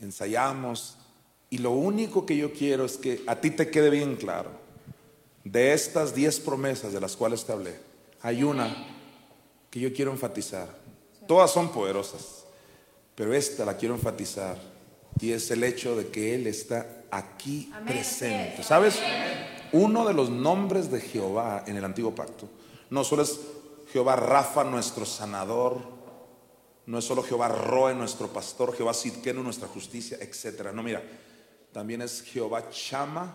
[0.00, 0.96] ensayamos.
[1.50, 4.50] Y lo único que yo quiero es que a ti te quede bien claro.
[5.44, 7.76] De estas diez promesas de las cuales te hablé,
[8.22, 8.74] hay una
[9.68, 10.74] que yo quiero enfatizar.
[11.28, 12.46] Todas son poderosas,
[13.14, 14.56] pero esta la quiero enfatizar.
[15.20, 18.62] Y es el hecho de que Él está aquí presente.
[18.62, 18.98] ¿Sabes?
[19.72, 22.48] Uno de los nombres de Jehová en el antiguo pacto
[22.90, 23.40] no solo es
[23.92, 25.80] Jehová Rafa, nuestro sanador,
[26.86, 30.72] no es solo Jehová Roe, nuestro pastor, Jehová Sidkenu, nuestra justicia, etcétera.
[30.72, 31.02] No, mira,
[31.72, 33.32] también es Jehová Chama,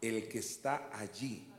[0.00, 1.49] el que está allí